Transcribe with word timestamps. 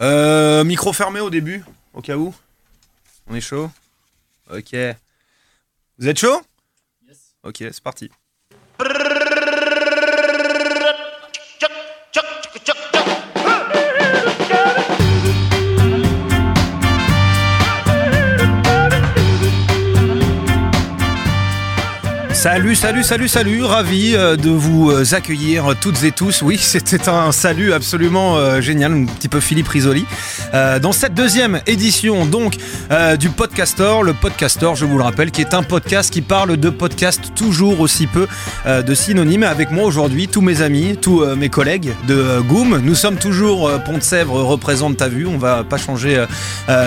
Euh, 0.00 0.64
micro 0.64 0.92
fermé 0.92 1.20
au 1.20 1.30
début, 1.30 1.64
au 1.92 2.00
cas 2.00 2.16
où. 2.16 2.34
On 3.26 3.34
est 3.34 3.40
chaud 3.40 3.70
Ok. 4.50 4.74
Vous 5.98 6.08
êtes 6.08 6.18
chaud? 6.18 6.40
Ok, 7.42 7.56
c'est 7.58 7.80
parti. 7.82 8.10
Salut, 22.38 22.76
salut, 22.76 23.02
salut, 23.02 23.26
salut, 23.26 23.64
ravi 23.64 24.14
euh, 24.14 24.36
de 24.36 24.50
vous 24.50 24.92
euh, 24.92 25.02
accueillir 25.10 25.74
toutes 25.80 26.04
et 26.04 26.12
tous. 26.12 26.40
Oui, 26.42 26.56
c'était 26.60 27.08
un 27.08 27.32
salut 27.32 27.72
absolument 27.72 28.36
euh, 28.36 28.60
génial, 28.60 28.92
un 28.92 29.06
petit 29.06 29.26
peu 29.26 29.40
Philippe 29.40 29.66
Risoli. 29.66 30.06
Dans 30.52 30.92
cette 30.92 31.14
deuxième 31.14 31.60
édition 31.66 32.24
donc 32.24 32.56
du 33.18 33.28
Podcaster, 33.28 33.96
le 34.02 34.14
Podcaster, 34.14 34.70
je 34.76 34.86
vous 34.86 34.96
le 34.96 35.04
rappelle, 35.04 35.30
qui 35.30 35.42
est 35.42 35.52
un 35.52 35.62
podcast 35.62 36.10
qui 36.10 36.22
parle 36.22 36.56
de 36.56 36.70
podcast 36.70 37.32
toujours 37.34 37.80
aussi 37.80 38.06
peu 38.06 38.26
de 38.66 38.94
synonymes. 38.94 39.42
Avec 39.42 39.70
moi 39.70 39.84
aujourd'hui, 39.84 40.26
tous 40.26 40.40
mes 40.40 40.62
amis, 40.62 40.96
tous 40.96 41.22
mes 41.36 41.50
collègues 41.50 41.92
de 42.06 42.40
Goom. 42.40 42.78
Nous 42.78 42.94
sommes 42.94 43.18
toujours 43.18 43.70
Pont 43.84 43.98
de 43.98 44.02
Sèvres 44.02 44.42
représente 44.42 44.96
ta 44.96 45.08
vue. 45.08 45.26
On 45.26 45.36
va 45.36 45.64
pas 45.64 45.76
changer 45.76 46.24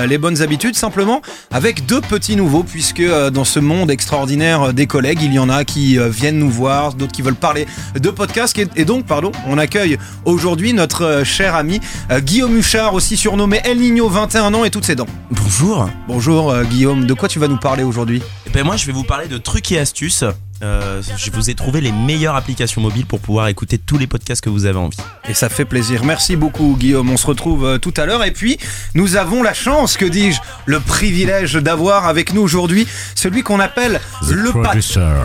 les 0.07 0.17
bonnes 0.17 0.41
habitudes, 0.41 0.75
simplement 0.75 1.21
avec 1.51 1.85
deux 1.85 2.01
petits 2.01 2.35
nouveaux, 2.35 2.63
puisque 2.63 3.03
dans 3.31 3.45
ce 3.45 3.59
monde 3.59 3.91
extraordinaire 3.91 4.73
des 4.73 4.87
collègues, 4.87 5.19
il 5.21 5.33
y 5.33 5.39
en 5.41 5.49
a 5.49 5.65
qui 5.65 5.99
euh, 5.99 6.09
viennent 6.09 6.37
nous 6.37 6.49
voir, 6.49 6.93
d'autres 6.93 7.11
qui 7.11 7.21
veulent 7.21 7.35
parler 7.35 7.65
de 7.95 8.09
podcast. 8.09 8.57
Et, 8.75 8.85
donc, 8.85 9.05
pardon, 9.05 9.31
on 9.47 9.57
accueille 9.57 9.97
aujourd'hui 10.25 10.73
notre 10.73 11.03
euh, 11.03 11.23
cher 11.23 11.55
ami 11.55 11.79
euh, 12.11 12.19
Guillaume 12.19 12.55
Huchard, 12.57 12.93
aussi 12.93 13.17
surnommé 13.17 13.59
El 13.63 13.79
Nino, 13.79 14.07
21 14.07 14.53
ans 14.53 14.63
et 14.63 14.69
toutes 14.69 14.85
ses 14.85 14.95
dents. 14.95 15.07
Bonjour. 15.31 15.89
Bonjour 16.07 16.55
Guillaume, 16.63 17.05
de 17.05 17.13
quoi 17.13 17.27
tu 17.27 17.39
vas 17.39 17.47
nous 17.47 17.57
parler 17.57 17.83
aujourd'hui? 17.83 18.21
Eh 18.47 18.49
ben 18.49 18.63
moi 18.63 18.77
je 18.77 18.85
vais 18.85 18.93
vous 18.93 19.03
parler 19.03 19.27
de 19.27 19.37
trucs 19.37 19.71
et 19.71 19.79
astuces. 19.79 20.23
Euh, 20.63 21.01
je 21.17 21.31
vous 21.31 21.49
ai 21.49 21.55
trouvé 21.55 21.81
les 21.81 21.91
meilleures 21.91 22.35
applications 22.35 22.81
mobiles 22.81 23.05
pour 23.05 23.19
pouvoir 23.19 23.47
écouter 23.47 23.77
tous 23.79 23.97
les 23.97 24.07
podcasts 24.07 24.41
que 24.43 24.49
vous 24.49 24.65
avez 24.65 24.77
envie. 24.77 24.97
Et 25.27 25.33
ça 25.33 25.49
fait 25.49 25.65
plaisir. 25.65 26.03
Merci 26.03 26.35
beaucoup 26.35 26.75
Guillaume. 26.79 27.09
On 27.09 27.17
se 27.17 27.25
retrouve 27.27 27.65
euh, 27.65 27.77
tout 27.79 27.93
à 27.97 28.05
l'heure. 28.05 28.23
Et 28.23 28.31
puis, 28.31 28.57
nous 28.93 29.15
avons 29.15 29.41
la 29.43 29.53
chance, 29.53 29.97
que 29.97 30.05
dis-je, 30.05 30.39
le 30.65 30.79
privilège 30.79 31.53
d'avoir 31.55 32.05
avec 32.07 32.33
nous 32.33 32.41
aujourd'hui 32.41 32.87
celui 33.15 33.41
qu'on 33.43 33.59
appelle 33.59 33.99
le, 34.29 34.51
pat- 34.63 34.75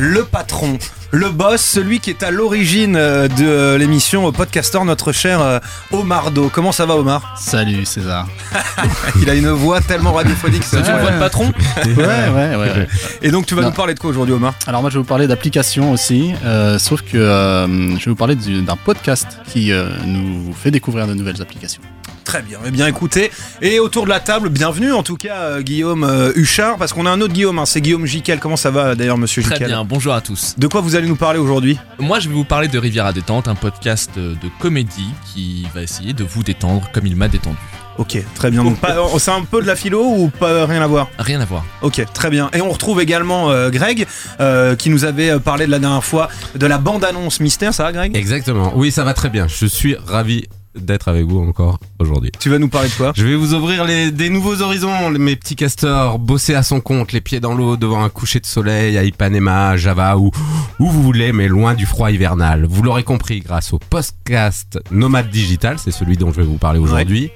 le 0.01 0.25
patron. 0.25 0.79
Le 1.13 1.31
boss, 1.31 1.61
celui 1.63 2.01
qui 2.01 2.11
est 2.11 2.23
à 2.23 2.31
l'origine 2.31 2.97
euh, 2.97 3.29
de 3.29 3.45
euh, 3.47 3.79
l'émission 3.79 4.31
Podcaster, 4.33 4.81
notre 4.85 5.13
cher 5.13 5.41
euh, 5.41 5.59
Omar 5.93 6.31
Do. 6.31 6.51
Comment 6.53 6.73
ça 6.73 6.85
va 6.85 6.97
Omar? 6.97 7.37
Salut 7.41 7.85
César. 7.87 8.27
Il 9.23 9.31
a 9.31 9.35
une 9.35 9.49
voix 9.51 9.81
tellement 9.81 10.13
radiophonique. 10.13 10.65
ça. 10.65 10.83
C'est 10.85 10.91
une 10.93 10.99
voix 10.99 11.13
de 11.13 11.19
patron? 11.19 11.53
Ouais, 11.87 11.95
ouais, 11.97 12.57
ouais. 12.57 12.57
ouais. 12.57 12.89
Et 13.23 13.31
donc 13.31 13.47
tu 13.47 13.55
vas 13.55 13.63
Non. 13.63 13.69
nous 13.69 13.75
parler 13.75 13.95
de 13.95 13.99
quoi 14.01 14.11
aujourd'hui 14.11 14.35
Omar? 14.35 14.55
Alors 14.67 14.81
moi 14.83 14.91
je 14.91 14.97
vais 14.97 15.01
vous 15.03 15.09
parler 15.09 15.27
d'applications 15.27 15.93
aussi, 15.93 16.33
euh, 16.45 16.79
sauf 16.79 17.01
que 17.03 17.17
euh, 17.17 17.67
je 17.99 18.05
vais 18.05 18.11
vous 18.11 18.17
parler 18.17 18.35
du- 18.35 18.61
d'un 18.63 18.77
podcast 18.77 19.39
qui 19.49 19.73
euh, 19.73 19.89
nous 20.05 20.53
fait 20.55 20.71
découvrir 20.73 21.07
de 21.07 21.15
nouvelles 21.15 21.41
applications. 21.41 21.81
Très 22.27 22.43
bien, 22.43 22.59
eh 22.67 22.73
bien 22.73 22.89
écoutez, 22.89 23.31
et 23.63 23.79
autour 23.79 24.03
de 24.03 24.09
la 24.09 24.19
table, 24.19 24.49
bienvenue 24.49 24.93
en 24.93 25.05
tout 25.05 25.17
cas 25.17 25.37
euh, 25.43 25.63
Guillaume 25.63 26.03
euh, 26.03 26.33
Huchard, 26.35 26.77
parce 26.77 26.93
qu'on 26.93 27.07
a 27.07 27.11
un 27.11 27.21
autre 27.21 27.33
Guillaume, 27.33 27.61
hein, 27.61 27.67
c'est 27.67 27.81
Guillaume 27.81 28.05
Jiquel. 28.05 28.41
Comment 28.41 28.57
ça 28.57 28.73
va 28.73 28.97
d'ailleurs 28.97 29.17
monsieur 29.17 29.45
Très 29.45 29.55
Jiquel 29.55 29.69
bien, 29.69 29.85
bonjour 29.85 30.13
à 30.13 30.21
tous. 30.21 30.57
De 30.59 30.67
quoi 30.67 30.81
vous 30.81 30.97
allez 30.97 31.07
nous 31.07 31.15
parler 31.15 31.39
aujourd'hui? 31.39 31.79
Moi 32.01 32.19
je 32.19 32.29
vais 32.29 32.35
vous 32.35 32.45
parler 32.45 32.67
de 32.67 32.79
Riviera 32.81 33.13
Détente, 33.13 33.47
un 33.47 33.55
podcast 33.55 34.11
euh, 34.19 34.35
de 34.35 34.49
comédie 34.59 35.11
qui 35.33 35.69
va 35.73 35.83
essayer 35.83 36.15
de 36.15 36.25
vous 36.25 36.43
détendre 36.43 36.91
comme 36.93 37.07
il 37.07 37.15
m'a 37.15 37.29
détendu. 37.29 37.57
Ok, 37.99 38.19
très 38.35 38.51
bien. 38.51 38.65
Donc, 38.65 38.77
c'est 39.19 39.31
un 39.31 39.45
peu 39.45 39.63
de 39.63 39.67
la 39.67 39.77
philo 39.77 40.05
ou 40.05 40.29
pas 40.29 40.67
rien 40.67 40.83
à 40.83 40.87
voir? 40.89 41.09
Rien 41.19 41.41
à 41.41 41.45
voir. 41.45 41.65
Ok, 41.83 42.05
très 42.13 42.29
bien. 42.29 42.51
Et 42.53 42.61
on 42.61 42.71
retrouve 42.71 43.01
également 43.01 43.51
euh, 43.51 43.71
Greg, 43.71 44.07
euh, 44.41 44.77
qui 44.77 44.91
nous 44.91 45.05
avait 45.05 45.39
parlé 45.39 45.67
de 45.67 45.71
la 45.71 45.79
dernière 45.79 46.05
fois 46.05 46.29
de 46.55 46.67
la 46.67 46.79
bande-annonce 46.79 47.41
mystère, 47.41 47.73
ça 47.73 47.85
va 47.85 47.93
Greg? 47.93 48.17
Exactement. 48.17 48.73
Oui, 48.75 48.91
ça 48.91 49.05
va 49.05 49.15
très 49.15 49.31
bien. 49.31 49.47
Je 49.49 49.67
suis 49.67 49.97
ravi 50.07 50.49
d'être 50.77 51.09
avec 51.09 51.25
vous 51.25 51.41
encore 51.41 51.79
aujourd'hui. 51.99 52.31
Tu 52.39 52.51
vas 52.51 52.59
nous 52.59 52.69
parler 52.69 52.89
de 52.89 52.95
quoi 52.95 53.13
Je 53.17 53.27
vais 53.27 53.37
vous 53.37 53.55
ouvrir 53.55 53.85
les, 53.85 54.11
des 54.11 54.29
nouveaux 54.29 54.61
horizons, 54.63 55.11
mes 55.11 55.37
petits 55.37 55.57
castors, 55.57 56.19
bosser 56.19 56.55
à 56.55 56.63
son 56.63 56.81
compte, 56.81 57.13
les 57.13 57.21
pieds 57.21 57.41
dans 57.41 57.55
l'eau 57.55 57.77
devant 57.77 58.03
un 58.03 58.09
coucher 58.09 58.41
de 58.41 58.47
soleil 58.47 58.99
à 58.99 59.05
Ipanema, 59.05 59.77
Java 59.77 60.17
ou 60.19 60.31
où 60.79 60.89
vous 60.89 61.03
voulez, 61.03 61.33
mais 61.33 61.49
loin 61.49 61.75
du 61.75 61.87
froid 61.87 62.11
hivernal. 62.11 62.67
Vous 62.69 62.83
l'aurez 62.83 63.05
compris 63.05 63.41
grâce 63.41 63.73
au 63.73 63.79
podcast 63.79 64.79
Nomade 64.91 65.31
Digital, 65.31 65.79
c'est 65.79 65.91
celui 65.91 66.17
dont 66.17 66.33
je 66.33 66.41
vais 66.41 66.47
vous 66.47 66.59
parler 66.59 66.79
aujourd'hui. 66.79 67.31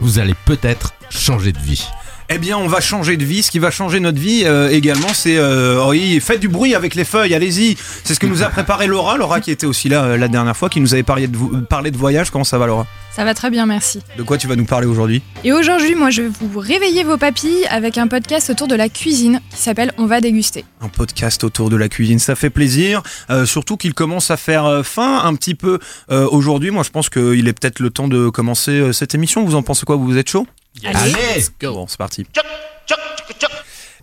Vous 0.00 0.18
allez 0.18 0.34
peut-être 0.44 0.94
changer 1.10 1.52
de 1.52 1.58
vie. 1.58 1.86
Eh 2.30 2.36
bien, 2.36 2.58
on 2.58 2.66
va 2.66 2.80
changer 2.82 3.16
de 3.16 3.24
vie. 3.24 3.42
Ce 3.42 3.50
qui 3.50 3.58
va 3.58 3.70
changer 3.70 4.00
notre 4.00 4.18
vie 4.20 4.42
euh, 4.44 4.68
également, 4.68 5.08
c'est 5.14 5.38
euh, 5.38 5.82
oui, 5.88 6.20
faites 6.20 6.40
du 6.40 6.48
bruit 6.48 6.74
avec 6.74 6.94
les 6.94 7.04
feuilles. 7.04 7.34
Allez-y. 7.34 7.76
C'est 8.04 8.12
ce 8.12 8.20
que 8.20 8.26
nous 8.26 8.42
a 8.42 8.50
préparé 8.50 8.86
Laura. 8.86 9.16
Laura 9.16 9.40
qui 9.40 9.50
était 9.50 9.64
aussi 9.64 9.88
là 9.88 10.04
euh, 10.04 10.16
la 10.18 10.28
dernière 10.28 10.54
fois, 10.54 10.68
qui 10.68 10.80
nous 10.82 10.92
avait 10.92 11.02
parlé 11.02 11.26
de, 11.26 11.34
vo- 11.38 11.50
parlé 11.70 11.90
de 11.90 11.96
voyage. 11.96 12.28
Comment 12.30 12.44
ça 12.44 12.58
va, 12.58 12.66
Laura? 12.66 12.86
Ça 13.16 13.24
va 13.24 13.32
très 13.32 13.48
bien, 13.50 13.64
merci. 13.64 14.00
De 14.18 14.22
quoi 14.22 14.36
tu 14.36 14.46
vas 14.46 14.56
nous 14.56 14.66
parler 14.66 14.86
aujourd'hui? 14.86 15.22
Et 15.42 15.52
aujourd'hui, 15.54 15.94
moi, 15.94 16.10
je 16.10 16.20
vais 16.22 16.28
vous 16.42 16.60
réveiller 16.60 17.02
vos 17.02 17.16
papilles 17.16 17.64
avec 17.70 17.96
un 17.96 18.08
podcast 18.08 18.50
autour 18.50 18.68
de 18.68 18.74
la 18.74 18.90
cuisine 18.90 19.40
qui 19.50 19.56
s'appelle 19.62 19.92
On 19.96 20.04
va 20.04 20.20
déguster. 20.20 20.66
Un 20.82 20.88
podcast 20.88 21.44
autour 21.44 21.70
de 21.70 21.76
la 21.76 21.88
cuisine, 21.88 22.18
ça 22.18 22.34
fait 22.36 22.50
plaisir. 22.50 23.02
Euh, 23.30 23.46
surtout 23.46 23.78
qu'il 23.78 23.94
commence 23.94 24.30
à 24.30 24.36
faire 24.36 24.66
euh, 24.66 24.82
fin 24.82 25.20
un 25.24 25.34
petit 25.34 25.54
peu 25.54 25.78
euh, 26.10 26.28
aujourd'hui. 26.30 26.70
Moi, 26.72 26.82
je 26.82 26.90
pense 26.90 27.08
qu'il 27.08 27.48
est 27.48 27.52
peut-être 27.54 27.80
le 27.80 27.88
temps 27.88 28.06
de 28.06 28.28
commencer 28.28 28.72
euh, 28.72 28.92
cette 28.92 29.14
émission. 29.14 29.46
Vous 29.46 29.54
en 29.54 29.62
pensez 29.62 29.86
quoi? 29.86 29.96
Vous 29.96 30.18
êtes 30.18 30.28
chaud? 30.28 30.46
Allez. 30.84 31.46
Bon, 31.62 31.86
c'est 31.86 31.96
parti. 31.98 32.26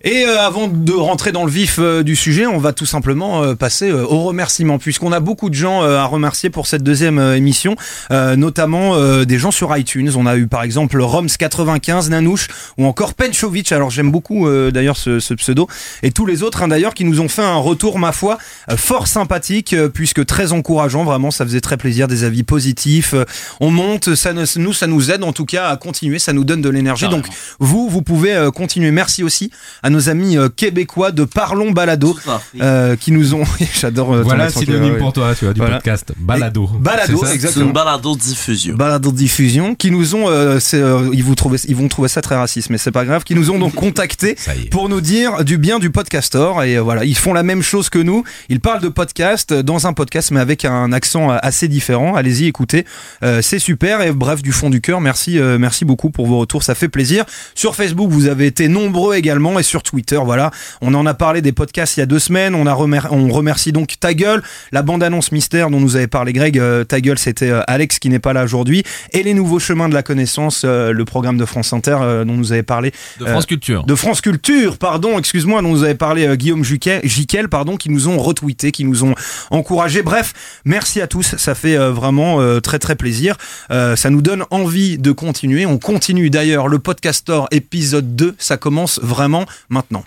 Et 0.07 0.23
euh, 0.23 0.39
avant 0.39 0.67
de 0.67 0.93
rentrer 0.93 1.31
dans 1.31 1.45
le 1.45 1.51
vif 1.51 1.77
euh, 1.79 2.03
du 2.03 2.15
sujet, 2.15 2.45
on 2.45 2.59
va 2.59 2.73
tout 2.73 2.85
simplement 2.85 3.41
euh, 3.43 3.55
passer 3.55 3.91
aux 3.91 4.21
remerciements, 4.21 4.77
puisqu'on 4.77 5.11
a 5.11 5.19
beaucoup 5.19 5.49
de 5.49 5.55
gens 5.55 5.81
à 5.81 6.05
remercier 6.05 6.51
pour 6.51 6.67
cette 6.67 6.83
deuxième 6.83 7.17
émission, 7.19 7.75
notamment 8.11 9.23
des 9.25 9.39
gens 9.39 9.51
sur 9.51 9.75
iTunes. 9.75 10.11
On 10.15 10.25
a 10.27 10.35
eu 10.37 10.47
par 10.47 10.63
exemple 10.63 10.99
Roms95, 10.99 12.09
Nanouche 12.09 12.47
ou 12.77 12.85
encore 12.85 13.15
Penchovic. 13.15 13.71
Alors 13.71 13.89
j'aime 13.89 14.11
beaucoup 14.11 14.47
d'ailleurs 14.71 14.97
ce, 14.97 15.19
ce 15.19 15.33
pseudo. 15.33 15.67
Et 16.03 16.11
tous 16.11 16.25
les 16.25 16.43
autres 16.43 16.61
hein, 16.61 16.67
d'ailleurs 16.67 16.93
qui 16.93 17.05
nous 17.05 17.19
ont 17.21 17.27
fait 17.27 17.41
un 17.41 17.55
retour, 17.55 17.97
ma 17.97 18.11
foi, 18.11 18.37
fort 18.75 19.07
sympathique, 19.07 19.75
puisque 19.93 20.25
très 20.25 20.51
encourageant. 20.51 21.03
Vraiment, 21.03 21.31
ça 21.31 21.45
faisait 21.45 21.61
très 21.61 21.77
plaisir, 21.77 22.07
des 22.07 22.23
avis 22.23 22.43
positifs. 22.43 23.15
On 23.59 23.71
monte, 23.71 24.15
ça 24.15 24.33
ne- 24.33 24.45
nous, 24.59 24.73
ça 24.73 24.87
nous 24.87 25.11
aide 25.11 25.23
en 25.23 25.33
tout 25.33 25.45
cas 25.45 25.69
à 25.69 25.77
continuer, 25.77 26.19
ça 26.19 26.33
nous 26.33 26.43
donne 26.43 26.61
de 26.61 26.69
l'énergie. 26.69 27.07
Donc 27.07 27.25
vous, 27.59 27.89
vous 27.89 28.01
pouvez 28.01 28.49
continuer. 28.53 28.91
Merci 28.91 29.23
aussi 29.23 29.51
à 29.83 29.89
nos 29.95 30.09
amis 30.09 30.37
euh, 30.37 30.49
québécois 30.49 31.11
de 31.11 31.23
Parlons 31.23 31.71
Balado 31.71 32.15
euh, 32.61 32.95
qui 32.95 33.11
nous 33.11 33.33
ont. 33.33 33.43
J'adore. 33.79 34.13
euh, 34.13 34.21
voilà, 34.23 34.49
synonyme 34.49 34.97
pour 34.97 35.13
toi, 35.13 35.33
tu 35.37 35.45
vois, 35.45 35.53
du 35.53 35.59
Voilà. 35.61 35.75
podcast. 35.77 36.11
Balado. 36.17 36.69
Balado, 36.79 37.25
exactement. 37.25 37.71
balado 37.71 38.15
diffusion. 38.15 38.75
Balado 38.75 39.11
diffusion 39.11 39.73
qui 39.75 39.91
nous 39.91 40.15
ont, 40.15 40.29
euh, 40.29 40.59
euh, 40.73 41.09
ils, 41.13 41.23
vous 41.23 41.35
trouvez, 41.35 41.57
ils 41.67 41.75
vont 41.75 41.87
trouver 41.87 42.09
ça 42.09 42.21
très 42.21 42.35
raciste, 42.35 42.69
mais 42.69 42.77
c'est 42.77 42.91
pas 42.91 43.05
grave, 43.05 43.23
qui 43.23 43.35
nous 43.35 43.51
ont 43.51 43.59
donc 43.59 43.73
contactés 43.85 44.35
pour 44.69 44.89
nous 44.89 45.01
dire 45.01 45.43
du 45.45 45.57
bien 45.57 45.79
du 45.79 45.89
podcastor 45.89 46.63
et 46.63 46.75
euh, 46.77 46.81
voilà, 46.81 47.05
ils 47.05 47.15
font 47.17 47.33
la 47.33 47.43
même 47.43 47.61
chose 47.61 47.89
que 47.89 47.99
nous. 47.99 48.23
Ils 48.49 48.59
parlent 48.59 48.81
de 48.81 48.89
podcast 48.89 49.53
dans 49.53 49.87
un 49.87 49.93
podcast, 49.93 50.31
mais 50.31 50.39
avec 50.41 50.65
un 50.65 50.91
accent 50.91 51.29
assez 51.29 51.67
différent. 51.69 52.15
Allez-y, 52.15 52.45
écoutez, 52.47 52.85
Euh, 53.23 53.41
c'est 53.41 53.59
super 53.59 54.01
et 54.01 54.11
bref 54.11 54.41
du 54.41 54.51
fond 54.51 54.69
du 54.69 54.81
cœur, 54.81 54.99
merci, 54.99 55.39
euh, 55.39 55.57
merci 55.57 55.85
beaucoup 55.85 56.09
pour 56.09 56.27
vos 56.27 56.39
retours, 56.39 56.63
ça 56.63 56.75
fait 56.75 56.89
plaisir. 56.89 57.23
Sur 57.55 57.75
Facebook, 57.75 58.09
vous 58.11 58.27
avez 58.27 58.45
été 58.45 58.67
nombreux 58.67 59.15
également 59.15 59.57
et 59.59 59.63
sur 59.63 59.83
Twitter, 59.85 60.19
voilà, 60.23 60.51
on 60.81 60.93
en 60.93 61.05
a 61.05 61.13
parlé 61.13 61.41
des 61.41 61.53
podcasts 61.53 61.95
il 61.95 62.01
y 62.01 62.03
a 62.03 62.05
deux 62.05 62.19
semaines. 62.19 62.55
On 62.55 62.65
a 62.67 62.73
remer- 62.73 63.07
on 63.11 63.29
remercie 63.29 63.71
donc 63.71 63.93
Ta 63.99 64.13
Gueule, 64.13 64.43
la 64.73 64.81
bande-annonce 64.81 65.31
mystère 65.31 65.69
dont 65.69 65.79
nous 65.79 65.95
avait 65.95 66.07
parlé 66.07 66.33
Greg. 66.33 66.59
euh, 66.59 66.83
Ta 66.83 66.99
Gueule, 66.99 67.17
c'était 67.17 67.49
euh, 67.49 67.61
Alex 67.67 67.99
qui 67.99 68.09
n'est 68.09 68.19
pas 68.19 68.33
là 68.33 68.43
aujourd'hui 68.43 68.83
et 69.13 69.23
les 69.23 69.33
nouveaux 69.33 69.59
chemins 69.59 69.87
de 69.87 69.93
la 69.93 70.03
connaissance, 70.03 70.63
euh, 70.65 70.91
le 70.91 71.05
programme 71.05 71.37
de 71.37 71.45
France 71.45 71.71
Inter 71.71 71.97
euh, 72.01 72.25
dont 72.25 72.33
nous 72.33 72.51
avait 72.51 72.63
parlé 72.63 72.91
De 73.19 73.25
France 73.25 73.45
Culture. 73.45 73.83
de 73.85 73.95
France 73.95 74.19
Culture, 74.21 74.77
pardon, 74.77 75.17
excuse-moi, 75.19 75.61
dont 75.61 75.69
nous 75.69 75.83
avait 75.83 75.95
parlé 75.95 76.35
Guillaume 76.35 76.63
Juquet, 76.63 76.99
Jiquel, 77.03 77.47
pardon, 77.47 77.77
qui 77.77 77.89
nous 77.89 78.07
ont 78.09 78.17
retweeté, 78.17 78.71
qui 78.71 78.83
nous 78.83 79.03
ont 79.03 79.13
encouragé. 79.51 80.01
Bref, 80.01 80.33
merci 80.65 80.99
à 81.01 81.07
tous, 81.07 81.35
ça 81.37 81.55
fait 81.55 81.77
vraiment 81.77 82.39
très 82.61 82.79
très 82.79 82.95
plaisir. 82.95 83.35
Ça 83.69 84.09
nous 84.09 84.21
donne 84.21 84.43
envie 84.49 84.97
de 84.97 85.11
continuer. 85.11 85.65
On 85.65 85.77
continue 85.77 86.29
d'ailleurs 86.29 86.67
le 86.67 86.79
Podcastor 86.79 87.47
épisode 87.51 88.15
2, 88.15 88.35
ça 88.39 88.57
commence 88.57 88.99
vraiment 89.03 89.45
maintenant. 89.69 90.03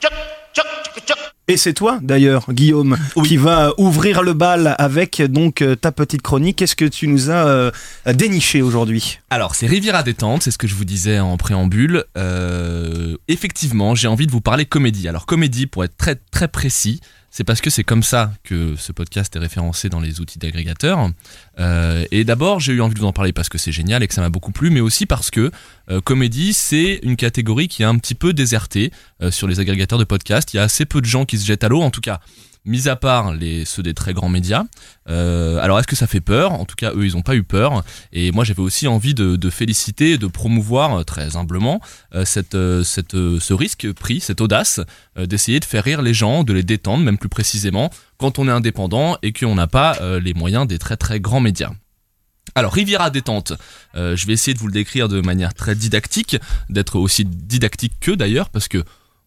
Et 1.51 1.57
c'est 1.57 1.73
toi 1.73 1.99
d'ailleurs, 2.03 2.53
Guillaume, 2.53 2.99
qui 3.25 3.39
va 3.39 3.73
ouvrir 3.79 4.23
le 4.23 4.35
bal 4.35 4.75
avec 4.77 5.23
donc 5.23 5.63
euh, 5.63 5.75
ta 5.75 5.93
petite 5.93 6.21
chronique. 6.21 6.57
Qu'est-ce 6.57 6.77
que 6.77 6.85
tu 6.85 7.09
nous 7.09 7.31
as 7.31 7.49
euh, 7.49 7.71
déniché 8.07 8.61
aujourd'hui? 8.61 9.19
Alors, 9.31 9.55
c'est 9.55 9.67
Riviera 9.67 10.03
Détente, 10.03 10.43
c'est 10.43 10.51
ce 10.51 10.59
que 10.59 10.67
je 10.67 10.75
vous 10.75 10.85
disais 10.85 11.21
en 11.21 11.39
préambule. 11.39 12.05
Euh, 12.19 13.17
effectivement, 13.29 13.95
j'ai 13.95 14.09
envie 14.09 14.27
de 14.27 14.31
vous 14.31 14.43
parler 14.43 14.67
comédie. 14.67 15.09
Alors, 15.09 15.25
comédie, 15.25 15.67
pour 15.67 15.85
être 15.85 15.97
très 15.97 16.17
très 16.17 16.49
précis, 16.49 17.01
c'est 17.39 17.45
parce 17.45 17.61
que 17.61 17.71
c'est 17.71 17.85
comme 17.85 18.03
ça 18.03 18.33
que 18.43 18.75
ce 18.75 18.91
podcast 18.91 19.37
est 19.37 19.39
référencé 19.39 19.89
dans 19.89 20.01
les 20.01 20.21
outils 20.21 20.41
d'agrégateurs. 20.41 21.09
Euh, 21.61 22.05
et 22.11 22.25
d'abord, 22.25 22.59
j'ai 22.59 22.73
eu 22.73 22.81
envie 22.81 22.95
de 22.95 22.99
vous 22.99 23.07
en 23.07 23.13
parler 23.13 23.33
parce 23.33 23.49
que 23.49 23.59
c'est 23.59 23.71
génial 23.71 24.03
et 24.03 24.09
que 24.09 24.15
ça 24.15 24.21
m'a 24.21 24.29
beaucoup 24.29 24.51
plu, 24.51 24.71
mais 24.71 24.81
aussi 24.81 25.07
parce 25.07 25.31
que 25.31 25.53
euh, 25.89 26.01
comédie, 26.01 26.53
c'est 26.53 26.99
une 27.05 27.15
catégorie 27.15 27.69
qui 27.69 27.83
est 27.83 27.87
un 27.87 27.97
petit 27.97 28.17
peu 28.17 28.33
désertée 28.33 28.91
euh, 29.23 29.31
sur 29.31 29.47
les 29.47 29.61
agrégateurs 29.61 30.01
de 30.01 30.05
podcasts. 30.05 30.53
Il 30.53 30.57
y 30.57 30.59
a 30.59 30.65
assez 30.65 30.85
peu 30.85 31.01
de 31.01 31.07
gens 31.07 31.27
qui 31.27 31.39
se 31.39 31.47
jettent 31.47 31.63
à 31.63 31.69
l'eau, 31.69 31.81
en 31.81 31.93
tout 31.93 32.01
cas 32.01 32.19
mis 32.65 32.89
à 32.89 32.97
part 32.97 33.33
les, 33.35 33.65
ceux 33.65 33.83
des 33.83 33.95
très 33.95 34.13
grands 34.13 34.29
médias. 34.29 34.65
Euh, 35.09 35.59
alors 35.59 35.79
est-ce 35.79 35.87
que 35.87 35.97
ça 35.97 36.07
fait 36.07 36.21
peur? 36.21 36.53
En 36.53 36.65
tout 36.65 36.77
cas, 36.77 36.93
eux, 36.95 37.07
ils 37.07 37.15
n'ont 37.15 37.23
pas 37.23 37.35
eu 37.35 37.43
peur. 37.43 37.83
Et 38.13 38.31
moi, 38.33 38.45
j'avais 38.45 38.63
aussi 38.63 38.87
envie 38.87 39.15
de, 39.15 39.51
féliciter, 39.51 40.19
de 40.19 40.27
promouvoir 40.27 41.01
euh, 41.01 41.03
très 41.03 41.37
humblement 41.37 41.81
euh, 42.15 42.25
cette, 42.25 42.57
cette, 42.85 43.13
ce 43.13 43.53
risque 43.53 43.91
pris, 43.93 44.21
cette 44.21 44.41
audace 44.41 44.81
d'essayer 45.17 45.61
de 45.61 45.65
faire 45.65 45.85
rire 45.85 46.03
les 46.03 46.15
gens, 46.15 46.45
de 46.45 46.53
les 46.53 46.63
détendre, 46.63 47.03
même 47.03 47.19
plus 47.19 47.29
précisément, 47.29 47.91
quand 48.19 48.39
on 48.39 48.49
est 48.49 48.53
indépendant 48.53 49.17
et 49.23 49.33
qu'on 49.33 49.55
n'a 49.55 49.67
pas 49.67 49.99
les 50.21 50.35
moyens 50.35 50.67
des 50.67 50.79
très 50.79 50.97
très 50.97 51.21
grands 51.21 51.41
médias. 51.41 51.73
Alors 52.55 52.73
Riviera 52.73 53.11
détente, 53.11 53.53
je 53.95 54.27
vais 54.27 54.33
essayer 54.33 54.55
de 54.55 54.59
vous 54.59 54.67
le 54.67 54.73
décrire 54.73 55.09
de 55.09 55.21
manière 55.21 55.55
très 55.55 55.75
didactique, 55.75 56.37
d'être 56.69 56.97
aussi 56.97 57.25
didactique 57.25 57.95
que 58.01 58.13
d'ailleurs, 58.13 58.51
parce 58.51 58.69
que 58.69 58.85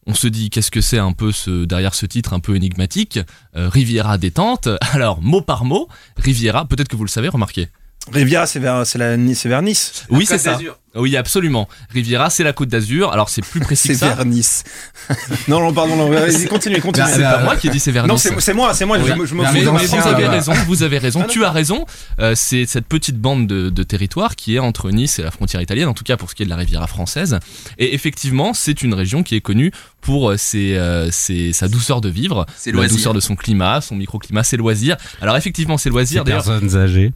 on 0.08 0.14
se 0.14 0.28
dit 0.28 0.50
qu'est-ce 0.50 0.72
que 0.72 0.82
c'est 0.82 0.98
un 0.98 1.14
peu 1.14 1.32
ce, 1.32 1.66
derrière 1.66 1.94
ce 1.94 2.06
titre 2.06 2.34
un 2.34 2.40
peu 2.40 2.56
énigmatique, 2.56 3.20
euh, 3.56 3.70
Riviera 3.70 4.18
détente. 4.18 4.68
Alors 4.94 5.22
mot 5.22 5.42
par 5.42 5.66
mot, 5.66 5.88
Riviera, 6.18 6.66
peut-être 6.66 6.88
que 6.88 6.96
vous 6.96 7.06
le 7.06 7.10
savez, 7.10 7.30
remarquez. 7.30 7.70
Riviera, 8.12 8.48
c'est 8.48 8.60
vers, 8.60 8.86
c'est 8.86 8.98
la, 8.98 9.16
c'est 9.36 9.48
vers 9.48 9.62
Nice. 9.62 10.06
Oui, 10.10 10.26
c'est 10.28 10.38
ça. 10.40 10.58
Oui, 10.96 11.16
absolument. 11.16 11.70
Riviera, 11.94 12.30
c'est 12.30 12.44
la 12.44 12.52
Côte 12.52 12.68
d'Azur. 12.68 13.14
Alors 13.14 13.30
c'est 13.30 13.44
plus 13.46 13.60
précis 13.62 13.90
C'est 13.90 13.94
que 13.94 14.00
ça. 14.00 14.08
vers 14.16 14.26
Nice. 14.26 14.64
non, 15.48 15.62
non, 15.62 15.72
pardon, 15.72 15.96
non, 15.96 16.10
vas-y, 16.10 16.48
continue, 16.48 16.82
continue. 16.82 17.06
C'est 17.14 17.22
pas 17.22 17.44
moi 17.44 17.56
qui 17.56 17.68
ai 17.68 17.70
dit 17.70 17.80
c'est 17.80 17.92
vers 17.92 18.08
non, 18.08 18.16
Nice. 18.16 18.24
c'est 18.24 18.42
c'est 18.42 18.54
moi, 18.54 18.74
c'est 18.74 18.86
moi, 18.86 18.98
Oui. 19.00 19.06
je, 19.08 19.14
me- 19.14 19.26
je 19.26 19.36
Mais 19.36 19.62
non, 19.64 19.74
Mais 19.74 19.86
vous 19.86 19.96
avez 20.08 20.28
raison, 20.28 20.52
vous 20.68 20.84
avez 20.84 20.98
raison, 20.98 21.20
Ah 21.24 21.28
non. 21.28 21.30
tu 21.30 21.46
as 21.46 21.52
raison. 21.52 21.86
Euh, 22.20 22.34
c'est 22.36 22.66
cette 22.66 22.88
petite 22.88 23.18
bande 23.20 23.46
de, 23.48 23.70
de 23.70 23.84
territoire 23.84 24.36
qui 24.36 24.56
est 24.56 24.60
entre 24.60 24.90
Nice 24.90 25.20
et 25.20 25.24
la 25.24 25.32
frontière 25.32 25.62
italienne, 25.62 25.88
en 25.88 25.94
tout 25.94 26.04
cas 26.04 26.18
pour 26.18 26.30
ce 26.30 26.36
qui 26.36 26.42
est 26.42 26.46
de 26.46 26.50
la 26.50 26.58
Riviera 26.58 26.88
française. 26.88 27.40
Et 27.78 27.94
effectivement, 27.94 28.54
c'est 28.54 28.82
une 28.82 28.94
région 28.96 29.22
qui 29.24 29.36
est 29.36 29.42
connue 29.42 29.72
pour 30.02 30.32
euh, 30.32 30.38
ses, 30.38 30.76
euh, 30.76 31.10
ses- 31.12 31.54
sa 31.54 31.68
douceur 31.70 32.02
de 32.02 32.10
vivre, 32.10 32.46
C'est 32.58 32.72
la 32.72 32.78
loisir. 32.78 32.98
douceur 32.98 33.14
de 33.14 33.20
son 33.22 33.36
climat, 33.38 33.80
son 33.80 33.96
microclimat, 33.96 34.44
ses 34.44 34.58
loisirs. 34.58 34.98
Alors 35.22 35.38
effectivement, 35.38 35.78
ses 35.78 35.90
loisirs. 35.90 36.26
D'ailleurs, 36.26 36.44
personnes 36.44 36.76
âgées. 36.76 37.14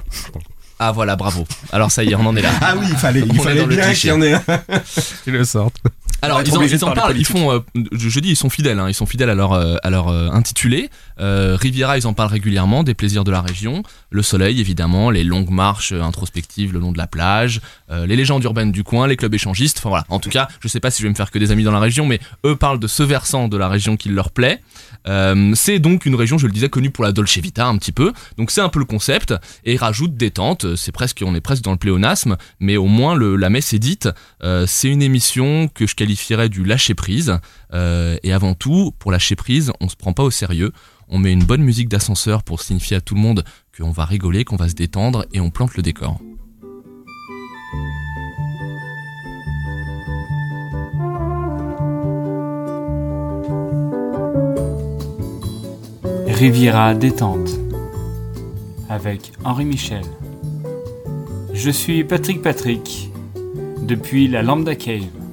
Ah 0.79 0.91
voilà, 0.91 1.15
bravo. 1.15 1.45
Alors 1.71 1.91
ça 1.91 2.03
y 2.03 2.11
est, 2.11 2.15
on 2.15 2.25
en 2.25 2.35
est 2.35 2.41
là. 2.41 2.51
Ah 2.61 2.75
oui, 2.77 2.85
il 2.89 2.97
fallait, 2.97 3.21
il 3.21 3.39
fallait 3.39 3.65
bien 3.65 3.93
qu'il 3.93 4.09
y 4.09 4.13
en 4.13 4.21
ait 4.21 4.33
un. 4.33 4.41
Le 5.25 5.43
sortent. 5.43 5.77
Alors 6.21 6.41
ils 6.41 6.57
en, 6.57 6.61
ils 6.61 6.85
en 6.85 6.93
parlent, 6.93 7.17
ils 7.17 7.25
font, 7.25 7.51
euh, 7.51 7.59
je, 7.91 8.09
je 8.09 8.19
dis 8.19 8.29
ils 8.29 8.35
sont 8.35 8.49
fidèles, 8.49 8.79
hein, 8.79 8.89
ils 8.89 8.93
sont 8.93 9.05
fidèles 9.05 9.29
à 9.29 9.35
leur, 9.35 9.53
euh, 9.53 9.75
à 9.83 9.89
leur 9.89 10.07
euh, 10.07 10.29
intitulé. 10.31 10.89
Euh, 11.19 11.57
Riviera, 11.59 11.97
ils 11.97 12.07
en 12.07 12.13
parlent 12.13 12.31
régulièrement, 12.31 12.83
des 12.83 12.93
plaisirs 12.93 13.23
de 13.23 13.31
la 13.31 13.41
région, 13.41 13.83
le 14.09 14.21
soleil 14.21 14.59
évidemment, 14.59 15.09
les 15.09 15.23
longues 15.23 15.49
marches 15.49 15.91
euh, 15.91 16.01
introspectives 16.01 16.73
le 16.73 16.79
long 16.79 16.91
de 16.91 16.97
la 16.97 17.07
plage, 17.07 17.61
euh, 17.91 18.05
les 18.05 18.15
légendes 18.15 18.43
urbaines 18.43 18.71
du 18.71 18.83
coin, 18.83 19.07
les 19.07 19.15
clubs 19.15 19.33
échangistes, 19.33 19.77
enfin 19.79 19.89
voilà. 19.89 20.05
En 20.09 20.19
tout 20.19 20.29
cas, 20.29 20.47
je 20.59 20.67
sais 20.67 20.79
pas 20.79 20.91
si 20.91 21.01
je 21.01 21.07
vais 21.07 21.11
me 21.11 21.15
faire 21.15 21.31
que 21.31 21.39
des 21.39 21.51
amis 21.51 21.63
dans 21.63 21.71
la 21.71 21.79
région, 21.79 22.05
mais 22.05 22.19
eux 22.45 22.55
parlent 22.55 22.79
de 22.79 22.87
ce 22.87 23.03
versant 23.03 23.47
de 23.47 23.57
la 23.57 23.67
région 23.67 23.97
qui 23.97 24.09
leur 24.09 24.31
plaît. 24.31 24.61
Euh, 25.07 25.53
c'est 25.55 25.79
donc 25.79 26.05
une 26.05 26.15
région, 26.15 26.37
je 26.37 26.47
le 26.47 26.53
disais, 26.53 26.69
connue 26.69 26.89
pour 26.89 27.03
la 27.03 27.11
Dolce 27.11 27.37
Vita 27.37 27.65
un 27.67 27.77
petit 27.77 27.91
peu. 27.91 28.11
Donc 28.37 28.51
c'est 28.51 28.61
un 28.61 28.69
peu 28.69 28.79
le 28.79 28.85
concept 28.85 29.33
et 29.63 29.73
ils 29.73 29.77
rajoutent 29.77 30.17
détente. 30.17 30.75
C'est 30.75 30.91
presque, 30.91 31.23
on 31.25 31.35
est 31.35 31.41
presque 31.41 31.63
dans 31.63 31.71
le 31.71 31.77
pléonasme, 31.77 32.37
mais 32.59 32.77
au 32.77 32.87
moins 32.87 33.17
la 33.17 33.49
messe 33.49 33.73
est 33.73 33.79
dite. 33.79 34.09
C'est 34.65 34.89
une 34.89 35.01
émission 35.01 35.69
que 35.73 35.87
je 35.87 35.95
qualifierais 35.95 36.49
du 36.49 36.63
lâcher 36.63 36.95
prise. 36.95 37.39
Euh, 37.75 38.17
et 38.23 38.31
avant 38.31 38.53
tout, 38.53 38.93
pour 38.99 39.11
lâcher 39.11 39.35
prise, 39.35 39.71
on 39.81 39.89
se 39.89 39.97
prend 39.97 40.13
pas 40.13 40.23
au 40.23 40.31
sérieux. 40.31 40.71
On 41.09 41.19
met 41.19 41.33
une 41.33 41.43
bonne 41.43 41.61
musique 41.61 41.89
d'ascenseur 41.89 42.41
pour 42.41 42.61
signifier 42.61 42.97
à 42.97 43.01
tout 43.01 43.15
le 43.15 43.21
monde 43.21 43.43
qu'on 43.77 43.91
va 43.91 44.05
rigoler, 44.05 44.45
qu'on 44.45 44.55
va 44.55 44.69
se 44.69 44.75
détendre 44.75 45.25
et 45.33 45.41
on 45.41 45.49
plante 45.49 45.75
le 45.75 45.83
décor. 45.83 46.19
Riviera 56.27 56.93
détente 56.93 57.49
avec 58.89 59.31
Henri 59.43 59.65
Michel. 59.65 60.03
Je 61.53 61.69
suis 61.69 62.03
Patrick 62.03 62.41
Patrick 62.41 63.09
depuis 63.81 64.27
la 64.27 64.43
Lambda 64.43 64.75
Cave. 64.75 65.24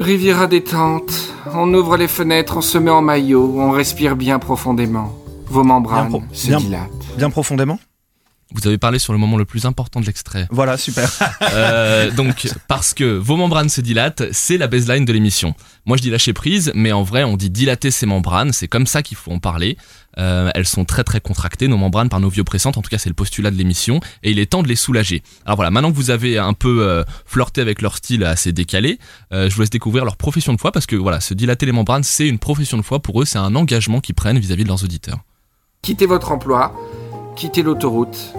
Riviera 0.00 0.46
détente, 0.46 1.12
on 1.52 1.72
ouvre 1.74 1.96
les 1.96 2.08
fenêtres, 2.08 2.56
on 2.56 2.60
se 2.62 2.78
met 2.78 2.90
en 2.90 3.02
maillot, 3.02 3.54
on 3.58 3.70
respire 3.70 4.16
bien 4.16 4.38
profondément. 4.38 5.14
Vos 5.46 5.62
membranes 5.64 6.08
Bien 6.08 6.18
pro- 6.20 6.34
se 6.34 6.46
bien- 6.48 6.58
dilatent. 6.58 6.90
Bien 7.18 7.28
profondément. 7.30 7.78
Vous 8.52 8.66
avez 8.66 8.78
parlé 8.78 8.98
sur 8.98 9.12
le 9.12 9.18
moment 9.18 9.36
le 9.36 9.44
plus 9.44 9.64
important 9.66 10.00
de 10.00 10.06
l'extrait. 10.06 10.48
Voilà, 10.50 10.76
super. 10.76 11.08
Euh, 11.52 12.10
donc, 12.12 12.48
parce 12.68 12.94
que 12.94 13.04
vos 13.16 13.36
membranes 13.36 13.68
se 13.68 13.80
dilatent, 13.80 14.22
c'est 14.32 14.56
la 14.56 14.66
baseline 14.68 15.04
de 15.04 15.12
l'émission. 15.12 15.54
Moi, 15.84 15.96
je 15.96 16.02
dis 16.02 16.10
lâcher 16.10 16.32
prise, 16.32 16.70
mais 16.74 16.92
en 16.92 17.02
vrai, 17.02 17.24
on 17.24 17.36
dit 17.36 17.50
dilater 17.50 17.90
ses 17.90 18.06
membranes. 18.06 18.52
C'est 18.52 18.68
comme 18.68 18.86
ça 18.86 19.02
qu'il 19.02 19.16
faut 19.16 19.32
en 19.32 19.38
parler. 19.38 19.76
Euh, 20.18 20.50
elles 20.54 20.66
sont 20.66 20.84
très 20.84 21.04
très 21.04 21.20
contractées, 21.20 21.68
nos 21.68 21.76
membranes, 21.76 22.08
par 22.08 22.20
nos 22.20 22.28
vies 22.28 22.40
oppressantes. 22.40 22.76
En 22.76 22.82
tout 22.82 22.90
cas, 22.90 22.98
c'est 22.98 23.08
le 23.08 23.14
postulat 23.14 23.50
de 23.50 23.56
l'émission. 23.56 24.00
Et 24.22 24.30
il 24.30 24.38
est 24.38 24.46
temps 24.46 24.62
de 24.62 24.68
les 24.68 24.76
soulager. 24.76 25.22
Alors 25.44 25.56
voilà, 25.56 25.70
maintenant 25.70 25.90
que 25.90 25.96
vous 25.96 26.10
avez 26.10 26.38
un 26.38 26.52
peu 26.52 26.82
euh, 26.82 27.04
flirté 27.26 27.60
avec 27.60 27.82
leur 27.82 27.96
style 27.96 28.24
assez 28.24 28.52
décalé, 28.52 28.98
euh, 29.32 29.48
je 29.48 29.54
vous 29.54 29.60
laisse 29.60 29.70
découvrir 29.70 30.04
leur 30.04 30.16
profession 30.16 30.52
de 30.52 30.60
foi, 30.60 30.72
parce 30.72 30.86
que 30.86 30.96
voilà, 30.96 31.20
se 31.20 31.34
dilater 31.34 31.66
les 31.66 31.72
membranes, 31.72 32.02
c'est 32.02 32.28
une 32.28 32.38
profession 32.38 32.76
de 32.76 32.82
foi. 32.82 33.00
Pour 33.00 33.22
eux, 33.22 33.24
c'est 33.24 33.38
un 33.38 33.54
engagement 33.54 34.00
qu'ils 34.00 34.14
prennent 34.14 34.38
vis-à-vis 34.38 34.64
de 34.64 34.68
leurs 34.68 34.84
auditeurs. 34.84 35.18
Quittez 35.82 36.06
votre 36.06 36.32
emploi, 36.32 36.74
quittez 37.36 37.62
l'autoroute. 37.62 38.34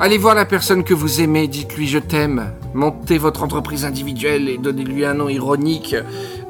Allez 0.00 0.18
voir 0.18 0.36
la 0.36 0.44
personne 0.44 0.84
que 0.84 0.94
vous 0.94 1.20
aimez, 1.20 1.48
dites-lui 1.48 1.88
je 1.88 1.98
t'aime. 1.98 2.52
Montez 2.72 3.18
votre 3.18 3.42
entreprise 3.42 3.84
individuelle 3.84 4.48
et 4.48 4.56
donnez-lui 4.56 5.04
un 5.04 5.14
nom 5.14 5.28
ironique. 5.28 5.96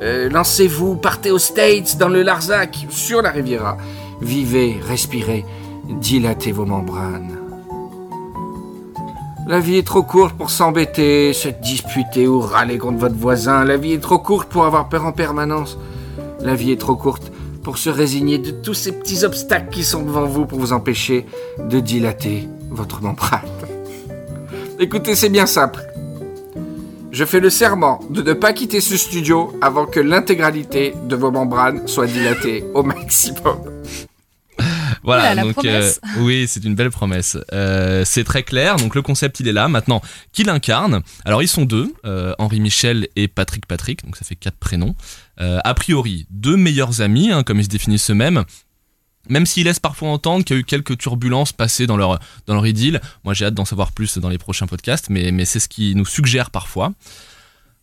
Lancez-vous, 0.00 0.96
partez 0.96 1.30
aux 1.30 1.38
States, 1.38 1.96
dans 1.98 2.08
le 2.08 2.22
Larzac, 2.22 2.86
sur 2.90 3.22
la 3.22 3.30
Riviera. 3.30 3.78
Vivez, 4.20 4.80
respirez, 4.86 5.44
dilatez 5.88 6.52
vos 6.52 6.64
membranes. 6.64 7.38
La 9.46 9.60
vie 9.60 9.76
est 9.76 9.86
trop 9.86 10.02
courte 10.02 10.36
pour 10.36 10.50
s'embêter, 10.50 11.32
se 11.32 11.48
disputer 11.48 12.28
ou 12.28 12.40
râler 12.40 12.76
contre 12.76 12.98
votre 12.98 13.14
voisin. 13.14 13.64
La 13.64 13.78
vie 13.78 13.92
est 13.92 14.02
trop 14.02 14.18
courte 14.18 14.48
pour 14.50 14.66
avoir 14.66 14.90
peur 14.90 15.06
en 15.06 15.12
permanence. 15.12 15.78
La 16.40 16.54
vie 16.54 16.72
est 16.72 16.80
trop 16.80 16.96
courte 16.96 17.32
pour 17.62 17.78
se 17.78 17.88
résigner 17.88 18.38
de 18.38 18.50
tous 18.50 18.74
ces 18.74 18.92
petits 18.92 19.24
obstacles 19.24 19.70
qui 19.70 19.84
sont 19.84 20.02
devant 20.02 20.26
vous 20.26 20.44
pour 20.44 20.58
vous 20.58 20.74
empêcher 20.74 21.24
de 21.58 21.80
dilater 21.80 22.46
votre 22.70 23.00
membrane. 23.00 23.40
Écoutez, 24.78 25.14
c'est 25.14 25.30
bien 25.30 25.46
simple. 25.46 25.80
Je 27.10 27.24
fais 27.24 27.40
le 27.40 27.50
serment 27.50 28.00
de 28.10 28.20
ne 28.20 28.34
pas 28.34 28.52
quitter 28.52 28.80
ce 28.80 28.96
studio 28.96 29.52
avant 29.62 29.86
que 29.86 29.98
l'intégralité 29.98 30.94
de 31.04 31.16
vos 31.16 31.30
membranes 31.30 31.88
soit 31.88 32.06
dilatée 32.06 32.64
au 32.74 32.82
maximum. 32.82 33.58
Voilà, 35.02 35.32
Oula, 35.32 35.42
donc 35.42 35.64
euh, 35.64 35.90
oui, 36.18 36.46
c'est 36.48 36.64
une 36.64 36.74
belle 36.74 36.90
promesse. 36.90 37.36
Euh, 37.52 38.04
c'est 38.04 38.24
très 38.24 38.42
clair, 38.42 38.76
donc 38.76 38.94
le 38.94 39.02
concept 39.02 39.40
il 39.40 39.48
est 39.48 39.52
là. 39.52 39.68
Maintenant, 39.68 40.02
qui 40.32 40.44
l'incarne? 40.44 41.02
Alors 41.24 41.42
ils 41.42 41.48
sont 41.48 41.64
deux, 41.64 41.92
euh, 42.04 42.34
Henri 42.38 42.60
Michel 42.60 43.08
et 43.16 43.28
Patrick 43.28 43.66
Patrick, 43.66 44.04
donc 44.04 44.16
ça 44.16 44.24
fait 44.24 44.36
quatre 44.36 44.58
prénoms. 44.58 44.94
A 45.40 45.72
priori, 45.74 46.26
deux 46.30 46.56
meilleurs 46.56 47.00
amis, 47.00 47.30
hein, 47.30 47.44
comme 47.44 47.60
ils 47.60 47.64
se 47.64 47.68
définissent 47.68 48.10
eux-mêmes. 48.10 48.44
Même 49.28 49.46
s'ils 49.46 49.66
laissent 49.66 49.78
parfois 49.78 50.08
entendre 50.08 50.44
qu'il 50.44 50.56
y 50.56 50.58
a 50.58 50.60
eu 50.60 50.64
quelques 50.64 50.98
turbulences 50.98 51.52
passées 51.52 51.86
dans 51.86 51.96
leur, 51.96 52.18
dans 52.46 52.54
leur 52.54 52.66
idylle. 52.66 53.00
Moi 53.22 53.34
j'ai 53.34 53.44
hâte 53.44 53.54
d'en 53.54 53.64
savoir 53.64 53.92
plus 53.92 54.18
dans 54.18 54.30
les 54.30 54.38
prochains 54.38 54.66
podcasts, 54.66 55.10
mais, 55.10 55.30
mais 55.30 55.44
c'est 55.44 55.60
ce 55.60 55.68
qu'ils 55.68 55.96
nous 55.96 56.06
suggèrent 56.06 56.50
parfois. 56.50 56.92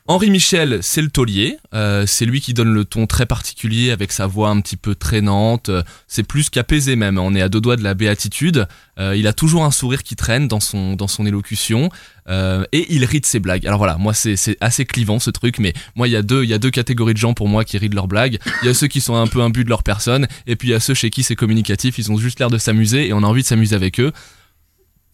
Henri 0.07 0.29
Michel, 0.29 0.79
c'est 0.83 1.01
le 1.01 1.09
taulier. 1.09 1.57
Euh, 1.73 2.05
c'est 2.05 2.25
lui 2.25 2.39
qui 2.39 2.53
donne 2.53 2.71
le 2.71 2.85
ton 2.85 3.07
très 3.07 3.25
particulier 3.25 3.89
avec 3.89 4.11
sa 4.11 4.27
voix 4.27 4.49
un 4.49 4.61
petit 4.61 4.77
peu 4.77 4.93
traînante. 4.93 5.71
C'est 6.07 6.21
plus 6.21 6.51
qu'apaisé 6.51 6.95
même. 6.95 7.17
On 7.17 7.33
est 7.33 7.41
à 7.41 7.49
deux 7.49 7.59
doigts 7.59 7.75
de 7.75 7.83
la 7.83 7.95
béatitude. 7.95 8.67
Euh, 8.99 9.15
il 9.15 9.25
a 9.25 9.33
toujours 9.33 9.65
un 9.65 9.71
sourire 9.71 10.03
qui 10.03 10.15
traîne 10.15 10.47
dans 10.47 10.59
son 10.59 10.95
dans 10.95 11.07
son 11.07 11.25
élocution 11.25 11.89
Euh, 12.27 12.65
et 12.71 12.87
il 12.89 13.05
rit 13.05 13.19
de 13.19 13.25
ses 13.25 13.39
blagues. 13.39 13.67
Alors 13.67 13.77
voilà, 13.77 13.97
moi 13.97 14.13
c'est 14.13 14.35
c'est 14.35 14.57
assez 14.59 14.83
clivant 14.85 15.19
ce 15.19 15.29
truc, 15.29 15.59
mais 15.59 15.73
moi 15.95 16.07
il 16.07 16.11
y 16.11 16.15
a 16.15 16.23
deux 16.23 16.43
il 16.43 16.49
y 16.49 16.53
a 16.53 16.57
deux 16.57 16.71
catégories 16.71 17.13
de 17.13 17.19
gens 17.19 17.35
pour 17.35 17.47
moi 17.47 17.63
qui 17.63 17.77
rient 17.77 17.89
de 17.89 17.95
leurs 17.95 18.07
blagues. 18.07 18.39
Il 18.63 18.67
y 18.67 18.69
a 18.69 18.73
ceux 18.73 18.87
qui 18.87 18.99
sont 18.99 19.15
un 19.15 19.27
peu 19.27 19.41
imbus 19.41 19.63
de 19.63 19.69
leur 19.69 19.83
personne, 19.83 20.27
et 20.47 20.55
puis 20.55 20.69
il 20.69 20.71
y 20.71 20.73
a 20.73 20.79
ceux 20.79 20.95
chez 20.95 21.11
qui 21.11 21.21
c'est 21.21 21.35
communicatif. 21.35 21.99
Ils 21.99 22.11
ont 22.11 22.17
juste 22.17 22.39
l'air 22.39 22.49
de 22.49 22.57
s'amuser 22.57 23.07
et 23.07 23.13
on 23.13 23.19
a 23.19 23.27
envie 23.27 23.43
de 23.43 23.47
s'amuser 23.47 23.75
avec 23.75 23.99
eux. 23.99 24.11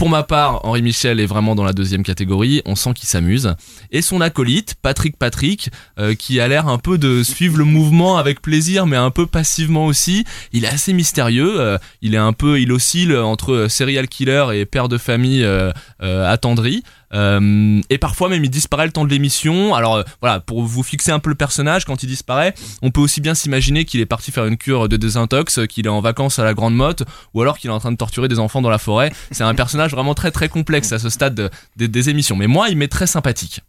Pour 0.01 0.09
ma 0.09 0.23
part, 0.23 0.65
Henri 0.65 0.81
Michel 0.81 1.19
est 1.19 1.27
vraiment 1.27 1.53
dans 1.53 1.63
la 1.63 1.73
deuxième 1.73 2.01
catégorie, 2.01 2.63
on 2.65 2.73
sent 2.75 2.95
qu'il 2.95 3.07
s'amuse. 3.07 3.53
Et 3.91 4.01
son 4.01 4.19
acolyte, 4.19 4.73
Patrick 4.81 5.15
Patrick, 5.15 5.69
euh, 5.99 6.15
qui 6.15 6.39
a 6.39 6.47
l'air 6.47 6.67
un 6.67 6.79
peu 6.79 6.97
de 6.97 7.21
suivre 7.21 7.59
le 7.59 7.65
mouvement 7.65 8.17
avec 8.17 8.41
plaisir, 8.41 8.87
mais 8.87 8.97
un 8.97 9.11
peu 9.11 9.27
passivement 9.27 9.85
aussi. 9.85 10.25
Il 10.53 10.65
est 10.65 10.69
assez 10.69 10.93
mystérieux, 10.93 11.61
euh, 11.61 11.77
il 12.01 12.15
est 12.15 12.17
un 12.17 12.33
peu, 12.33 12.59
il 12.59 12.71
oscille 12.71 13.15
entre 13.15 13.67
serial 13.69 14.07
killer 14.07 14.47
et 14.55 14.65
père 14.65 14.89
de 14.89 14.97
famille 14.97 15.43
euh, 15.43 15.71
euh, 16.01 16.27
attendri. 16.27 16.81
Euh, 17.13 17.81
et 17.89 17.97
parfois 17.97 18.29
même 18.29 18.43
il 18.43 18.49
disparaît 18.49 18.85
le 18.85 18.91
temps 18.91 19.03
de 19.05 19.09
l'émission. 19.09 19.75
Alors 19.75 19.95
euh, 19.95 20.03
voilà, 20.21 20.39
pour 20.39 20.63
vous 20.63 20.83
fixer 20.83 21.11
un 21.11 21.19
peu 21.19 21.29
le 21.29 21.35
personnage, 21.35 21.85
quand 21.85 22.03
il 22.03 22.07
disparaît, 22.07 22.53
on 22.81 22.91
peut 22.91 23.01
aussi 23.01 23.21
bien 23.21 23.33
s'imaginer 23.35 23.85
qu'il 23.85 23.99
est 23.99 24.05
parti 24.05 24.31
faire 24.31 24.45
une 24.45 24.57
cure 24.57 24.87
de 24.89 24.97
désintox, 24.97 25.59
qu'il 25.67 25.85
est 25.85 25.89
en 25.89 26.01
vacances 26.01 26.39
à 26.39 26.43
la 26.43 26.53
Grande 26.53 26.75
Motte, 26.75 27.03
ou 27.33 27.41
alors 27.41 27.57
qu'il 27.57 27.69
est 27.69 27.73
en 27.73 27.79
train 27.79 27.91
de 27.91 27.97
torturer 27.97 28.27
des 28.27 28.39
enfants 28.39 28.61
dans 28.61 28.69
la 28.69 28.77
forêt. 28.77 29.11
C'est 29.31 29.43
un 29.43 29.55
personnage 29.55 29.91
vraiment 29.91 30.13
très 30.13 30.31
très 30.31 30.49
complexe 30.49 30.91
à 30.91 30.99
ce 30.99 31.09
stade 31.09 31.35
de- 31.35 31.49
des- 31.87 32.09
émissions. 32.09 32.35
Mais 32.35 32.47
moi, 32.47 32.69
il 32.69 32.77
m'est 32.77 32.87
très 32.87 33.07
sympathique. 33.07 33.61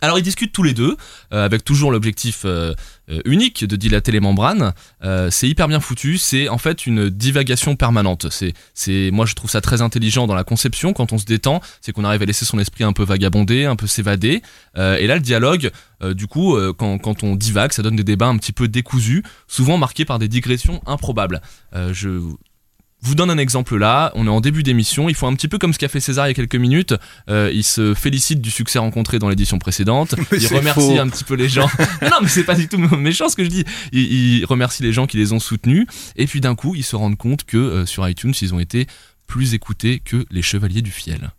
Alors 0.00 0.18
ils 0.18 0.22
discutent 0.22 0.52
tous 0.52 0.64
les 0.64 0.74
deux, 0.74 0.96
euh, 1.32 1.44
avec 1.44 1.62
toujours 1.64 1.92
l'objectif 1.92 2.42
euh, 2.44 2.74
unique 3.24 3.64
de 3.64 3.76
dilater 3.76 4.12
les 4.12 4.20
membranes. 4.20 4.72
Euh, 5.04 5.30
c'est 5.30 5.48
hyper 5.48 5.68
bien 5.68 5.80
foutu, 5.80 6.18
c'est 6.18 6.48
en 6.48 6.58
fait 6.58 6.86
une 6.86 7.10
divagation 7.10 7.76
permanente. 7.76 8.28
C'est, 8.30 8.54
c'est, 8.74 9.10
moi 9.12 9.26
je 9.26 9.34
trouve 9.34 9.50
ça 9.50 9.60
très 9.60 9.82
intelligent 9.82 10.26
dans 10.26 10.34
la 10.34 10.44
conception 10.44 10.92
quand 10.92 11.12
on 11.12 11.18
se 11.18 11.24
détend, 11.24 11.60
c'est 11.80 11.92
qu'on 11.92 12.04
arrive 12.04 12.22
à 12.22 12.26
laisser 12.26 12.44
son 12.44 12.58
esprit 12.58 12.84
un 12.84 12.92
peu 12.92 13.04
vagabonder, 13.04 13.64
un 13.64 13.76
peu 13.76 13.86
s'évader. 13.86 14.42
Euh, 14.76 14.96
et 14.96 15.06
là 15.06 15.14
le 15.14 15.20
dialogue, 15.20 15.70
euh, 16.02 16.14
du 16.14 16.26
coup, 16.26 16.56
euh, 16.56 16.72
quand, 16.72 16.98
quand 16.98 17.22
on 17.22 17.36
divague, 17.36 17.72
ça 17.72 17.82
donne 17.82 17.96
des 17.96 18.04
débats 18.04 18.26
un 18.26 18.36
petit 18.36 18.52
peu 18.52 18.68
décousus, 18.68 19.22
souvent 19.46 19.78
marqués 19.78 20.04
par 20.04 20.18
des 20.18 20.28
digressions 20.28 20.82
improbables. 20.86 21.40
Euh, 21.74 21.92
je 21.92 22.20
vous 23.02 23.14
donne 23.14 23.30
un 23.30 23.38
exemple 23.38 23.76
là, 23.76 24.12
on 24.14 24.26
est 24.26 24.30
en 24.30 24.40
début 24.40 24.62
d'émission, 24.62 25.08
il 25.08 25.14
faut 25.14 25.26
un 25.26 25.34
petit 25.34 25.48
peu 25.48 25.58
comme 25.58 25.72
ce 25.72 25.78
qu'a 25.78 25.88
fait 25.88 26.00
César 26.00 26.26
il 26.26 26.30
y 26.30 26.32
a 26.32 26.34
quelques 26.34 26.54
minutes, 26.56 26.94
euh, 27.28 27.50
il 27.52 27.64
se 27.64 27.94
félicite 27.94 28.40
du 28.40 28.50
succès 28.50 28.78
rencontré 28.78 29.18
dans 29.18 29.28
l'édition 29.28 29.58
précédente, 29.58 30.14
Mais 30.32 30.38
il 30.38 30.46
remercie 30.46 30.80
faux. 30.80 31.00
un 31.00 31.08
petit 31.08 31.24
peu 31.24 31.34
les 31.34 31.48
gens. 31.48 31.68
non, 32.02 32.08
non, 32.10 32.16
mais 32.22 32.28
c'est 32.28 32.44
pas 32.44 32.54
du 32.54 32.68
tout 32.68 32.78
méchant 32.96 33.28
ce 33.28 33.36
que 33.36 33.44
je 33.44 33.48
dis. 33.48 33.64
Il, 33.92 34.12
il 34.40 34.44
remercie 34.44 34.82
les 34.82 34.92
gens 34.92 35.06
qui 35.06 35.16
les 35.16 35.32
ont 35.32 35.40
soutenus, 35.40 35.86
et 36.16 36.26
puis 36.26 36.40
d'un 36.40 36.54
coup, 36.54 36.74
ils 36.74 36.84
se 36.84 36.96
rendent 36.96 37.18
compte 37.18 37.44
que 37.44 37.56
euh, 37.56 37.86
sur 37.86 38.08
iTunes, 38.08 38.34
ils 38.40 38.54
ont 38.54 38.60
été 38.60 38.86
plus 39.26 39.54
écoutés 39.54 40.00
que 40.04 40.24
les 40.30 40.42
Chevaliers 40.42 40.82
du 40.82 40.90
Fiel. 40.90 41.30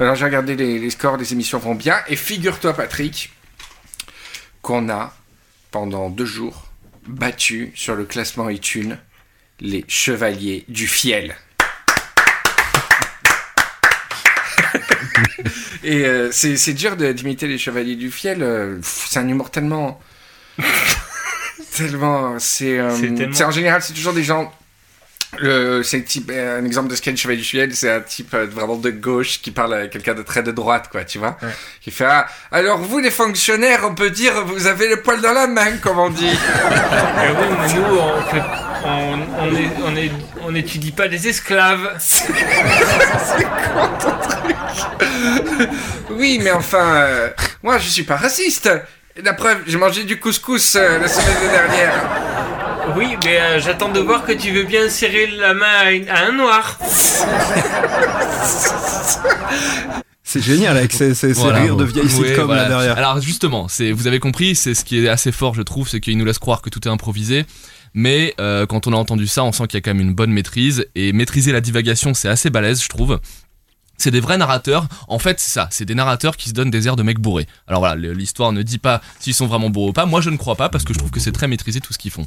Alors 0.00 0.14
j'ai 0.14 0.24
regardé 0.24 0.56
les, 0.56 0.78
les 0.78 0.90
scores, 0.90 1.16
les 1.16 1.32
émissions 1.32 1.58
vont 1.58 1.74
bien. 1.74 1.96
Et 2.08 2.16
figure-toi, 2.16 2.74
Patrick, 2.74 3.30
qu'on 4.62 4.88
a, 4.88 5.14
pendant 5.70 6.10
deux 6.10 6.26
jours, 6.26 6.66
battu 7.06 7.72
sur 7.74 7.94
le 7.94 8.04
classement 8.04 8.48
iTunes 8.48 8.98
les 9.60 9.84
Chevaliers 9.88 10.64
du 10.68 10.86
Fiel. 10.86 11.36
Et 15.84 16.04
euh, 16.06 16.30
c'est 16.32 16.72
dur 16.72 16.96
de- 16.96 17.12
d'imiter 17.12 17.46
les 17.46 17.58
Chevaliers 17.58 17.96
du 17.96 18.10
Fiel. 18.10 18.42
euh, 18.42 18.78
c'est 18.82 19.18
un 19.18 19.28
humour 19.28 19.50
tellement... 19.50 20.00
tellement... 21.76 22.38
C'est 22.38 22.78
euh, 22.78 22.96
tellement- 22.98 23.32
c'est 23.34 23.44
en 23.44 23.50
général, 23.50 23.82
c'est 23.82 23.92
toujours 23.92 24.12
des 24.14 24.24
gens... 24.24 24.52
C'est 25.82 26.02
type, 26.04 26.30
un 26.30 26.64
exemple 26.64 26.88
de 26.88 26.94
sketch 26.94 27.20
Chevalier 27.20 27.40
du 27.40 27.44
Fiel, 27.44 27.74
c'est 27.74 27.90
un 27.90 28.00
type 28.00 28.34
euh, 28.34 28.46
vraiment 28.46 28.76
de 28.76 28.90
gauche 28.90 29.42
qui 29.42 29.50
parle 29.50 29.74
à 29.74 29.86
quelqu'un 29.88 30.14
de 30.14 30.22
très 30.22 30.44
de 30.44 30.52
droite, 30.52 30.88
quoi, 30.92 31.04
tu 31.04 31.18
vois. 31.18 31.36
Qui 31.80 31.90
fait 31.90 32.04
ah, 32.04 32.28
alors 32.52 32.78
vous 32.78 33.00
les 33.00 33.10
fonctionnaires, 33.10 33.80
on 33.84 33.96
peut 33.96 34.10
dire 34.10 34.44
vous 34.46 34.68
avez 34.68 34.88
le 34.88 35.02
poil 35.02 35.20
dans 35.20 35.32
la 35.32 35.48
main, 35.48 35.76
comme 35.78 35.98
on 35.98 36.10
dit. 36.10 36.30
Eh 37.26 37.30
oui, 37.30 37.46
mais 37.60 37.72
nous, 37.74 37.82
on 37.98 38.22
fait- 38.30 38.42
on, 38.84 39.18
on 39.40 39.54
est- 39.56 39.70
on 39.86 39.96
est- 39.96 40.10
on 40.46 40.50
n'étudie 40.52 40.92
pas 40.92 41.06
les 41.06 41.28
esclaves. 41.28 41.90
oui, 46.10 46.40
mais 46.42 46.50
enfin, 46.52 46.94
euh, 46.94 47.30
moi 47.62 47.78
je 47.78 47.88
suis 47.88 48.02
pas 48.04 48.16
raciste. 48.16 48.70
Et 49.16 49.22
La 49.22 49.32
preuve, 49.32 49.58
j'ai 49.66 49.78
mangé 49.78 50.04
du 50.04 50.18
couscous 50.18 50.74
euh, 50.76 50.98
la 50.98 51.08
semaine 51.08 51.50
dernière. 51.50 51.94
Oui, 52.96 53.16
mais 53.24 53.40
euh, 53.40 53.60
j'attends 53.60 53.88
de 53.88 54.00
voir 54.00 54.24
que 54.26 54.32
tu 54.32 54.50
veux 54.50 54.64
bien 54.64 54.88
serrer 54.88 55.28
la 55.28 55.54
main 55.54 55.66
à, 55.84 55.90
une- 55.92 56.08
à 56.08 56.26
un 56.26 56.32
noir. 56.32 56.78
C'est 60.22 60.42
génial 60.42 60.76
avec 60.76 60.92
ces, 60.92 61.14
ces- 61.14 61.32
ces 61.32 61.40
Voilà. 61.40 61.60
rires 61.60 61.76
de 61.76 61.84
vieilles 61.84 62.10
sitcoms 62.10 62.46
voilà. 62.46 62.62
là 62.64 62.68
derrière. 62.68 62.98
Alors 62.98 63.20
justement, 63.20 63.68
c'est, 63.68 63.92
vous 63.92 64.06
avez 64.08 64.18
compris, 64.18 64.54
c'est 64.56 64.74
ce 64.74 64.84
qui 64.84 65.04
est 65.04 65.08
assez 65.08 65.30
fort, 65.32 65.54
je 65.54 65.62
trouve, 65.62 65.88
c'est 65.88 66.00
qu'il 66.00 66.18
nous 66.18 66.24
laisse 66.24 66.40
croire 66.40 66.60
que 66.60 66.70
tout 66.70 66.86
est 66.88 66.90
improvisé. 66.90 67.46
Mais 67.94 68.34
euh, 68.40 68.66
quand 68.66 68.86
on 68.86 68.92
a 68.92 68.96
entendu 68.96 69.26
ça, 69.26 69.44
on 69.44 69.52
sent 69.52 69.68
qu'il 69.68 69.76
y 69.76 69.78
a 69.78 69.80
quand 69.80 69.94
même 69.94 70.06
une 70.06 70.14
bonne 70.14 70.32
maîtrise. 70.32 70.86
Et 70.94 71.12
maîtriser 71.12 71.52
la 71.52 71.60
divagation, 71.60 72.12
c'est 72.12 72.28
assez 72.28 72.50
balèze, 72.50 72.82
je 72.82 72.88
trouve. 72.88 73.20
C'est 73.96 74.10
des 74.10 74.20
vrais 74.20 74.36
narrateurs. 74.36 74.88
En 75.06 75.20
fait, 75.20 75.38
c'est 75.38 75.52
ça. 75.52 75.68
C'est 75.70 75.84
des 75.84 75.94
narrateurs 75.94 76.36
qui 76.36 76.48
se 76.48 76.54
donnent 76.54 76.70
des 76.70 76.88
airs 76.88 76.96
de 76.96 77.04
mecs 77.04 77.20
bourrés. 77.20 77.46
Alors 77.68 77.80
voilà, 77.80 77.94
l'histoire 77.94 78.52
ne 78.52 78.62
dit 78.62 78.78
pas 78.78 79.00
s'ils 79.20 79.34
sont 79.34 79.46
vraiment 79.46 79.70
bourrés 79.70 79.90
ou 79.90 79.92
pas. 79.92 80.06
Moi, 80.06 80.20
je 80.20 80.30
ne 80.30 80.36
crois 80.36 80.56
pas 80.56 80.68
parce 80.68 80.84
que 80.84 80.92
je 80.92 80.98
trouve 80.98 81.12
que 81.12 81.20
c'est 81.20 81.32
très 81.32 81.46
maîtrisé 81.46 81.80
tout 81.80 81.92
ce 81.92 81.98
qu'ils 81.98 82.10
font. 82.10 82.26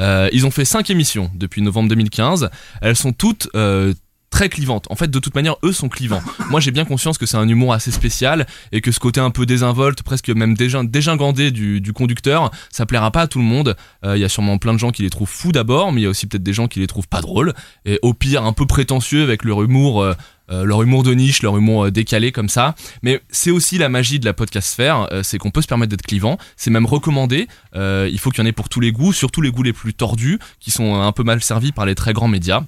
Euh, 0.00 0.28
ils 0.32 0.44
ont 0.44 0.50
fait 0.50 0.64
cinq 0.64 0.90
émissions 0.90 1.30
depuis 1.34 1.62
novembre 1.62 1.88
2015. 1.90 2.50
Elles 2.82 2.96
sont 2.96 3.12
toutes 3.12 3.48
euh, 3.54 3.94
très 4.34 4.48
clivantes. 4.48 4.86
En 4.90 4.96
fait, 4.96 5.08
de 5.08 5.18
toute 5.20 5.36
manière, 5.36 5.54
eux 5.62 5.72
sont 5.72 5.88
clivants. 5.88 6.20
Moi, 6.50 6.58
j'ai 6.58 6.72
bien 6.72 6.84
conscience 6.84 7.18
que 7.18 7.24
c'est 7.24 7.36
un 7.36 7.48
humour 7.48 7.72
assez 7.72 7.92
spécial 7.92 8.48
et 8.72 8.80
que 8.80 8.90
ce 8.90 8.98
côté 8.98 9.20
un 9.20 9.30
peu 9.30 9.46
désinvolte, 9.46 10.02
presque 10.02 10.28
même 10.28 10.56
dégingandé 10.56 11.52
du, 11.52 11.80
du 11.80 11.92
conducteur, 11.92 12.50
ça 12.68 12.84
plaira 12.84 13.12
pas 13.12 13.22
à 13.22 13.26
tout 13.28 13.38
le 13.38 13.44
monde. 13.44 13.76
Euh, 14.04 14.16
Il 14.16 14.20
y 14.20 14.24
a 14.24 14.28
sûrement 14.28 14.58
plein 14.58 14.72
de 14.74 14.78
gens 14.78 14.90
qui 14.90 15.02
les 15.02 15.10
trouvent 15.10 15.30
fous 15.30 15.52
d'abord, 15.52 15.92
mais 15.92 16.00
il 16.00 16.04
y 16.04 16.06
a 16.08 16.10
aussi 16.10 16.26
peut-être 16.26 16.42
des 16.42 16.52
gens 16.52 16.66
qui 16.66 16.80
les 16.80 16.88
trouvent 16.88 17.06
pas 17.06 17.20
drôles 17.20 17.54
et 17.84 18.00
au 18.02 18.12
pire 18.12 18.42
un 18.44 18.52
peu 18.52 18.66
prétentieux 18.66 19.22
avec 19.22 19.44
leur 19.44 19.62
humour. 19.62 20.02
euh, 20.02 20.14
euh, 20.50 20.64
leur 20.64 20.82
humour 20.82 21.04
de 21.04 21.14
niche, 21.14 21.40
leur 21.40 21.56
humour 21.56 21.86
euh, 21.86 21.90
décalé 21.90 22.30
comme 22.30 22.50
ça. 22.50 22.74
Mais 23.02 23.22
c'est 23.30 23.50
aussi 23.50 23.78
la 23.78 23.88
magie 23.88 24.18
de 24.18 24.26
la 24.26 24.34
podcast 24.34 24.68
sphère, 24.68 25.08
euh, 25.10 25.22
c'est 25.22 25.38
qu'on 25.38 25.50
peut 25.50 25.62
se 25.62 25.66
permettre 25.66 25.88
d'être 25.88 26.02
clivant. 26.02 26.36
C'est 26.56 26.70
même 26.70 26.84
recommandé. 26.84 27.48
Il 27.74 28.18
faut 28.18 28.30
qu'il 28.30 28.42
y 28.42 28.46
en 28.46 28.46
ait 28.46 28.52
pour 28.52 28.68
tous 28.68 28.80
les 28.80 28.92
goûts, 28.92 29.14
surtout 29.14 29.40
les 29.40 29.50
goûts 29.50 29.62
les 29.62 29.72
plus 29.72 29.94
tordus, 29.94 30.38
qui 30.60 30.70
sont 30.70 31.00
un 31.00 31.12
peu 31.12 31.22
mal 31.22 31.42
servis 31.42 31.72
par 31.72 31.86
les 31.86 31.94
très 31.94 32.12
grands 32.12 32.28
médias. 32.28 32.62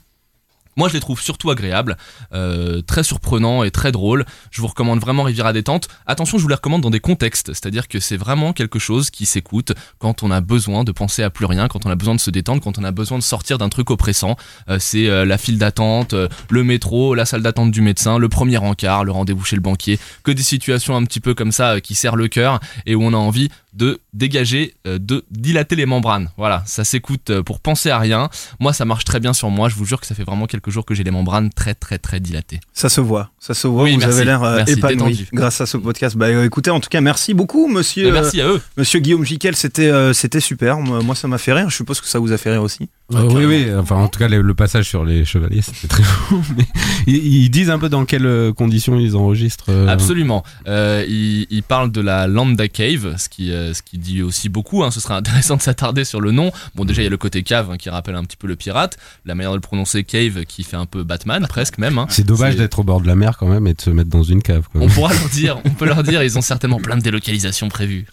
Moi, 0.76 0.88
je 0.88 0.94
les 0.94 1.00
trouve 1.00 1.20
surtout 1.20 1.50
agréables, 1.50 1.96
euh, 2.34 2.82
très 2.82 3.02
surprenants 3.02 3.62
et 3.62 3.70
très 3.70 3.92
drôles. 3.92 4.24
Je 4.50 4.60
vous 4.60 4.66
recommande 4.66 5.00
vraiment 5.00 5.22
Riviera 5.22 5.52
détente. 5.52 5.88
Attention, 6.06 6.36
je 6.36 6.42
vous 6.42 6.48
les 6.48 6.54
recommande 6.54 6.82
dans 6.82 6.90
des 6.90 7.00
contextes, 7.00 7.48
c'est-à-dire 7.54 7.88
que 7.88 7.98
c'est 7.98 8.16
vraiment 8.16 8.52
quelque 8.52 8.78
chose 8.78 9.10
qui 9.10 9.26
s'écoute 9.26 9.72
quand 9.98 10.22
on 10.22 10.30
a 10.30 10.40
besoin 10.40 10.84
de 10.84 10.92
penser 10.92 11.22
à 11.22 11.30
plus 11.30 11.46
rien, 11.46 11.68
quand 11.68 11.86
on 11.86 11.90
a 11.90 11.94
besoin 11.94 12.14
de 12.14 12.20
se 12.20 12.30
détendre, 12.30 12.62
quand 12.62 12.78
on 12.78 12.84
a 12.84 12.90
besoin 12.90 13.18
de 13.18 13.22
sortir 13.22 13.58
d'un 13.58 13.68
truc 13.68 13.90
oppressant. 13.90 14.36
Euh, 14.68 14.78
c'est 14.78 15.08
euh, 15.08 15.24
la 15.24 15.38
file 15.38 15.58
d'attente, 15.58 16.12
euh, 16.12 16.28
le 16.50 16.64
métro, 16.64 17.14
la 17.14 17.24
salle 17.24 17.42
d'attente 17.42 17.70
du 17.70 17.80
médecin, 17.80 18.18
le 18.18 18.28
premier 18.28 18.58
encart, 18.58 19.04
le 19.04 19.12
rendez-vous 19.12 19.44
chez 19.44 19.56
le 19.56 19.62
banquier, 19.62 19.98
que 20.24 20.30
des 20.30 20.42
situations 20.42 20.96
un 20.96 21.04
petit 21.04 21.20
peu 21.20 21.34
comme 21.34 21.52
ça 21.52 21.80
qui 21.80 21.94
serrent 21.94 22.16
le 22.16 22.28
cœur 22.28 22.60
et 22.84 22.94
où 22.94 23.02
on 23.02 23.12
a 23.12 23.16
envie 23.16 23.48
de 23.76 24.00
dégager, 24.14 24.74
euh, 24.86 24.98
de 24.98 25.24
dilater 25.30 25.76
les 25.76 25.86
membranes. 25.86 26.30
Voilà, 26.36 26.62
ça 26.66 26.84
s'écoute 26.84 27.30
euh, 27.30 27.42
pour 27.42 27.60
penser 27.60 27.90
à 27.90 27.98
rien. 27.98 28.30
Moi, 28.58 28.72
ça 28.72 28.84
marche 28.84 29.04
très 29.04 29.20
bien 29.20 29.34
sur 29.34 29.50
moi. 29.50 29.68
Je 29.68 29.74
vous 29.74 29.84
jure 29.84 30.00
que 30.00 30.06
ça 30.06 30.14
fait 30.14 30.24
vraiment 30.24 30.46
quelques 30.46 30.70
jours 30.70 30.86
que 30.86 30.94
j'ai 30.94 31.04
les 31.04 31.10
membranes 31.10 31.50
très, 31.50 31.74
très, 31.74 31.98
très 31.98 32.18
dilatées. 32.18 32.60
Ça 32.72 32.88
se 32.88 33.00
voit, 33.00 33.30
ça 33.46 33.54
se 33.54 33.68
voit. 33.68 33.84
Oui, 33.84 33.92
vous 33.94 34.00
merci, 34.00 34.14
avez 34.16 34.24
l'air 34.24 34.42
euh, 34.42 34.64
épanoui 34.66 35.26
grâce 35.32 35.60
à 35.60 35.66
ce 35.66 35.76
podcast. 35.76 36.16
Bah 36.16 36.26
euh, 36.26 36.44
écoutez, 36.44 36.70
en 36.70 36.80
tout 36.80 36.88
cas, 36.88 37.00
merci 37.00 37.32
beaucoup, 37.34 37.68
monsieur. 37.68 38.08
Et 38.08 38.10
merci 38.12 38.40
à 38.40 38.48
eux. 38.48 38.56
euh, 38.56 38.60
Monsieur 38.78 38.98
Guillaume 39.00 39.24
Jiquel, 39.24 39.54
c'était 39.54 39.88
euh, 39.90 40.12
c'était 40.12 40.40
super. 40.40 40.78
Moi, 40.80 41.14
ça 41.14 41.28
m'a 41.28 41.38
fait 41.38 41.52
rire. 41.52 41.70
Je 41.70 41.76
suppose 41.76 42.00
que 42.00 42.08
ça 42.08 42.18
vous 42.18 42.32
a 42.32 42.38
fait 42.38 42.50
rire 42.50 42.62
aussi. 42.62 42.88
Euh, 43.14 43.22
oui, 43.30 43.44
oui, 43.44 43.66
enfin 43.78 43.94
en 43.94 44.08
tout 44.08 44.18
cas 44.18 44.26
le, 44.26 44.42
le 44.42 44.54
passage 44.54 44.88
sur 44.88 45.04
les 45.04 45.24
chevaliers 45.24 45.62
c'était 45.62 45.86
très. 45.86 46.02
Mais 46.56 46.64
ils, 47.06 47.44
ils 47.44 47.50
disent 47.50 47.70
un 47.70 47.78
peu 47.78 47.88
dans 47.88 48.04
quelles 48.04 48.52
conditions 48.56 48.98
ils 48.98 49.14
enregistrent. 49.14 49.66
euh, 49.68 49.86
Absolument. 49.86 50.42
Euh, 50.66 51.04
il, 51.08 51.46
il 51.50 51.62
parle 51.62 51.92
de 51.92 52.00
la 52.00 52.26
Lambda 52.26 52.66
Cave, 52.66 53.14
ce 53.16 53.28
qui, 53.28 53.52
euh, 53.52 53.74
ce 53.74 53.82
qui 53.82 53.98
dit 53.98 54.22
aussi 54.22 54.48
beaucoup. 54.48 54.82
hein. 54.82 54.90
Ce 54.90 54.98
serait 54.98 55.14
intéressant 55.14 55.56
de 55.56 55.62
s'attarder 55.62 56.04
sur 56.04 56.20
le 56.20 56.32
nom. 56.32 56.50
Bon, 56.74 56.84
déjà, 56.84 57.02
il 57.02 57.04
y 57.04 57.06
a 57.06 57.10
le 57.10 57.16
côté 57.16 57.44
cave 57.44 57.70
hein, 57.70 57.76
qui 57.76 57.90
rappelle 57.90 58.16
un 58.16 58.24
petit 58.24 58.36
peu 58.36 58.48
le 58.48 58.56
pirate. 58.56 58.96
La 59.24 59.36
manière 59.36 59.52
de 59.52 59.56
le 59.56 59.60
prononcer 59.60 60.02
cave 60.02 60.44
qui 60.44 60.64
fait 60.64 60.76
un 60.76 60.86
peu 60.86 61.04
Batman, 61.04 61.46
presque 61.48 61.78
même. 61.78 61.98
hein. 61.98 62.06
C'est 62.08 62.26
dommage 62.26 62.56
d'être 62.56 62.80
au 62.80 62.82
bord 62.82 63.00
de 63.00 63.06
la 63.06 63.14
mer 63.14 63.35
quand 63.36 63.46
même 63.46 63.66
et 63.66 63.74
de 63.74 63.80
se 63.80 63.90
mettre 63.90 64.10
dans 64.10 64.22
une 64.22 64.42
cave. 64.42 64.66
On 64.74 64.88
pourra 64.88 65.12
leur 65.12 65.28
dire, 65.28 65.60
on 65.64 65.70
peut 65.70 65.86
leur 65.86 66.02
dire, 66.02 66.22
ils 66.22 66.38
ont 66.38 66.42
certainement 66.42 66.80
plein 66.80 66.96
de 66.96 67.02
délocalisations 67.02 67.68
prévues. 67.68 68.06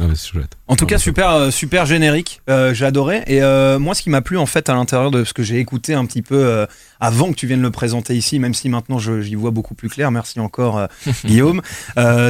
Ah, 0.00 0.04
chouette. 0.16 0.56
En 0.66 0.76
tout 0.76 0.86
cas, 0.86 0.98
super, 0.98 1.30
euh, 1.30 1.50
super 1.50 1.86
générique. 1.86 2.40
Euh, 2.48 2.74
j'ai 2.74 2.84
adoré. 2.86 3.22
Et 3.26 3.42
euh, 3.42 3.78
moi, 3.78 3.94
ce 3.94 4.02
qui 4.02 4.10
m'a 4.10 4.20
plu 4.20 4.36
en 4.38 4.46
fait 4.46 4.68
à 4.68 4.74
l'intérieur 4.74 5.10
de 5.10 5.24
ce 5.24 5.32
que 5.32 5.42
j'ai 5.42 5.58
écouté 5.58 5.94
un 5.94 6.04
petit 6.06 6.22
peu 6.22 6.36
euh, 6.36 6.66
avant 7.00 7.30
que 7.30 7.34
tu 7.36 7.46
viennes 7.46 7.62
le 7.62 7.70
présenter 7.70 8.16
ici, 8.16 8.38
même 8.38 8.54
si 8.54 8.68
maintenant 8.68 8.98
j'y 8.98 9.34
vois 9.34 9.50
beaucoup 9.52 9.74
plus 9.74 9.88
clair. 9.88 10.10
Merci 10.10 10.40
encore, 10.40 10.86
Guillaume. 11.24 11.60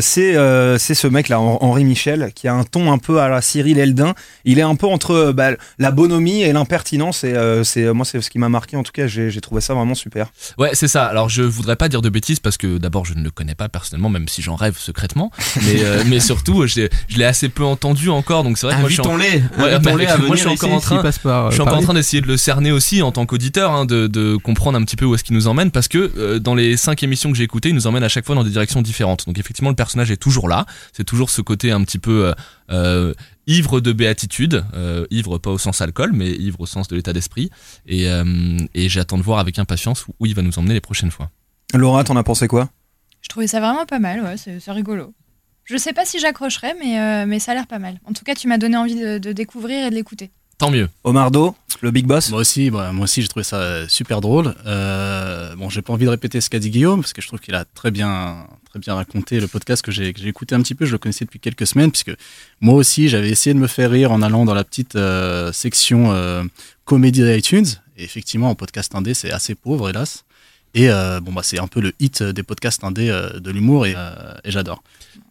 C'est 0.01 0.35
c'est 0.79 0.95
ce 0.95 1.07
mec 1.07 1.29
là, 1.29 1.37
Hen- 1.39 1.59
Henri 1.61 1.85
Michel, 1.85 2.33
qui 2.35 2.49
a 2.49 2.55
un 2.55 2.65
ton 2.65 2.93
un 2.93 2.99
peu 2.99 3.21
à 3.21 3.29
la 3.29 3.41
Cyril 3.43 3.79
Eldin. 3.79 4.15
Il 4.45 4.59
est 4.59 4.63
un 4.63 4.77
peu 4.77 4.87
entre 4.87 5.33
bah, 5.33 5.51
la 5.79 5.91
bonhomie 5.91 6.43
et 6.43 6.53
l'impertinence. 6.53 7.25
Et 7.25 7.35
c'est 7.65 7.93
moi, 7.93 8.05
c'est 8.05 8.21
ce 8.21 8.31
qui 8.31 8.39
m'a 8.39 8.49
marqué. 8.49 8.77
En 8.77 8.83
tout 8.83 8.93
cas, 8.93 9.07
j'ai 9.07 9.31
j'ai 9.31 9.41
trouvé 9.41 9.61
ça 9.61 9.75
vraiment 9.75 9.95
super. 9.95 10.31
Ouais, 10.59 10.71
c'est 10.75 10.89
ça. 10.89 11.07
Alors, 11.07 11.29
je 11.29 11.43
voudrais 11.43 11.77
pas 11.77 11.89
dire 11.89 12.03
de 12.03 12.09
bêtises 12.09 12.41
parce 12.41 12.57
que 12.57 12.79
d'abord, 12.79 13.05
je 13.05 13.15
ne 13.15 13.23
le 13.25 13.31
connais 13.31 13.55
pas 13.55 13.69
personnellement, 13.69 14.09
même 14.11 14.29
si 14.29 14.43
j'en 14.43 14.57
rêve 14.57 14.77
secrètement. 14.79 15.31
Mais, 15.67 16.05
mais 16.07 16.21
surtout, 16.21 16.67
je 16.67 16.81
l'ai- 16.81 16.91
je 17.09 17.19
l'ai 17.19 17.25
assez 17.25 17.49
peu 17.49 17.65
entendu 17.65 18.09
encore. 18.11 18.45
Donc, 18.45 18.59
c'est 18.59 18.67
vrai 18.67 18.77
que 18.77 18.81
moi, 18.81 18.89
je 18.89 18.95
suis 18.95 19.03
en- 19.03 19.15
Invitons-les. 19.15 19.43
Ouais, 19.63 19.75
Invitons-les 19.75 20.07
bah, 20.07 20.13
à 20.13 20.17
moi, 20.19 20.27
venir 20.29 20.35
je 20.37 20.41
suis 20.41 20.49
encore 20.49 20.73
en 20.73 20.81
train- 20.81 20.97
s'ils 20.97 21.03
passent 21.03 21.19
par, 21.19 21.51
Je 21.51 21.55
suis 21.55 21.61
encore 21.63 21.73
en 21.73 21.77
Paris. 21.77 21.85
train 21.85 21.95
d'essayer 21.95 22.21
de 22.21 22.27
le 22.27 22.37
cerner 22.37 22.73
aussi 22.73 23.03
en 23.03 23.13
tant 23.13 23.27
qu'auditeur, 23.27 23.73
hein, 23.73 23.85
de, 23.85 24.07
de 24.07 24.37
comprendre 24.37 24.79
un 24.79 24.83
petit 24.85 24.97
peu 24.97 25.05
où 25.05 25.15
est-ce 25.15 25.25
qu'il 25.25 25.35
nous 25.37 25.49
emmène, 25.49 25.71
parce 25.71 25.89
que 25.89 26.13
euh, 26.17 26.39
dans 26.39 26.55
les 26.55 26.77
cinq 26.77 27.03
émissions 27.03 27.31
que 27.31 27.37
j'ai 27.37 27.45
écoutées, 27.45 27.71
il 27.71 27.75
nous 27.75 27.87
emmène 27.87 28.03
à 28.05 28.09
chaque 28.09 28.27
fois 28.27 28.35
dans 28.35 28.45
des 28.45 28.51
directions 28.51 28.83
différentes. 28.83 29.27
Donc 29.27 29.39
effectivement, 29.39 29.71
le 29.71 29.77
personnage 29.77 30.11
est 30.11 30.17
toujours 30.17 30.49
là. 30.49 30.67
C'est 30.93 31.05
toujours 31.05 31.31
ce 31.31 31.41
côté 31.43 31.71
un 31.73 31.83
petit 31.85 31.99
peu 31.99 32.27
euh, 32.27 32.33
euh, 32.71 33.15
ivre 33.47 33.81
de 33.81 33.93
béatitude, 33.93 34.65
euh, 34.75 35.07
ivre 35.11 35.39
pas 35.39 35.51
au 35.51 35.59
sens 35.59 35.81
alcool, 35.81 36.11
mais 36.15 36.31
ivre 36.31 36.61
au 36.61 36.67
sens 36.67 36.87
de 36.89 36.95
l'état 36.97 37.13
d'esprit. 37.13 37.51
Et, 37.87 38.09
euh, 38.09 38.59
et 38.75 38.89
j'attends 38.89 39.19
de 39.19 39.23
voir 39.23 39.39
avec 39.41 39.59
impatience 39.59 40.07
où 40.21 40.27
il 40.27 40.35
va 40.35 40.43
nous 40.43 40.59
emmener 40.59 40.75
les 40.75 40.81
prochaines 40.81 41.11
fois. 41.11 41.31
Laura, 41.75 42.05
t'en 42.05 42.17
as 42.17 42.23
pensé 42.23 42.47
quoi? 42.49 42.69
Je 43.23 43.29
trouvais 43.29 43.47
ça 43.47 43.61
vraiment 43.61 43.85
pas 43.87 43.99
mal, 43.99 44.23
ouais, 44.23 44.37
c'est 44.37 44.61
c'est 44.61 44.71
rigolo. 44.73 45.13
Je 45.71 45.77
sais 45.77 45.93
pas 45.93 46.05
si 46.05 46.19
j'accrocherai, 46.19 46.75
mais, 46.81 46.99
euh, 46.99 47.27
mais 47.27 47.39
ça 47.39 47.53
a 47.53 47.55
l'air 47.55 47.69
pas 47.69 47.79
mal. 47.79 48.01
En 48.05 48.13
tout 48.13 48.25
cas, 48.25 48.35
tu 48.35 48.49
m'as 48.49 48.59
donné 48.59 48.77
envie 48.77 48.97
de, 48.97 49.19
de 49.19 49.33
découvrir 49.33 49.87
et 49.87 49.91
de 49.91 49.95
l'écouter. 49.95 50.31
Tant 50.59 50.71
mieux. 50.71 50.89
Omardo, 51.05 51.55
le 51.81 51.93
big 51.93 52.07
boss. 52.07 52.31
Moi 52.31 52.41
aussi, 52.41 52.71
bah, 52.71 52.93
moi 52.93 53.05
aussi, 53.05 53.23
j'ai 53.23 53.29
trouvé 53.29 53.45
ça 53.45 53.57
euh, 53.57 53.87
super 53.89 54.21
drôle. 54.21 54.55
Euh, 54.67 55.55
bon, 55.55 55.71
j'ai 55.71 55.81
pas 55.81 55.93
envie 55.93 56.07
de 56.07 56.11
répéter 56.11 56.41
ce 56.41 56.51
qu'a 56.51 56.59
dit 56.59 56.71
Guillaume 56.71 57.01
parce 57.01 57.13
que 57.13 57.23
je 57.23 57.29
trouve 57.29 57.39
qu'il 57.39 57.55
a 57.55 57.65
très 57.65 57.93
bien, 57.93 58.49
très 58.69 58.81
bien 58.81 58.95
raconté 58.95 59.39
le 59.39 59.47
podcast 59.47 59.81
que 59.83 59.93
j'ai 59.93 60.09
écouté 60.09 60.57
un 60.57 60.61
petit 60.61 60.75
peu. 60.75 60.87
Je 60.87 60.93
le 60.93 60.99
connaissais 60.99 61.25
depuis 61.25 61.39
quelques 61.39 61.69
semaines 61.69 61.93
puisque 61.93 62.13
moi 62.61 62.75
aussi, 62.75 63.09
j'avais 63.09 63.31
essayé 63.31 63.55
de 63.55 63.61
me 63.61 63.69
faire 63.69 63.93
rire 63.93 64.11
en 64.11 64.23
allant 64.23 64.45
dans 64.45 64.55
la 64.55 64.65
petite 64.65 64.97
euh, 64.97 65.53
section 65.53 66.13
euh, 66.13 66.43
comédie 66.85 67.23
d'iTunes. 67.23 67.67
Et 67.97 68.03
effectivement, 68.03 68.51
en 68.51 68.55
podcast 68.57 68.95
indé, 68.97 69.15
c'est 69.15 69.31
assez 69.31 69.55
pauvre, 69.55 69.89
hélas. 69.89 70.25
Et 70.75 70.91
euh, 70.91 71.21
bon, 71.21 71.33
bah, 71.33 71.43
c'est 71.43 71.59
un 71.59 71.67
peu 71.67 71.81
le 71.81 71.93
hit 72.01 72.23
des 72.23 72.43
podcasts 72.43 72.85
indés 72.85 73.11
euh, 73.11 73.41
de 73.41 73.51
l'humour 73.51 73.87
et, 73.87 73.95
euh, 73.97 74.35
et 74.45 74.51
j'adore. 74.51 74.83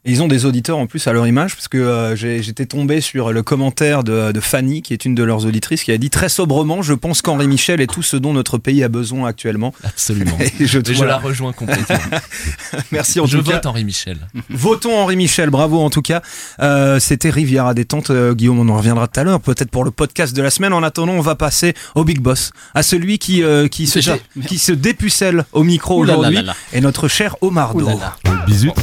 Ils 0.10 0.24
ont 0.24 0.28
des 0.28 0.46
auditeurs 0.46 0.78
en 0.78 0.88
plus 0.88 1.06
à 1.08 1.14
leur 1.14 1.28
image, 1.28 1.56
parce 1.56 1.68
que 1.68 1.78
euh, 1.78 2.16
j'étais 2.16 2.66
tombé 2.66 3.00
sur 3.00 3.32
le 3.32 3.44
commentaire 3.44 4.04
de, 4.04 4.32
de 4.32 4.40
Fanny, 4.40 4.82
qui 4.82 4.94
est 4.94 5.06
une 5.06 5.14
de 5.16 5.24
leurs 5.24 5.46
auditrices, 5.46 5.84
qui 5.84 5.92
a 5.92 5.98
dit 5.98 6.10
très 6.10 6.30
sobrement 6.30 6.82
Je 6.82 6.94
pense 6.94 7.22
qu'Henri 7.22 7.48
Michel 7.48 7.80
est 7.82 7.88
tout 7.88 8.02
ce 8.02 8.18
dont 8.18 8.34
notre 8.34 8.58
pays 8.58 8.84
a 8.84 8.90
besoin 8.90 9.28
actuellement. 9.30 9.74
Absolument. 9.84 10.38
Et 10.60 10.66
je, 10.66 10.80
Et 10.80 10.82
je 10.86 10.94
voilà. 10.94 11.14
la 11.14 11.18
rejoins 11.20 11.54
complètement. 11.54 11.98
Merci 12.92 13.20
en 13.20 13.26
je 13.26 13.38
tout 13.38 13.44
cas. 13.44 13.54
vote 13.54 13.66
Henri 13.66 13.84
Michel. 13.86 14.18
Votons 14.50 14.98
Henri 14.98 15.16
Michel, 15.16 15.50
bravo 15.50 15.80
en 15.80 15.90
tout 15.90 16.02
cas. 16.02 16.22
Euh, 16.60 17.00
C'était 17.00 17.30
Riviera 17.30 17.74
détente, 17.74 18.10
euh, 18.10 18.34
Guillaume, 18.34 18.60
on 18.60 18.70
en 18.70 18.78
reviendra 18.78 19.08
tout 19.08 19.20
à 19.20 19.24
l'heure, 19.24 19.40
peut-être 19.40 19.70
pour 19.70 19.84
le 19.84 19.92
podcast 19.92 20.36
de 20.36 20.42
la 20.42 20.50
semaine. 20.50 20.74
En 20.74 20.84
attendant, 20.84 21.14
on 21.14 21.22
va 21.22 21.36
passer 21.36 21.74
au 21.96 22.04
Big 22.04 22.20
Boss, 22.20 22.52
à 22.74 22.84
celui 22.84 23.20
qui, 23.20 23.44
euh, 23.44 23.68
qui, 23.68 23.86
se, 23.88 24.00
qui 24.48 24.58
se 24.58 24.72
dépucelle 24.72 25.46
au 25.54 25.64
micro 25.64 25.98
aujourd'hui, 25.98 26.40
et 26.74 26.82
notre 26.82 27.08
cher 27.08 27.36
là 27.42 28.16
là. 28.26 28.46
Bisous. 28.48 28.74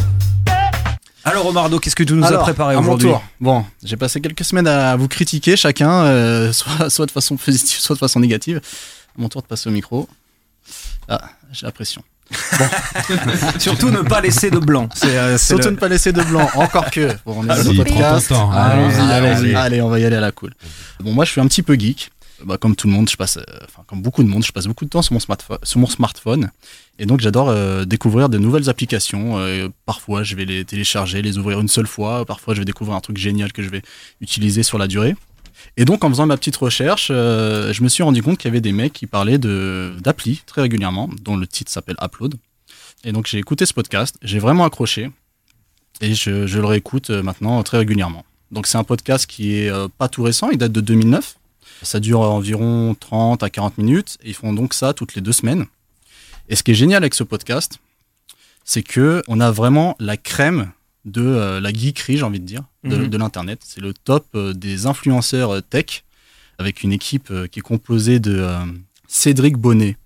Alors 1.27 1.45
Omardo, 1.47 1.81
qu'est-ce 1.81 1.97
que 1.97 2.05
tu 2.05 2.13
nous 2.15 2.25
as 2.25 2.39
préparé 2.39 2.75
à 2.77 2.81
mon 2.81 2.83
aujourd'hui 2.93 3.09
tour. 3.11 3.23
Bon, 3.41 3.65
j'ai 3.83 3.97
passé 3.97 4.21
quelques 4.21 4.45
semaines 4.45 4.69
à 4.69 4.95
vous 4.95 5.09
critiquer 5.09 5.57
chacun, 5.57 5.91
euh, 6.05 6.53
soit, 6.55 6.89
soit 6.89 7.05
de 7.07 7.11
façon 7.11 7.37
positive, 7.37 7.81
soit 7.81 7.95
de 7.97 7.99
façon 7.99 8.21
négative. 8.21 8.61
À 9.19 9.21
mon 9.21 9.29
tour 9.29 9.43
de 9.43 9.47
passer 9.49 9.69
au 9.69 9.73
micro. 9.73 10.09
Ah, 11.09 11.21
j'ai 11.53 11.67
la 11.67 11.73
pression. 11.73 12.03
Surtout 13.59 13.91
ne 13.91 14.03
pas 14.03 14.21
laisser 14.21 14.51
de 14.51 14.59
blanc. 14.59 14.89
C'est 14.95 15.17
euh, 15.19 15.37
c'est 15.39 15.47
Surtout 15.55 15.69
le- 15.69 15.75
ne 15.75 15.77
pas 15.81 15.89
laisser 15.89 16.13
de 16.13 16.23
blanc, 16.23 16.49
encore 16.55 16.91
que. 16.91 17.09
Bon, 17.25 17.37
on 17.39 17.49
est 17.49 17.63
le 17.63 17.77
podcast. 17.77 18.31
Allons-y, 18.33 18.95
Allez, 19.01 19.13
allons-y. 19.13 19.29
allez. 19.39 19.55
Allez, 19.55 19.83
on 19.83 19.89
va 19.89 19.99
y 19.99 20.05
aller 20.05 20.17
à 20.17 20.21
la 20.21 20.33
cool. 20.33 20.53
Bon, 21.01 21.13
moi, 21.13 21.25
je 21.25 21.31
suis 21.33 21.41
un 21.41 21.47
petit 21.47 21.63
peu 21.63 21.75
geek. 21.75 22.11
Bah, 22.45 22.59
comme 22.59 22.77
tout 22.77 22.87
le 22.87 22.93
monde, 22.93 23.09
je 23.09 23.17
passe, 23.17 23.39
euh, 23.39 23.43
enfin, 23.65 23.83
comme 23.87 24.03
beaucoup 24.03 24.23
de 24.23 24.29
monde, 24.29 24.45
je 24.45 24.53
passe 24.53 24.67
beaucoup 24.67 24.85
de 24.85 24.91
temps 24.91 25.03
sur 25.03 25.15
mon, 25.15 25.87
smartphone. 25.87 26.51
Et 26.99 27.07
donc, 27.07 27.21
j'adore 27.21 27.49
euh, 27.49 27.85
découvrir 27.85 28.29
de 28.29 28.37
nouvelles 28.39 28.69
applications. 28.69 29.39
Euh, 29.39 29.69
parfois, 29.87 30.23
je 30.23 30.37
vais 30.37 30.45
les 30.45 30.65
télécharger, 30.65 31.23
les 31.23 31.39
ouvrir 31.39 31.61
une 31.61 31.69
seule 31.69 31.87
fois. 31.87 32.25
Parfois, 32.27 32.55
je 32.55 32.61
vais 32.61 32.65
découvrir 32.65 32.97
un 32.97 33.01
truc 33.01 33.17
génial 33.17 33.53
que 33.53 33.63
je 33.63 33.71
vais 33.71 33.83
utiliser 34.21 34.63
sur 34.63 34.77
la 34.77 34.87
durée. 34.87 35.17
Et 35.79 35.87
donc, 35.87 36.05
en 36.05 36.11
faisant 36.11 36.27
ma 36.27 36.37
petite 36.37 36.57
recherche, 36.57 37.09
je 37.09 37.83
me 37.83 37.89
suis 37.89 38.03
rendu 38.03 38.23
compte 38.23 38.37
qu'il 38.37 38.49
y 38.49 38.53
avait 38.53 38.61
des 38.61 38.73
mecs 38.73 38.93
qui 38.93 39.07
parlaient 39.07 39.39
de 39.39 39.95
d'applis 40.01 40.43
très 40.45 40.61
régulièrement, 40.61 41.09
dont 41.23 41.37
le 41.37 41.47
titre 41.47 41.73
s'appelle 41.73 41.97
Upload. 42.03 42.35
Et 43.05 43.13
donc, 43.13 43.27
j'ai 43.27 43.39
écouté 43.39 43.65
ce 43.65 43.73
podcast, 43.73 44.17
j'ai 44.21 44.39
vraiment 44.39 44.65
accroché, 44.65 45.11
et 46.03 46.15
je, 46.15 46.47
je 46.47 46.59
le 46.59 46.67
réécoute 46.67 47.09
maintenant 47.09 47.63
très 47.63 47.79
régulièrement. 47.79 48.25
Donc, 48.51 48.67
c'est 48.67 48.77
un 48.77 48.85
podcast 48.85 49.27
qui 49.27 49.55
est 49.55 49.73
pas 49.97 50.09
tout 50.09 50.23
récent, 50.23 50.51
il 50.51 50.59
date 50.59 50.73
de 50.73 50.83
2009. 50.83 51.37
Ça 51.83 52.01
dure 52.01 52.21
environ 52.21 52.95
30 52.99 53.43
à 53.43 53.51
40 53.51 53.79
minutes, 53.79 54.19
et 54.23 54.29
ils 54.31 54.35
font 54.35 54.53
donc 54.53 54.75
ça 54.75 54.93
toutes 54.95 55.15
les 55.15 55.21
deux 55.21 55.33
semaines. 55.33 55.67
Et 56.49 56.57
ce 56.57 56.63
qui 56.63 56.71
est 56.73 56.75
génial 56.75 57.03
avec 57.03 57.15
ce 57.15 57.25
podcast, 57.25 57.79
c'est 58.65 58.83
que 58.83 59.23
on 59.29 59.41
a 59.41 59.51
vraiment 59.51 59.97
la 60.01 60.17
crème 60.17 60.71
de 61.05 61.23
euh, 61.23 61.61
la 61.61 61.73
geekerie, 61.73 62.17
j'ai 62.17 62.23
envie 62.25 62.41
de 62.41 62.45
dire, 62.47 62.65
de, 62.85 62.97
Mhm. 62.97 63.09
de 63.09 63.17
l'internet. 63.19 63.61
C'est 63.65 63.81
le 63.81 63.93
top 63.95 64.27
euh, 64.35 64.53
des 64.53 64.87
influenceurs 64.87 65.55
euh, 65.57 65.61
tech, 65.61 66.03
avec 66.59 66.83
une 66.83 66.93
équipe 66.93 67.31
euh, 67.31 67.47
qui 67.47 67.59
est 67.61 67.63
composée 67.63 68.19
de 68.19 68.45
Cédric 69.07 69.57
Bonnet, 69.57 69.97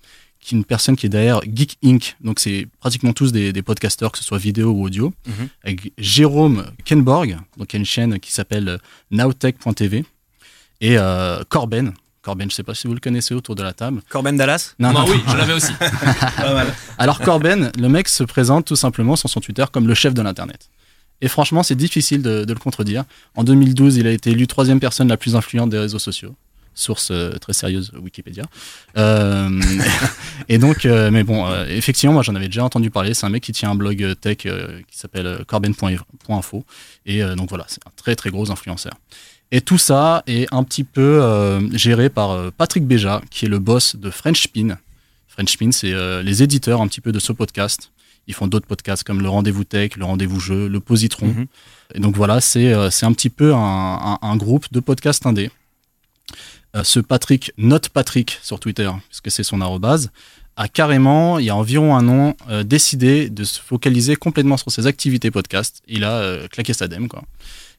qui 0.41 0.55
est 0.55 0.59
une 0.59 0.65
personne 0.65 0.97
qui 0.97 1.07
est 1.07 1.11
derrière 1.11 1.41
Geek 1.43 1.79
Inc. 1.85 2.17
Donc 2.21 2.39
c'est 2.41 2.67
pratiquement 2.81 3.13
tous 3.15 3.33
des, 3.33 3.53
des 3.53 3.63
podcasteurs, 3.63 4.13
que 4.13 4.19
ce 4.19 4.25
soit 4.25 4.39
vidéo 4.39 4.71
ou 4.73 4.85
audio. 4.85 5.13
Mhm. 5.27 5.49
Avec 5.65 5.93
Jérôme 5.97 6.67
Kenborg, 6.85 7.39
donc 7.57 7.73
il 7.73 7.77
y 7.77 7.79
a 7.79 7.81
une 7.81 7.87
chaîne 7.87 8.19
qui 8.21 8.33
s'appelle 8.33 8.79
nowtech.tv. 9.11 10.05
Et 10.81 10.97
euh, 10.99 11.43
Corben. 11.49 11.93
Corben, 12.23 12.51
je 12.51 12.55
sais 12.57 12.63
pas 12.63 12.75
si 12.75 12.87
vous 12.87 12.93
le 12.95 13.01
connaissez 13.01 13.35
autour 13.35 13.55
de 13.55 13.63
la 13.63 13.73
table. 13.73 14.03
Corben 14.11 14.37
Dallas 14.37 14.75
Non, 14.79 14.93
Non, 14.93 15.01
non. 15.01 15.07
oui, 15.11 15.21
je 15.27 15.37
l'avais 15.37 15.55
aussi. 15.55 15.73
Pas 16.37 16.53
mal. 16.55 16.67
Alors 16.99 17.19
Corben, 17.21 17.73
le 17.79 17.89
mec 17.89 18.09
se 18.09 18.25
présente 18.25 18.67
tout 18.67 18.77
simplement 18.77 19.17
sur 19.17 19.31
son 19.31 19.41
Twitter 19.41 19.65
comme 19.73 19.89
le 19.89 19.95
chef 19.95 20.13
de 20.13 20.21
l'Internet. 20.21 20.69
Et 21.23 21.29
franchement, 21.29 21.63
c'est 21.63 21.75
difficile 21.75 22.23
de, 22.23 22.45
de 22.45 22.53
le 22.53 22.59
contredire. 22.59 23.05
En 23.37 23.45
2012, 23.45 23.97
il 23.97 24.07
a 24.07 24.11
été 24.11 24.31
élu 24.31 24.47
troisième 24.47 24.81
personne 24.81 25.09
la 25.09 25.17
plus 25.17 25.35
influente 25.37 25.71
des 25.71 25.79
réseaux 25.79 25.99
sociaux. 25.99 26.35
Source 26.75 27.09
euh, 27.11 27.33
très 27.33 27.53
sérieuse, 27.53 27.91
Wikipédia. 28.01 28.45
Euh, 28.97 29.61
et 30.49 30.57
donc, 30.59 30.87
euh, 30.87 31.11
mais 31.11 31.25
bon, 31.25 31.47
euh, 31.47 31.67
effectivement, 31.69 32.13
moi 32.15 32.23
j'en 32.23 32.35
avais 32.37 32.47
déjà 32.47 32.65
entendu 32.65 32.91
parler. 32.91 33.13
C'est 33.13 33.27
un 33.27 33.31
mec 33.31 33.43
qui 33.43 33.53
tient 33.53 33.71
un 33.71 33.75
blog 33.75 34.15
tech 34.21 34.39
euh, 34.47 34.81
qui 34.91 34.99
s'appelle 34.99 35.45
corben.info. 35.47 36.65
Et 37.07 37.23
euh, 37.23 37.35
donc 37.35 37.49
voilà, 37.49 37.65
c'est 37.69 37.87
un 37.87 37.91
très 37.97 38.15
très 38.17 38.31
gros 38.31 38.51
influenceur. 38.51 38.93
Et 39.53 39.61
tout 39.61 39.79
ça 39.79 40.23
est 40.27 40.47
un 40.53 40.63
petit 40.63 40.85
peu 40.85 41.23
euh, 41.23 41.61
géré 41.77 42.09
par 42.09 42.31
euh, 42.31 42.51
Patrick 42.57 42.87
Béja, 42.87 43.21
qui 43.31 43.47
est 43.47 43.49
le 43.49 43.59
boss 43.59 43.97
de 43.97 44.11
French 44.11 44.43
Spin. 44.43 44.79
French 45.29 45.53
Spin, 45.53 45.73
c'est 45.73 45.93
euh, 45.93 46.23
les 46.23 46.43
éditeurs 46.43 46.81
un 46.81 46.87
petit 46.89 47.01
peu 47.01 47.11
de 47.13 47.19
ce 47.19 47.33
podcast. 47.33 47.91
Ils 48.29 48.35
font 48.35 48.47
d'autres 48.47 48.67
podcasts 48.67 49.03
comme 49.03 49.21
le 49.23 49.29
Rendez-vous 49.29 49.65
Tech, 49.65 49.97
le 49.97 50.05
Rendez-vous 50.05 50.39
Jeu, 50.39 50.69
le 50.69 50.79
Positron. 50.81 51.27
Mhm. 51.29 51.47
Et 51.95 52.01
donc 52.01 52.17
voilà, 52.17 52.41
c'est 52.41 52.73
c'est 52.91 53.07
un 53.07 53.13
petit 53.13 53.31
peu 53.31 53.55
un, 53.55 53.59
un- 53.59 54.19
un 54.23 54.37
groupe 54.37 54.67
de 54.71 54.79
podcasts 54.79 55.27
indés. 55.27 55.51
Euh, 56.77 56.85
ce 56.85 57.01
Patrick, 57.01 57.53
Note 57.59 57.89
Patrick 57.89 58.39
sur 58.43 58.61
Twitter, 58.61 58.89
puisque 59.09 59.31
c'est 59.33 59.43
son 59.43 59.61
arrobase, 59.61 60.11
a 60.57 60.69
carrément, 60.69 61.41
il 61.41 61.47
y 61.47 61.51
a 61.51 61.57
environ 61.57 61.97
un 61.97 62.09
an, 62.09 62.37
euh, 62.49 62.63
décidé 62.63 63.29
de 63.31 63.43
se 63.43 63.59
focaliser 63.61 64.15
complètement 64.15 64.57
sur 64.57 64.71
ses 64.71 64.87
activités 64.87 65.33
podcast. 65.33 65.83
Il 65.89 66.05
a 66.05 66.13
euh, 66.13 66.47
claqué 66.47 66.73
sa 66.73 66.87
dème, 66.87 67.09
quoi. 67.09 67.25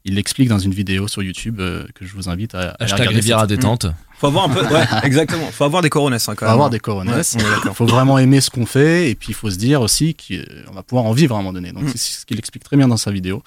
Il 0.04 0.16
l'explique 0.16 0.50
dans 0.50 0.58
une 0.60 0.74
vidéo 0.74 1.08
sur 1.08 1.22
YouTube 1.22 1.60
euh, 1.60 1.86
que 1.94 2.06
je 2.06 2.14
vous 2.14 2.28
invite 2.28 2.56
à, 2.56 2.72
à 2.72 2.84
Hashtag 2.84 3.00
regarder. 3.02 3.16
Riviera 3.20 3.46
détente. 3.48 3.86
Faut 4.18 4.28
avoir 4.28 4.46
un 4.46 4.50
peu. 4.50 4.66
Ouais, 4.74 4.84
exactement. 5.04 5.46
Faut 5.52 5.64
avoir 5.64 5.82
des 5.84 5.90
coronesses 5.90 6.28
hein, 6.28 6.34
quand 6.36 6.46
Il 6.46 6.48
faut 6.48 6.52
même. 6.52 6.54
avoir 6.54 6.70
des 6.72 6.80
coronesses. 6.80 7.36
Ouais, 7.36 7.74
faut 7.74 7.86
vraiment 7.86 8.18
aimer 8.18 8.42
ce 8.42 8.50
qu'on 8.50 8.66
fait 8.66 9.10
et 9.12 9.16
puis 9.16 9.30
il 9.30 9.36
faut 9.36 9.50
se 9.52 9.58
dire 9.58 9.82
aussi 9.82 10.16
qu'on 10.16 10.74
va 10.74 10.82
pouvoir 10.84 11.06
en 11.06 11.12
vivre 11.14 11.36
à 11.36 11.40
un 11.40 11.42
moment 11.42 11.54
donné. 11.54 11.72
Donc 11.72 11.84
Mm. 11.84 11.92
c'est 11.96 11.98
ce 12.22 12.26
qu'il 12.26 12.40
explique 12.40 12.64
très 12.64 12.78
bien 12.78 12.88
dans 12.88 12.98
sa 12.98 13.12
vidéo. 13.12 13.44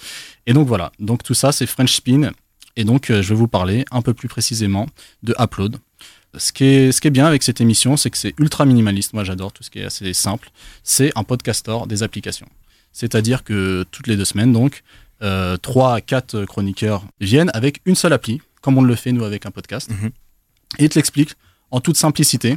Et 0.46 0.52
donc 0.52 0.68
voilà, 0.68 0.92
donc 1.00 1.22
tout 1.24 1.34
ça 1.34 1.50
c'est 1.52 1.66
French 1.66 1.94
Spin 1.94 2.30
et 2.76 2.84
donc 2.84 3.10
euh, 3.10 3.20
je 3.22 3.28
vais 3.30 3.34
vous 3.34 3.48
parler 3.48 3.84
un 3.90 4.02
peu 4.02 4.14
plus 4.14 4.28
précisément 4.28 4.86
de 5.24 5.34
Upload. 5.40 5.78
Ce 6.36 6.52
qui 6.52 6.64
est, 6.64 6.92
ce 6.92 7.00
qui 7.00 7.06
est 7.08 7.12
bien 7.12 7.26
avec 7.26 7.44
cette 7.44 7.60
émission, 7.60 7.96
c'est 7.96 8.10
que 8.10 8.18
c'est 8.18 8.34
ultra 8.38 8.64
minimaliste. 8.64 9.12
Moi 9.12 9.22
j'adore 9.24 9.52
tout 9.52 9.62
ce 9.62 9.70
qui 9.70 9.78
est 9.80 9.84
assez 9.84 10.12
simple. 10.12 10.50
C'est 10.82 11.12
un 11.16 11.22
podcaster 11.24 11.78
des 11.88 12.02
applications. 12.02 12.48
C'est-à-dire 12.92 13.42
que 13.44 13.84
toutes 13.90 14.06
les 14.06 14.16
deux 14.16 14.24
semaines, 14.24 14.52
donc, 14.52 14.82
euh, 15.24 15.56
trois 15.56 15.94
à 15.96 16.00
quatre 16.00 16.44
chroniqueurs 16.44 17.04
viennent 17.20 17.50
avec 17.54 17.80
une 17.86 17.94
seule 17.96 18.12
appli, 18.12 18.40
comme 18.60 18.78
on 18.78 18.82
le 18.82 18.94
fait 18.94 19.10
nous 19.12 19.24
avec 19.24 19.46
un 19.46 19.50
podcast, 19.50 19.90
Mhm. 19.90 20.10
et 20.78 20.84
ils 20.84 20.88
te 20.88 20.98
l'expliquent 20.98 21.34
en 21.70 21.80
toute 21.80 21.96
simplicité. 21.96 22.56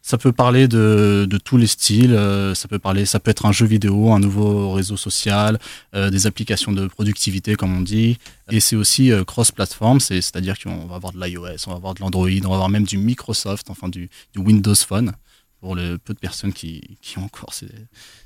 Ça 0.00 0.16
peut 0.16 0.30
parler 0.32 0.68
de, 0.68 1.26
de 1.28 1.38
tous 1.38 1.56
les 1.56 1.66
styles, 1.66 2.14
euh, 2.14 2.54
ça 2.54 2.68
peut 2.68 2.78
parler, 2.78 3.04
ça 3.04 3.18
peut 3.18 3.32
être 3.32 3.46
un 3.46 3.52
jeu 3.52 3.66
vidéo, 3.66 4.12
un 4.12 4.20
nouveau 4.20 4.70
réseau 4.72 4.96
social, 4.96 5.58
euh, 5.94 6.08
des 6.08 6.26
applications 6.28 6.70
de 6.72 6.86
productivité 6.86 7.56
comme 7.56 7.76
on 7.76 7.80
dit, 7.80 8.16
et 8.50 8.60
c'est 8.60 8.76
aussi 8.76 9.10
euh, 9.10 9.24
cross-platform, 9.24 9.98
c'est- 9.98 10.20
c'est-à-dire 10.22 10.56
qu'on 10.60 10.86
va 10.86 10.94
avoir 10.96 11.12
de 11.12 11.18
l'iOS, 11.20 11.66
on 11.66 11.70
va 11.70 11.76
avoir 11.76 11.94
de 11.94 12.00
l'Android, 12.00 12.28
on 12.44 12.48
va 12.48 12.54
avoir 12.54 12.68
même 12.68 12.84
du 12.84 12.96
Microsoft, 12.96 13.70
enfin 13.70 13.88
du, 13.88 14.08
du 14.34 14.38
Windows 14.40 14.74
Phone 14.76 15.12
pour 15.60 15.74
le 15.74 15.98
peu 15.98 16.14
de 16.14 16.18
personnes 16.18 16.52
qui, 16.52 16.98
qui 17.02 17.18
ont 17.18 17.24
encore 17.24 17.52
ces, 17.52 17.68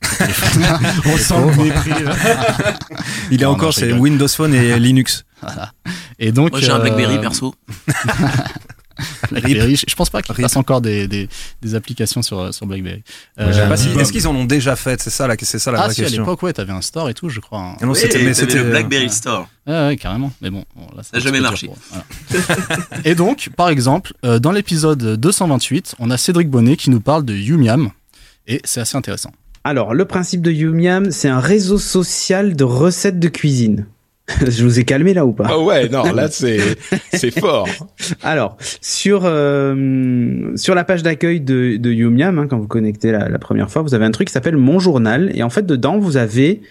ces 0.02 0.16
téléphones. 0.18 0.78
On 1.06 1.16
sent 1.16 1.34
le 1.56 1.62
mépris. 1.64 2.04
là. 2.04 2.14
Il 3.30 3.40
est 3.40 3.44
Non, 3.44 3.50
non, 3.50 3.56
encore, 3.56 3.72
c'est. 3.74 3.92
Windows 3.92 4.28
Phone 4.28 4.54
et 4.54 4.78
Linux. 4.78 5.24
Et 6.18 6.30
donc, 6.30 6.52
Moi 6.52 6.60
j'ai 6.60 6.70
un 6.70 6.76
euh, 6.76 6.82
Blackberry 6.82 7.20
perso. 7.20 7.54
BlackBerry, 9.30 9.76
je 9.76 9.84
je 9.88 9.94
pense 9.94 10.10
pas 10.10 10.22
qu'ils 10.22 10.34
fassent 10.34 10.56
encore 10.56 10.80
des, 10.80 11.06
des, 11.08 11.28
des 11.60 11.74
applications 11.74 12.22
sur, 12.22 12.52
sur 12.54 12.66
BlackBerry. 12.66 13.02
Euh, 13.38 13.76
si- 13.76 13.88
Bob. 13.88 14.00
Est-ce 14.00 14.12
qu'ils 14.12 14.26
en 14.28 14.34
ont 14.34 14.44
déjà 14.44 14.76
fait? 14.76 15.00
C'est 15.02 15.10
ça 15.10 15.26
la, 15.26 15.36
c'est 15.40 15.58
ça 15.58 15.70
la 15.72 15.80
ah 15.80 15.84
vraie 15.84 15.94
si, 15.94 16.00
à 16.00 16.04
question. 16.04 16.22
l'époque, 16.22 16.42
ouais, 16.42 16.52
t'avais 16.52 16.72
un 16.72 16.80
store 16.80 17.08
et 17.08 17.14
tout, 17.14 17.28
je 17.28 17.40
crois. 17.40 17.60
hein. 17.60 17.76
Ah 17.80 17.86
non, 17.86 17.92
Oui, 17.92 17.98
c'était, 17.98 18.18
mais 18.18 18.32
t'avais 18.32 18.34
c'était 18.34 18.54
le 18.58 18.66
euh, 18.66 18.70
Blackberry 18.70 19.10
Store. 19.10 19.48
Ouais, 19.66 19.86
ouais, 19.88 19.96
carrément. 19.96 20.32
Mais 20.40 20.50
bon, 20.50 20.64
bon, 20.74 20.86
là, 20.96 21.02
Ça 21.02 21.10
a 21.14 21.16
un 21.16 21.20
jamais 21.20 21.40
marché. 21.40 21.66
dur 21.68 21.76
pour- 21.76 22.02
voilà. 22.38 23.00
et 23.04 23.14
donc, 23.14 23.50
par 23.56 23.68
exemple, 23.68 24.12
euh, 24.24 24.38
dans 24.38 24.52
l'épisode 24.52 25.16
228, 25.16 25.94
on 25.98 26.10
a 26.10 26.16
Cédric 26.18 26.48
Bonnet 26.50 26.76
qui 26.76 26.90
nous 26.90 27.00
parle 27.00 27.24
de 27.24 27.34
Yumiam. 27.34 27.90
Et 28.46 28.60
c'est 28.64 28.80
assez 28.80 28.96
intéressant. 28.96 29.32
Alors, 29.64 29.94
le 29.94 30.04
principe 30.04 30.42
de 30.42 30.50
Yumiam, 30.50 31.12
c'est 31.12 31.28
un 31.28 31.38
réseau 31.38 31.78
social 31.78 32.56
de 32.56 32.64
recettes 32.64 33.20
de 33.20 33.28
cuisine. 33.28 33.86
Je 34.46 34.64
vous 34.64 34.78
ai 34.78 34.84
calmé 34.84 35.14
là 35.14 35.24
ou 35.26 35.32
pas? 35.32 35.46
Ah 35.48 35.58
ouais, 35.58 35.88
non, 35.88 36.02
là 36.12 36.28
c'est 36.30 36.58
c'est 37.12 37.38
fort. 37.38 37.68
Alors, 38.22 38.56
sur 38.80 39.22
euh, 39.24 40.52
sur 40.56 40.74
la 40.74 40.84
page 40.84 41.02
d'accueil 41.02 41.40
de, 41.40 41.76
de 41.76 41.90
Youmiam, 41.92 42.38
hein, 42.38 42.46
quand 42.48 42.58
vous 42.58 42.66
connectez 42.68 43.12
la, 43.12 43.28
la 43.28 43.38
première 43.38 43.70
fois, 43.70 43.82
vous 43.82 43.94
avez 43.94 44.04
un 44.04 44.10
truc 44.10 44.28
qui 44.28 44.32
s'appelle 44.34 44.56
Mon 44.56 44.78
Journal. 44.78 45.30
Et 45.34 45.42
en 45.42 45.50
fait, 45.50 45.66
dedans, 45.66 45.98
vous 45.98 46.16
avez 46.16 46.62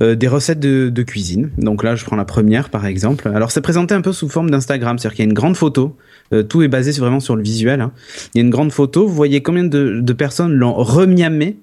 euh, 0.00 0.14
des 0.14 0.28
recettes 0.28 0.60
de, 0.60 0.88
de 0.90 1.02
cuisine. 1.02 1.50
Donc 1.58 1.82
là, 1.82 1.96
je 1.96 2.04
prends 2.04 2.16
la 2.16 2.24
première, 2.24 2.68
par 2.70 2.86
exemple. 2.86 3.28
Alors, 3.34 3.50
c'est 3.50 3.60
présenté 3.60 3.94
un 3.94 4.00
peu 4.00 4.12
sous 4.12 4.28
forme 4.28 4.50
d'Instagram. 4.50 4.98
C'est-à-dire 4.98 5.16
qu'il 5.16 5.24
y 5.24 5.28
a 5.28 5.30
une 5.30 5.34
grande 5.34 5.56
photo. 5.56 5.96
Euh, 6.32 6.42
tout 6.42 6.62
est 6.62 6.68
basé 6.68 6.92
vraiment 7.00 7.20
sur 7.20 7.36
le 7.36 7.42
visuel. 7.42 7.80
hein. 7.80 7.92
Il 8.34 8.38
y 8.38 8.40
a 8.40 8.44
une 8.44 8.50
grande 8.50 8.70
photo. 8.72 9.06
Vous 9.08 9.14
voyez 9.14 9.42
combien 9.42 9.64
de, 9.64 10.00
de 10.00 10.12
personnes 10.12 10.52
l'ont 10.52 10.74
remiamé? 10.74 11.56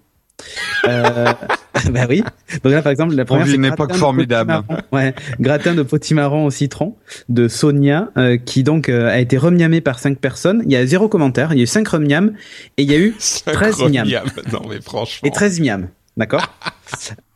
Euh, 0.88 1.32
bah 1.92 2.06
oui. 2.10 2.24
Donc 2.64 2.72
là, 2.74 2.82
par 2.82 2.92
exemple, 2.92 3.16
la 3.16 3.26
première, 3.26 3.46
vit 3.46 3.52
c'est 3.52 3.58
une 3.58 3.64
gratin 3.64 3.76
époque 3.76 3.92
de 3.94 3.98
formidable. 3.98 4.62
Ouais, 4.92 5.14
gratin 5.40 5.74
de 5.76 5.84
potimarron 5.84 6.46
au 6.46 6.52
citron 6.52 6.96
de 7.30 7.48
Sonia, 7.48 8.10
euh, 8.18 8.38
qui 8.38 8.64
donc 8.64 8.90
euh, 8.90 9.10
a 9.10 9.20
été 9.20 9.38
remiamé 9.38 9.82
par 9.82 10.00
cinq 10.00 10.18
personnes. 10.20 10.62
Il 10.66 10.72
y 10.72 10.76
a 10.76 10.86
zéro 10.86 11.08
commentaire. 11.10 11.54
Il 11.54 11.58
y 11.58 11.62
a 11.62 11.64
eu 11.64 11.68
cinq 11.68 11.88
remiams 11.88 12.34
et 12.78 12.84
il 12.84 12.92
y 12.92 12.96
a 12.96 12.98
eu 13.00 13.16
13 13.46 13.80
miams. 13.90 14.08
Non 14.52 14.62
mais 14.70 14.82
franchement. 14.82 15.28
Et 15.28 15.32
13 15.32 15.60
miams. 15.60 15.88
D'accord? 16.18 16.48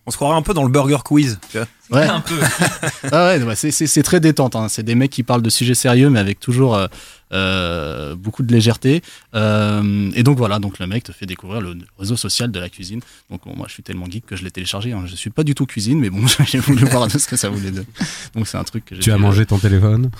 On 0.06 0.12
se 0.12 0.16
croirait 0.18 0.38
un 0.38 0.42
peu 0.42 0.54
dans 0.56 0.64
le 0.64 0.70
burger 0.70 0.98
quiz. 1.06 1.38
tu 1.52 1.58
vois. 1.58 1.68
Ouais. 2.00 2.08
Un 2.08 2.22
peu. 2.22 2.36
Ah 3.12 3.28
ouais, 3.28 3.44
ouais, 3.44 3.56
c'est- 3.56 3.72
c'est 3.72 3.86
c'est 3.88 4.04
très 4.04 4.20
détente. 4.20 4.56
Hein. 4.56 4.68
C'est 4.70 4.84
des 4.84 4.96
mecs 4.96 5.12
qui 5.12 5.22
parlent 5.24 5.42
de 5.42 5.50
sujets 5.50 5.76
sérieux, 5.76 6.10
mais 6.10 6.20
avec 6.20 6.40
toujours 6.40 6.76
euh, 6.76 6.88
euh, 7.32 8.16
beaucoup 8.16 8.44
de 8.44 8.52
légèreté. 8.52 9.02
Euh, 9.36 10.12
et 10.16 10.24
donc 10.24 10.38
voilà, 10.38 10.60
donc 10.60 10.80
le 10.80 10.88
mec 10.88 11.04
te 11.04 11.12
fait 11.12 11.26
découvrir 11.26 11.62
le 11.62 11.78
réseau 11.98 12.16
social 12.16 12.52
de 12.52 12.60
la 12.60 12.70
cuisine. 12.70 13.02
Donc 13.30 13.42
bon, 13.46 13.54
moi, 13.56 13.66
je 13.68 13.74
suis 13.74 13.84
tellement 13.84 14.06
geek 14.06 14.26
que 14.26 14.36
je 14.36 14.44
l'ai 14.44 14.52
téléchargé. 14.52 14.92
Hein. 14.92 15.04
Je 15.06 15.16
suis 15.16 15.30
pas 15.30 15.44
du 15.44 15.56
tout 15.56 15.66
cuisine, 15.66 16.00
mais 16.00 16.10
bon, 16.10 16.26
j'ai 16.46 16.60
voulu 16.60 16.86
voir 16.86 17.10
ce 17.10 17.28
que 17.28 17.36
ça 17.36 17.50
voulait 17.50 17.72
dire. 17.72 17.84
Donc 18.36 18.48
c'est 18.48 18.58
un 18.58 18.64
truc 18.64 18.86
que 18.86 18.96
j'ai. 18.96 19.02
Tu 19.02 19.12
as 19.12 19.18
mangé 19.18 19.46
ton 19.46 19.58
téléphone? 19.58 20.10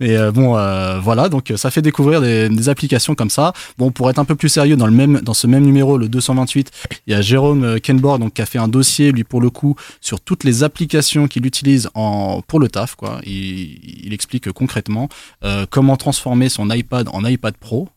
Et 0.00 0.16
euh, 0.16 0.32
bon, 0.32 0.56
euh, 0.56 0.98
voilà, 0.98 1.28
donc 1.28 1.50
euh, 1.50 1.56
ça 1.56 1.70
fait 1.70 1.82
découvrir 1.82 2.20
des, 2.20 2.48
des 2.48 2.68
applications 2.68 3.14
comme 3.14 3.30
ça. 3.30 3.52
Bon, 3.78 3.90
pour 3.90 4.10
être 4.10 4.18
un 4.18 4.24
peu 4.24 4.34
plus 4.34 4.48
sérieux, 4.48 4.76
dans 4.76 4.86
le 4.86 4.92
même, 4.92 5.20
dans 5.20 5.34
ce 5.34 5.46
même 5.46 5.64
numéro, 5.64 5.98
le 5.98 6.08
228, 6.08 6.70
il 7.06 7.12
y 7.12 7.14
a 7.14 7.20
Jérôme 7.20 7.64
euh, 7.64 7.78
Kenborg, 7.78 8.20
donc 8.20 8.34
qui 8.34 8.42
a 8.42 8.46
fait 8.46 8.58
un 8.58 8.68
dossier, 8.68 9.12
lui 9.12 9.24
pour 9.24 9.40
le 9.40 9.50
coup, 9.50 9.76
sur 10.00 10.20
toutes 10.20 10.44
les 10.44 10.62
applications 10.62 11.28
qu'il 11.28 11.46
utilise 11.46 11.90
en 11.94 12.42
pour 12.46 12.60
le 12.60 12.68
taf, 12.68 12.94
quoi. 12.94 13.20
Il, 13.24 14.04
il 14.04 14.12
explique 14.12 14.50
concrètement 14.52 15.08
euh, 15.44 15.66
comment 15.68 15.96
transformer 15.96 16.48
son 16.48 16.70
iPad 16.70 17.08
en 17.12 17.24
iPad 17.24 17.56
Pro. 17.56 17.88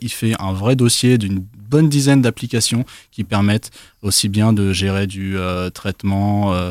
Il 0.00 0.10
fait 0.10 0.34
un 0.40 0.52
vrai 0.52 0.74
dossier 0.74 1.18
d'une 1.18 1.38
bonne 1.38 1.88
dizaine 1.88 2.22
d'applications 2.22 2.84
qui 3.10 3.24
permettent 3.24 3.70
aussi 4.02 4.28
bien 4.28 4.52
de 4.52 4.72
gérer 4.72 5.06
du 5.06 5.36
euh, 5.36 5.70
traitement 5.70 6.54
euh, 6.54 6.70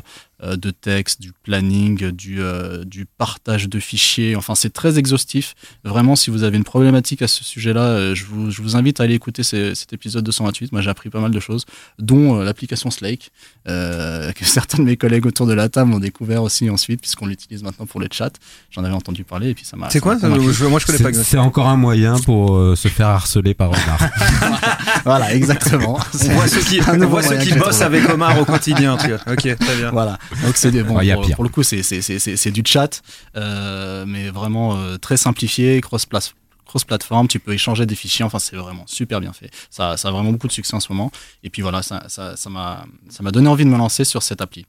de 0.57 0.71
texte, 0.71 1.21
du 1.21 1.31
planning, 1.43 2.11
du, 2.11 2.41
euh, 2.41 2.83
du 2.83 3.05
partage 3.05 3.69
de 3.69 3.79
fichiers. 3.79 4.35
Enfin, 4.35 4.55
c'est 4.55 4.71
très 4.73 4.97
exhaustif. 4.99 5.55
Vraiment, 5.83 6.15
si 6.15 6.29
vous 6.29 6.43
avez 6.43 6.57
une 6.57 6.63
problématique 6.63 7.21
à 7.21 7.27
ce 7.27 7.43
sujet-là, 7.43 7.81
euh, 7.81 8.15
je, 8.15 8.25
vous, 8.25 8.51
je 8.51 8.61
vous 8.61 8.75
invite 8.75 8.99
à 8.99 9.03
aller 9.03 9.13
écouter 9.15 9.43
ces- 9.43 9.73
cet 9.75 9.93
épisode 9.93 10.23
228. 10.25 10.71
Moi, 10.71 10.81
j'ai 10.81 10.89
appris 10.89 11.09
pas 11.09 11.19
mal 11.21 11.31
de 11.31 11.39
choses, 11.39 11.65
dont 11.99 12.39
euh, 12.39 12.43
l'application 12.43 12.91
Slake, 12.91 13.31
euh, 13.67 14.31
que 14.35 14.45
certains 14.45 14.79
de 14.79 14.83
mes 14.83 14.97
collègues 14.97 15.25
autour 15.25 15.47
de 15.47 15.53
la 15.53 15.69
table 15.69 15.93
ont 15.93 15.99
découvert 15.99 16.43
aussi 16.43 16.69
ensuite, 16.69 16.99
puisqu'on 17.01 17.27
l'utilise 17.27 17.63
maintenant 17.63 17.85
pour 17.85 18.01
les 18.01 18.07
chats. 18.11 18.29
J'en 18.71 18.83
avais 18.83 18.93
entendu 18.93 19.23
parler 19.23 19.49
et 19.49 19.53
puis 19.53 19.65
ça 19.65 19.77
m'a. 19.77 19.89
C'est 19.89 19.99
quoi 19.99 20.19
ça 20.19 20.27
Moi, 20.29 20.39
je 20.51 20.85
connais 20.85 20.99
pas 20.99 21.13
C'est 21.13 21.37
encore 21.37 21.67
un 21.67 21.77
moyen 21.77 22.17
pour 22.19 22.55
euh, 22.55 22.75
se 22.75 22.87
faire 22.87 23.07
harceler 23.07 23.53
par 23.53 23.69
Omar. 23.69 23.99
Voilà, 25.05 25.33
exactement. 25.33 25.99
On 26.13 26.29
voit 26.33 26.47
ceux 26.47 26.61
qui, 26.61 26.79
on 26.87 27.07
voit 27.07 27.21
ceux 27.23 27.37
qui 27.37 27.53
bossent 27.55 27.81
avec 27.81 28.09
Omar 28.09 28.39
au 28.39 28.45
quotidien. 28.45 28.95
Tu 28.97 29.07
vois. 29.07 29.19
Ok, 29.33 29.41
très 29.57 29.75
bien. 29.77 29.91
Voilà. 29.91 30.17
Donc 30.41 30.57
c'est 30.57 30.71
bon, 30.83 30.97
Ouais, 30.97 31.05
y 31.05 31.11
a 31.11 31.17
pour, 31.17 31.43
le 31.43 31.49
coup 31.49 31.63
c'est 31.63 32.51
du 32.51 32.63
chat, 32.65 33.01
euh, 33.35 34.05
mais 34.07 34.29
vraiment 34.29 34.75
euh, 34.75 34.97
très 34.97 35.17
simplifié, 35.17 35.81
cross 35.81 36.05
place 36.05 36.33
cross 36.65 36.85
plateforme, 36.85 37.27
tu 37.27 37.39
peux 37.39 37.53
échanger 37.53 37.85
des 37.85 37.95
fichiers, 37.95 38.23
enfin 38.25 38.39
c'est 38.39 38.55
vraiment 38.55 38.85
super 38.87 39.19
bien 39.19 39.33
fait. 39.33 39.51
Ça, 39.69 39.97
ça 39.97 40.07
a 40.07 40.11
vraiment 40.11 40.31
beaucoup 40.31 40.47
de 40.47 40.53
succès 40.53 40.73
en 40.75 40.79
ce 40.79 40.91
moment. 40.91 41.11
Et 41.43 41.49
puis 41.49 41.61
voilà, 41.61 41.83
ça 41.83 42.03
ça 42.07 42.35
ça 42.35 42.49
m'a 42.49 42.85
ça 43.09 43.23
donné 43.31 43.47
envie 43.47 43.65
de 43.65 43.69
me 43.69 43.77
lancer 43.77 44.05
sur 44.05 44.23
cette 44.23 44.41
appli. 44.41 44.65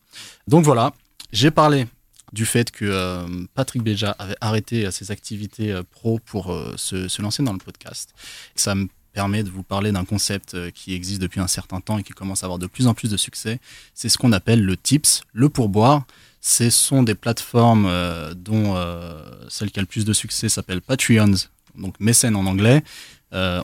Donc 0.48 0.64
voilà, 0.64 0.92
j'ai 1.33 1.50
parlé 1.50 1.87
du 2.33 2.46
fait 2.46 2.70
que 2.70 2.85
euh, 2.85 3.27
Patrick 3.55 3.83
Béja 3.83 4.11
avait 4.18 4.37
arrêté 4.40 4.90
ses 4.90 5.12
activités 5.12 5.74
pro 5.92 6.18
pour 6.18 6.55
se, 6.77 7.09
se 7.09 7.22
lancer 7.22 7.42
dans 7.42 7.53
le 7.53 7.59
podcast. 7.59 8.11
Ça 8.57 8.74
me 8.74 8.88
permet 9.14 9.42
de 9.44 9.48
vous 9.48 9.62
parler 9.62 9.92
d'un 9.92 10.05
concept 10.05 10.55
euh, 10.55 10.70
qui 10.70 10.92
existe 10.92 11.22
depuis 11.22 11.40
un 11.40 11.46
certain 11.46 11.81
temps 11.81 11.96
et 11.98 12.03
qui 12.03 12.12
commence 12.12 12.42
à 12.42 12.46
avoir 12.46 12.59
de 12.59 12.66
plus 12.66 12.87
en 12.88 12.94
plus 12.94 13.11
de 13.11 13.16
succès. 13.16 13.61
C'est 13.94 14.09
ce 14.11 14.18
qu'on 14.18 14.33
appelle 14.33 14.62
le 14.62 14.77
tips, 14.77 15.22
le 15.33 15.48
pourboire. 15.48 16.03
Ce 16.40 16.68
sont 16.68 17.03
des 17.05 17.14
plateformes 17.14 17.87
euh, 17.87 18.35
dont 18.35 18.74
euh, 18.77 19.22
celle 19.48 19.70
qui 19.70 19.79
a 19.79 19.83
le 19.83 19.87
plus 19.87 20.05
de 20.05 20.12
succès 20.12 20.48
s'appelle 20.50 20.83
Patreons, 20.83 21.37
donc 21.79 21.94
mécène 22.00 22.37
en 22.37 22.44
anglais. 22.44 22.83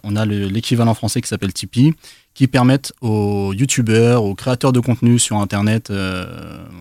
On 0.02 0.16
a 0.16 0.24
le- 0.26 0.48
l'équivalent 0.48 0.94
français 0.94 1.20
qui 1.22 1.28
s'appelle 1.28 1.52
Tipeee, 1.52 1.94
qui 2.34 2.48
permettent 2.48 2.92
aux 3.02 3.52
youtubeurs, 3.52 4.24
aux 4.24 4.34
créateurs 4.34 4.72
de 4.72 4.80
contenu 4.80 5.20
sur 5.20 5.36
Internet 5.36 5.92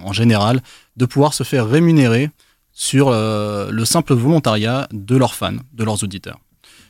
en 0.09 0.11
général, 0.11 0.63
de 0.97 1.05
pouvoir 1.05 1.35
se 1.35 1.43
faire 1.43 1.67
rémunérer 1.69 2.31
sur 2.73 3.11
le 3.11 3.85
simple 3.85 4.15
volontariat 4.15 4.87
de 4.91 5.15
leurs 5.15 5.35
fans, 5.35 5.57
de 5.71 5.83
leurs 5.83 6.03
auditeurs. 6.03 6.39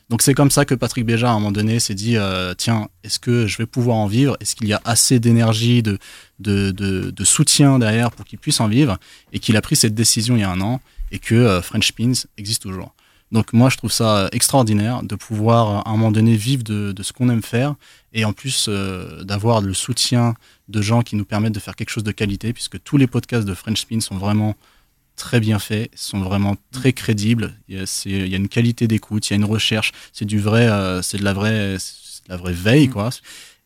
Donc 0.09 0.23
c'est 0.23 0.33
comme 0.33 0.49
ça 0.49 0.65
que 0.65 0.73
Patrick 0.73 1.05
Béja 1.05 1.29
à 1.29 1.31
un 1.31 1.35
moment 1.35 1.51
donné 1.51 1.79
s'est 1.79 1.93
dit 1.93 2.17
euh, 2.17 2.55
tiens 2.55 2.87
est-ce 3.03 3.19
que 3.19 3.45
je 3.45 3.57
vais 3.57 3.67
pouvoir 3.67 3.97
en 3.97 4.07
vivre? 4.07 4.35
Est-ce 4.39 4.55
qu'il 4.55 4.67
y 4.67 4.73
a 4.73 4.81
assez 4.83 5.19
d'énergie, 5.19 5.83
de, 5.83 5.99
de, 6.39 6.71
de, 6.71 7.23
soutien 7.23 7.77
derrière 7.77 8.09
pour 8.11 8.25
qu'il 8.25 8.39
puisse 8.39 8.59
en 8.59 8.67
vivre? 8.67 8.97
Et 9.33 9.39
qu'il 9.39 9.55
a 9.55 9.61
pris 9.61 9.75
cette 9.75 9.93
décision 9.93 10.35
il 10.35 10.39
y 10.39 10.43
a 10.43 10.49
un 10.49 10.61
an 10.61 10.81
et 11.11 11.19
que 11.19 11.35
euh, 11.35 11.61
French 11.61 11.91
Pins 11.91 12.13
existe 12.37 12.63
toujours. 12.63 12.93
Donc 13.31 13.53
moi 13.53 13.69
je 13.69 13.77
trouve 13.77 13.91
ça 13.91 14.29
extraordinaire 14.31 15.03
de 15.03 15.15
pouvoir 15.15 15.87
à 15.87 15.89
un 15.89 15.91
moment 15.91 16.11
donné 16.11 16.35
vivre 16.35 16.63
de, 16.63 16.91
de 16.91 17.03
ce 17.03 17.13
qu'on 17.13 17.29
aime 17.29 17.43
faire 17.43 17.75
et 18.11 18.25
en 18.25 18.33
plus 18.33 18.65
euh, 18.67 19.23
d'avoir 19.23 19.61
le 19.61 19.75
soutien 19.75 20.33
de 20.69 20.81
gens 20.81 21.03
qui 21.03 21.17
nous 21.17 21.25
permettent 21.25 21.53
de 21.53 21.59
faire 21.59 21.75
quelque 21.75 21.91
chose 21.91 22.03
de 22.03 22.11
qualité 22.11 22.51
puisque 22.51 22.81
tous 22.81 22.97
les 22.97 23.05
podcasts 23.05 23.47
de 23.47 23.53
French 23.53 23.81
Spin 23.81 23.99
sont 23.99 24.17
vraiment 24.17 24.55
très 25.19 25.39
bien 25.39 25.59
faits, 25.59 25.91
sont 25.95 26.21
vraiment 26.21 26.55
très 26.71 26.93
crédibles. 26.93 27.53
Il 27.67 27.77
y 27.77 27.79
a, 27.81 27.85
c'est- 27.85 28.09
il 28.09 28.27
y 28.29 28.33
a 28.33 28.37
une 28.37 28.47
qualité 28.49 28.87
d'écoute, 28.87 29.27
il 29.29 29.31
y 29.31 29.35
a 29.35 29.35
une 29.35 29.45
recherche, 29.45 29.91
c'est 30.13 30.25
du 30.25 30.39
vrai, 30.39 30.67
euh, 30.67 31.01
c'est 31.01 31.17
de 31.19 31.23
la 31.23 31.33
vraie, 31.33 31.75
de 31.75 32.29
la 32.29 32.37
vraie 32.37 32.53
veille 32.53 32.87
quoi. 32.89 33.09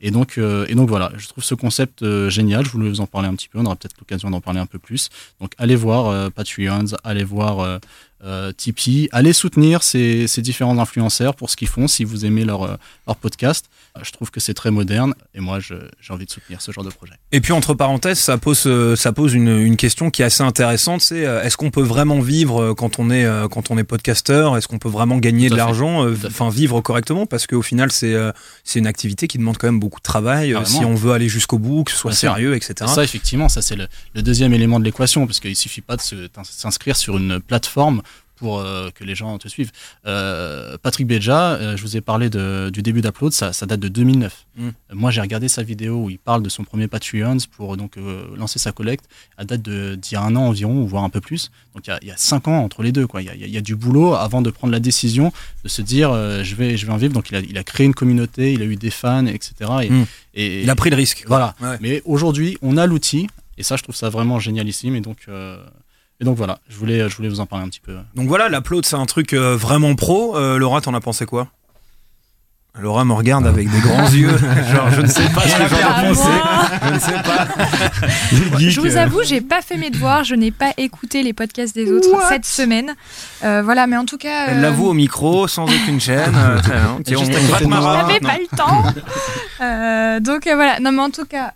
Et 0.06 0.12
donc, 0.12 0.38
euh, 0.38 0.66
et 0.68 0.76
donc 0.76 0.90
voilà, 0.90 1.12
je 1.16 1.28
trouve 1.30 1.44
ce 1.46 1.56
concept 1.56 2.02
euh, 2.04 2.30
génial. 2.30 2.66
Je 2.66 2.72
voulais 2.72 2.90
vous 2.90 3.00
en 3.00 3.08
parler 3.08 3.30
un 3.30 3.36
petit 3.36 3.48
peu. 3.48 3.60
On 3.60 3.66
aura 3.66 3.78
peut-être 3.78 3.96
l'occasion 4.00 4.30
d'en 4.30 4.42
parler 4.42 4.60
un 4.60 4.66
peu 4.66 4.78
plus. 4.80 5.10
Donc, 5.40 5.52
allez 5.58 5.78
voir 5.78 6.30
Patreons, 6.32 6.88
allez 7.06 7.24
voir 7.24 7.80
euh, 8.24 8.52
Tipeee, 8.54 9.10
allez 9.12 9.34
soutenir 9.34 9.84
ces, 9.84 10.28
ces 10.28 10.42
différents 10.42 10.78
influenceurs 10.80 11.36
pour 11.36 11.50
ce 11.50 11.56
qu'ils 11.58 11.68
font. 11.68 11.88
Si 11.88 12.04
vous 12.06 12.26
aimez 12.26 12.46
leur, 12.46 12.64
euh, 12.64 12.76
leur 13.08 13.16
podcast, 13.18 13.66
Euh, 13.96 14.02
je 14.04 14.12
trouve 14.12 14.32
que 14.32 14.40
c'est 14.40 14.56
très 14.56 14.72
moderne. 14.72 15.14
Et 15.36 15.40
moi, 15.40 15.60
j'ai 15.60 15.78
envie 16.14 16.26
de 16.26 16.32
soutenir 16.32 16.62
ce 16.62 16.72
genre 16.72 16.84
de 16.84 16.90
projet. 16.90 17.14
Et 17.32 17.42
puis 17.42 17.52
entre 17.54 17.76
parenthèses, 17.76 18.18
ça 18.18 18.40
pose, 18.40 18.68
ça 18.96 19.12
pose 19.14 19.34
une, 19.36 19.50
une 19.60 19.78
question 19.78 20.10
qui 20.10 20.24
est 20.24 20.26
assez 20.26 20.42
intéressante. 20.42 21.02
C'est 21.02 21.20
est-ce 21.46 21.58
qu'on 21.58 21.70
peut 21.70 21.84
vraiment 21.84 22.20
vivre 22.20 22.74
quand 22.74 22.98
on 22.98 23.12
est 23.12 23.28
quand 23.52 23.70
on 23.70 23.78
est 23.78 23.84
podcasteur? 23.84 24.58
Est-ce 24.58 24.68
qu'on 24.68 24.80
peut 24.80 24.90
vraiment 24.90 25.18
gagner 25.20 25.48
de 25.50 25.56
l'argent. 25.56 26.10
Enfin 26.26 26.50
vivre 26.50 26.82
correctement? 26.82 27.28
Parce 27.28 27.46
qu'au 27.46 27.62
final 27.62 27.92
c'est 27.92 28.16
c'est 28.64 28.80
une 28.80 28.88
activité 28.88 29.28
qui 29.28 29.38
demande 29.38 29.58
quand 29.60 29.68
même 29.68 29.80
beaucoup 29.80 30.00
de 30.00 30.04
travail. 30.04 30.56
si 30.66 30.84
on 30.86 30.96
veut 30.96 31.12
aller 31.12 31.30
jusqu'au 31.30 31.60
bout, 31.60 31.84
que 31.84 31.92
ce 31.92 31.98
soit 31.98 32.12
Bien 32.12 32.18
sûr. 32.20 32.30
sérieux, 32.34 32.56
etc. 32.56 32.74
Et 32.84 32.88
ça, 32.88 33.04
effectivement, 33.04 33.48
ça 33.50 33.62
c'est 33.62 33.76
le, 33.76 33.88
le 34.16 34.22
deuxième 34.24 34.54
élément 34.56 34.80
de 34.80 34.86
l'équation, 34.86 35.28
parce 35.28 35.40
qu'il 35.40 35.56
suffit 35.56 35.82
pas 35.82 35.98
de 35.98 36.02
s'inscrire 36.44 36.96
sur 36.96 37.18
une 37.18 37.40
plateforme 37.40 38.02
pour 38.36 38.60
euh, 38.60 38.90
que 38.94 39.04
les 39.04 39.16
gens 39.16 39.38
te 39.38 39.48
suivent. 39.48 39.72
Euh, 40.06 40.78
Patrick 40.82 41.08
Beja, 41.08 41.54
euh, 41.54 41.78
je 41.78 41.82
vous 41.82 41.96
ai 41.96 42.02
parlé 42.02 42.30
de- 42.30 42.70
du 42.74 42.82
début 42.82 43.02
d'Upload, 43.02 43.32
ça, 43.32 43.54
ça 43.54 43.66
date 43.66 43.80
de 43.80 43.88
2009. 43.88 44.46
Mm. 44.56 44.68
Euh, 44.68 44.72
Moi, 44.94 45.12
j'ai 45.12 45.22
regardé 45.22 45.48
sa 45.48 45.64
vidéo 45.64 46.04
où 46.04 46.10
il 46.10 46.20
parle 46.20 46.44
de 46.44 46.50
son 46.50 46.64
premier 46.64 46.88
Patreon 46.88 47.38
pour 47.56 47.78
donc 47.78 47.96
lancer 48.36 48.60
sa 48.60 48.72
collecte. 48.72 49.06
À 49.38 49.46
date 49.46 49.62
d'il 49.62 50.14
y 50.14 50.16
a 50.16 50.22
un 50.22 50.36
an 50.36 50.44
environ, 50.48 50.84
voire 50.86 51.04
un 51.04 51.10
peu 51.10 51.22
plus. 51.22 51.52
Donc 51.76 51.88
il 51.88 51.90
y 51.92 51.94
a, 51.94 52.00
il 52.02 52.08
y 52.08 52.12
a 52.12 52.18
cinq 52.18 52.48
ans 52.48 52.60
entre 52.64 52.84
les 52.84 52.92
deux. 52.92 53.08
Il, 53.20 53.22
y 53.26 53.30
a, 53.30 53.36
y 53.36 53.58
y 53.58 53.62
du 53.62 53.76
boulot 53.76 54.14
avant 54.16 54.42
de 54.42 54.50
prendre 54.50 54.74
la 54.74 54.80
décision 54.80 55.32
de 55.64 55.70
se 55.70 55.82
dire 55.82 56.12
je 56.44 56.56
vais 56.56 56.76
je 56.78 56.86
vais 56.86 56.92
en 56.92 56.98
vivre. 56.98 57.14
Donc 57.14 57.30
il 57.30 57.36
a, 57.36 57.40
il 57.40 57.58
a 57.58 57.64
créé 57.64 57.86
une 57.86 57.94
communauté, 57.94 58.54
il 58.54 58.62
a 58.62 58.66
eu 58.66 58.76
des 58.76 58.90
fans, 58.92 59.26
etc. 59.26 59.54
Et, 59.84 59.90
Mm. 59.90 60.06
et- 60.36 60.64
Il 60.64 60.70
a 60.70 60.76
pris 60.76 60.90
le 60.90 60.96
risque. 60.96 61.24
voilà. 61.28 61.56
Ouais. 61.62 61.78
Mais 61.82 62.02
aujourd'hui, 62.06 62.58
on 62.62 62.78
a 62.78 62.86
l'outil, 62.88 63.28
et 63.58 63.64
ça, 63.64 63.76
je 63.76 63.84
trouve 63.84 63.96
ça 63.96 64.10
vraiment 64.10 64.40
génialissime. 64.40 64.96
Et 64.96 65.02
donc, 65.02 65.18
euh, 65.30 65.64
et 66.20 66.26
donc 66.26 66.38
voilà, 66.38 66.60
je 66.70 66.78
voulais, 66.78 67.10
je 67.10 67.16
voulais 67.16 67.30
vous 67.30 67.40
en 67.40 67.46
parler 67.46 67.66
un 67.66 67.70
petit 67.70 67.82
peu. 67.82 67.98
Donc 68.16 68.28
voilà, 68.28 68.48
l'upload 68.50 68.86
c'est 68.86 68.96
un 68.96 69.06
truc 69.06 69.34
euh, 69.34 69.56
vraiment 69.58 69.96
pro. 69.96 70.38
Euh, 70.38 70.58
Laura, 70.58 70.80
t'en 70.82 70.94
as 70.94 71.02
pensé 71.02 71.26
quoi? 71.26 71.48
Laura 72.80 73.06
me 73.06 73.14
regarde 73.14 73.46
avec 73.46 73.70
des 73.70 73.80
grands 73.82 74.10
yeux, 74.12 74.36
genre 74.74 74.90
je 74.90 75.02
ne 75.02 75.08
sais 75.08 75.30
pas 75.30 75.42
ce 75.42 75.58
que 75.58 75.68
j'en 75.70 75.78
ai 75.78 76.08
pensé. 76.08 76.30
Je 76.88 76.94
ne 76.94 77.00
sais 77.00 77.22
pas. 77.24 77.48
Je 78.58 78.80
vous 78.82 78.98
avoue, 78.98 79.22
j'ai 79.24 79.42
pas 79.42 79.62
fait 79.62 79.78
mes 79.78 79.92
devoirs, 79.92 80.24
je 80.24 80.34
n'ai 80.34 80.50
pas 80.50 80.72
écouté 80.78 81.22
les 81.22 81.34
podcasts 81.34 81.76
des 81.76 81.92
autres 81.92 82.10
cette 82.30 82.46
semaine. 82.46 82.96
Euh, 83.44 83.62
voilà, 83.64 83.86
mais 83.86 83.96
en 83.96 84.06
tout 84.06 84.18
cas. 84.18 84.48
Elle 84.48 84.58
euh, 84.58 84.62
l'avoue 84.62 84.88
au 84.88 84.94
micro, 84.94 85.48
sans 85.48 85.66
aucune 85.66 86.00
chaîne. 86.02 86.34
euh, 86.36 86.60
on- 86.98 87.68
maintenant. 87.70 88.08
pas 88.30 88.38
le 88.40 88.58
temps. 88.58 88.84
Euh, 89.62 90.20
donc 90.20 90.46
euh, 90.48 90.56
voilà, 90.56 90.80
non 90.82 90.92
mais 90.92 91.04
en 91.04 91.10
tout 91.10 91.24
cas, 91.26 91.54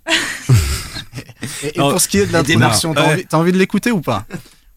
Et, 1.64 1.76
et 1.76 1.80
Non, 1.80 1.92
pour 1.92 2.02
ce 2.02 2.08
qui 2.08 2.18
est 2.20 2.26
de 2.26 2.34
l'introduction, 2.34 2.94
t'as 2.94 3.38
envie, 3.38 3.52
de 3.52 3.58
l'écouter 3.58 3.92
ou 3.92 4.02
pas 4.02 4.26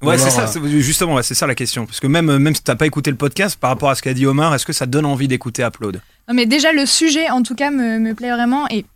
Ouais, 0.02 0.14
Ou 0.14 0.18
c'est 0.18 0.30
ça, 0.30 0.44
euh, 0.44 0.46
c'est- 0.46 0.80
justement, 0.80 1.14
ouais, 1.16 1.22
c'est 1.22 1.34
ça 1.34 1.46
la 1.46 1.54
question. 1.54 1.84
Parce 1.84 2.00
que 2.00 2.06
même, 2.06 2.38
même 2.38 2.54
si 2.54 2.62
t'as 2.62 2.74
pas 2.74 2.86
écouté 2.86 3.10
le 3.10 3.18
podcast, 3.18 3.58
par 3.60 3.68
rapport 3.68 3.90
à 3.90 3.94
ce 3.94 4.00
qu'a 4.00 4.14
dit 4.14 4.24
Omar, 4.24 4.54
est-ce 4.54 4.64
que 4.64 4.72
ça 4.72 4.86
te 4.86 4.90
donne 4.90 5.04
envie 5.04 5.28
d'écouter 5.28 5.62
Upload? 5.62 6.00
Non, 6.26 6.34
mais 6.34 6.46
déjà, 6.46 6.72
le 6.72 6.86
sujet, 6.86 7.28
en 7.28 7.42
tout 7.42 7.54
cas, 7.54 7.70
me, 7.70 7.98
me 7.98 8.14
plaît 8.14 8.30
vraiment. 8.30 8.66
Et 8.70 8.86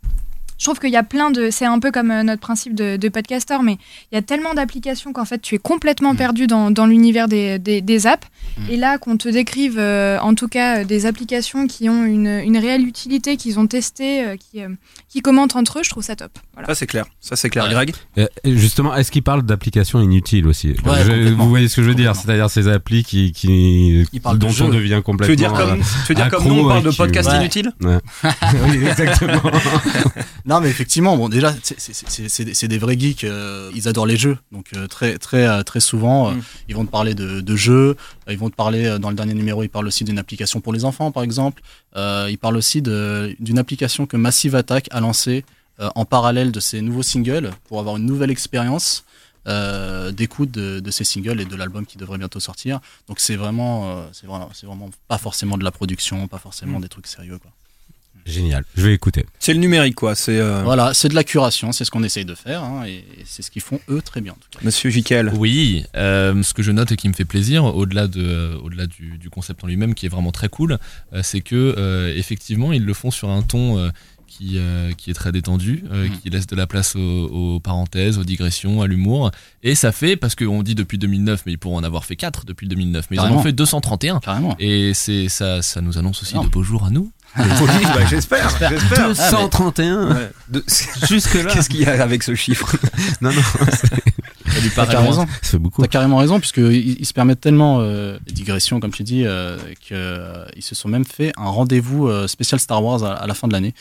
je 0.65 0.71
trouve 0.71 0.79
qu'il 0.81 0.89
y 0.93 0.97
a 0.97 1.03
plein 1.03 1.31
de. 1.31 1.51
C'est 1.51 1.67
un 1.67 1.79
peu 1.79 1.91
comme 1.93 2.11
euh, 2.11 2.23
notre 2.23 2.41
principe 2.41 2.75
de, 2.75 2.97
de 2.97 3.09
podcaster, 3.11 3.59
mais 3.63 3.77
il 4.11 4.15
y 4.15 4.19
a 4.19 4.23
tellement 4.23 4.55
d'applications 4.55 5.13
qu'en 5.13 5.27
fait, 5.27 5.43
tu 5.43 5.55
es 5.57 5.59
complètement 5.59 6.15
perdu 6.15 6.47
dans, 6.47 6.71
dans 6.71 6.87
l'univers 6.87 7.29
des, 7.29 7.59
des, 7.59 7.83
des 7.83 8.07
apps. 8.07 8.27
Et 8.71 8.79
là, 8.79 8.97
qu'on 8.97 9.19
te 9.19 9.29
décrive, 9.29 9.79
euh, 9.79 10.19
en 10.21 10.35
tout 10.35 10.49
cas, 10.49 10.79
euh, 10.79 10.85
des 10.85 11.05
applications 11.05 11.67
qui 11.67 11.91
ont 11.91 12.07
une, 12.07 12.29
une 12.29 12.57
réelle 12.57 12.87
utilité, 12.87 13.37
qu'ils 13.37 13.59
ont 13.59 13.67
testé, 13.67 14.25
euh, 14.25 14.37
qui, 14.37 14.63
euh, 14.63 14.69
qui 15.11 15.21
commentent 15.21 15.55
entre 15.55 15.81
eux, 15.81 15.83
je 15.85 15.91
trouve 15.91 16.03
ça 16.03 16.17
top. 16.17 16.31
Voilà. 16.55 16.69
Ça, 16.69 16.75
c'est 16.75 16.87
clair. 16.87 17.05
Ça, 17.21 17.37
c'est 17.37 17.51
clair. 17.51 17.69
Greg? 17.69 17.93
Justement, 18.47 18.95
est-ce 18.97 19.11
qu'il 19.13 19.23
parle 19.23 19.43
d'applications 19.43 20.01
inutiles 20.01 20.47
aussi? 20.47 20.75
Je-. 21.05 21.35
Vous 21.35 21.49
voyez 21.51 21.69
ce 21.69 21.77
que 21.77 21.83
je 21.83 21.89
veux 21.89 21.95
dire. 21.95 22.17
C'est-à-dire 22.17 22.49
ces 22.49 22.69
applis 22.69 23.05
qui, 23.05 23.33
qui 23.33 24.07
Il 24.15 24.21
parle 24.23 24.39
de 24.39 24.47
dont 24.47 24.55
on 24.65 24.69
devient 24.71 24.95
Tu 24.97 25.03
complètement. 25.03 25.33
veux 25.33 25.37
dire 25.37 25.53
comme, 25.53 25.81
tu 26.07 26.09
veux 26.09 26.15
dire 26.15 26.31
comme 26.31 26.41
accro 26.41 26.49
nous, 26.55 26.61
on 26.65 26.69
parle 26.69 26.85
de 26.85 26.91
podcast 26.91 27.29
Ouais. 27.29 27.37
inutile 27.37 27.73
oui, 27.83 28.87
exactement. 28.87 29.43
Non, 30.47 30.54
mais 30.61 30.69
effectivement, 30.69 31.17
bon, 31.17 31.29
déjà, 31.29 31.55
c'est- 31.63 32.67
des- 32.69 32.79
vrais 32.79 32.99
geeks. 32.99 33.25
euh, 33.25 33.71
ils 33.75 33.89
adorent 33.89 34.07
les 34.07 34.17
jeux, 34.17 34.37
donc 34.53 34.67
euh, 34.75 34.87
très 34.87 35.19
très 35.19 35.47
euh, 35.47 35.63
très 35.63 35.81
souvent, 35.81 36.29
euh, 36.29 36.33
Mm. 36.33 36.43
ils 36.69 36.75
vont 36.77 36.85
te 36.87 36.91
parler 36.91 37.15
de, 37.15 37.41
de 37.41 37.57
jeux. 37.57 37.97
Ils 38.29 38.39
vont 38.39 38.51
te 38.51 38.55
parler 38.57 38.99
dans 38.99 39.11
le 39.11 39.17
dernier 39.17 39.35
numéro, 39.35 39.63
ils 39.63 39.69
parlent 39.69 39.87
aussi 39.87 40.05
d'une 40.05 40.19
application 40.19 40.61
pour 40.61 40.73
les 40.73 40.85
enfants, 40.85 41.11
par 41.13 41.23
exemple. 41.23 41.63
Ils 41.97 42.39
parlent 42.41 42.57
aussi 42.57 42.83
d'une 42.83 43.59
application 43.59 44.07
que 44.07 44.17
Massive 44.17 44.55
Attack 44.57 44.89
a 44.91 45.01
lancée 45.01 45.45
en 45.79 46.05
parallèle 46.05 46.53
de 46.53 46.61
ses 46.61 46.81
nouveaux 46.83 47.03
singles 47.03 47.51
pour 47.69 47.79
avoir 47.81 47.97
une 47.97 48.07
nouvelle 48.07 48.31
expérience. 48.31 49.05
euh, 49.47 50.11
d'écoute 50.11 50.51
de, 50.51 50.81
de 50.81 50.91
ces 50.91 51.05
singles 51.05 51.39
et 51.39 51.45
de 51.45 51.55
l'album 51.55 51.85
qui 51.85 51.99
devrait 51.99 52.17
bientôt 52.17 52.41
sortir 52.41 52.81
donc 53.09 53.21
c'est 53.21 53.37
vraiment 53.37 53.75
euh, 53.91 54.07
c'est 54.17 54.27
vraiment 54.27 54.49
c'est 54.55 54.65
vraiment 54.65 54.89
pas 55.07 55.19
forcément 55.19 55.59
de 55.59 55.65
la 55.65 55.71
production 55.71 56.27
pas 56.29 56.39
forcément 56.39 56.81
des 56.81 56.89
trucs 56.89 57.07
sérieux 57.07 57.37
quoi 57.39 57.51
Génial. 58.27 58.65
Je 58.77 58.83
vais 58.87 58.95
écouter. 58.95 59.27
C'est 59.39 59.53
le 59.53 59.61
numérique, 59.61 59.95
quoi. 59.97 60.15
C'est 60.15 60.39
euh, 60.39 60.63
Voilà, 60.65 60.95
c'est 60.95 61.09
de 61.09 61.15
la 61.15 61.25
curation, 61.25 61.73
c'est 61.73 61.85
ce 61.85 61.91
qu'on 61.91 62.03
essaye 62.03 62.25
de 62.25 62.35
faire, 62.35 62.63
hein, 62.65 62.85
et 62.87 63.05
c'est 63.27 63.43
ce 63.43 63.51
qu'ils 63.51 63.63
font 63.63 63.81
eux 63.91 64.01
très 64.03 64.21
bien. 64.21 64.33
en 64.33 64.37
tout 64.37 64.49
cas. 64.51 64.61
Monsieur 64.63 64.89
Jikel. 64.91 65.31
Oui, 65.37 65.85
euh, 65.97 66.43
ce 66.43 66.55
que 66.55 66.63
je 66.63 66.73
note 66.73 66.91
et 66.93 66.97
qui 66.97 67.09
me 67.09 67.15
fait 67.15 67.25
plaisir, 67.27 67.65
au-delà 67.65 68.07
de, 68.07 68.23
euh, 68.23 68.59
au-delà 68.63 68.87
du, 68.87 69.19
du 69.19 69.29
concept 69.31 69.63
en 69.65 69.67
lui-même, 69.67 69.95
qui 69.95 70.07
est 70.07 70.09
vraiment 70.09 70.33
très 70.33 70.49
cool, 70.49 70.79
euh, 71.13 71.21
c'est 71.23 71.41
que 71.43 71.75
euh, 71.77 72.15
effectivement 72.17 72.73
ils 72.73 72.85
le 72.85 72.95
font 72.95 73.11
sur 73.11 73.29
un 73.29 73.43
ton 73.43 73.79
euh, 73.79 73.91
qui, 74.27 74.55
euh, 74.57 74.93
qui 74.93 75.11
est 75.11 75.15
très 75.15 75.31
détendu, 75.31 75.85
euh, 75.93 76.09
Mhm. 76.09 76.19
qui 76.21 76.31
laisse 76.31 76.47
de 76.49 76.57
la 76.57 76.67
place 76.67 76.97
aux, 76.97 77.01
aux 77.01 77.61
parenthèses, 77.61 78.19
aux 78.19 78.25
digressions, 78.25 78.83
à 78.83 78.87
l'humour, 78.89 79.31
et 79.63 79.75
ça 79.77 79.93
fait 79.93 80.17
parce 80.17 80.35
qu'on 80.35 80.63
dit 80.65 80.75
depuis 80.75 80.99
2009, 80.99 81.43
mais 81.47 81.53
ils 81.53 81.59
pourront 81.59 81.77
en 81.77 81.85
avoir 81.85 82.05
fait 82.05 82.17
4 82.17 82.45
depuis 82.45 82.67
2009, 82.67 83.07
mais 83.11 83.17
ils 83.19 83.21
en 83.21 83.31
ont 83.33 83.43
fait 83.43 83.53
231. 83.53 84.19
Carrément. 84.21 84.57
Et 84.59 84.93
c'est 84.95 85.29
ça, 85.29 85.63
ça 85.63 85.81
nous 85.83 85.99
annonce 85.99 86.23
aussi 86.23 86.35
Non. 86.35 86.43
de 86.45 86.49
beaux 86.49 86.63
jours 86.65 86.85
à 86.85 86.91
nous. 86.91 87.13
Oui, 87.37 87.83
bah, 87.83 88.05
j'espère, 88.09 88.49
j'espère. 88.69 89.09
231 89.09 90.15
Ouais. 90.15 90.31
De- 90.49 90.65
Jusque 91.09 91.35
là. 91.35 91.51
Qu'est-ce 91.53 91.69
qu'il 91.69 91.81
y 91.81 91.87
a 91.87 92.01
avec 92.03 92.23
ce 92.23 92.35
chiffre? 92.35 92.77
Non, 93.21 93.31
non, 93.33 93.43
T'as 94.75 94.87
carrément 94.87 95.11
raison. 95.11 95.27
ça 95.43 95.51
fait 95.51 95.59
beaucoup. 95.59 95.83
T'as 95.83 95.89
carrément 95.89 96.17
raison, 96.19 96.39
puisqu'ils 96.41 96.99
ils 97.01 97.07
se 97.07 97.13
permettent 97.13 97.41
tellement 97.41 97.79
euh, 97.81 98.19
des 98.27 98.33
digressions, 98.33 98.81
comme 98.81 98.93
tu 98.93 99.03
dis, 99.03 99.25
euh, 99.25 99.57
qu'ils 99.81 100.63
se 100.63 100.75
sont 100.75 100.89
même 100.89 101.05
fait 101.05 101.33
un 101.37 101.49
rendez-vous 101.49 102.09
euh, 102.09 102.27
spécial 102.29 102.61
Star 102.61 102.83
Wars 102.83 103.05
à, 103.05 103.13
à 103.15 103.27
la 103.27 103.35
fin 103.35 103.49
de 103.49 103.53
l'année. 103.53 103.75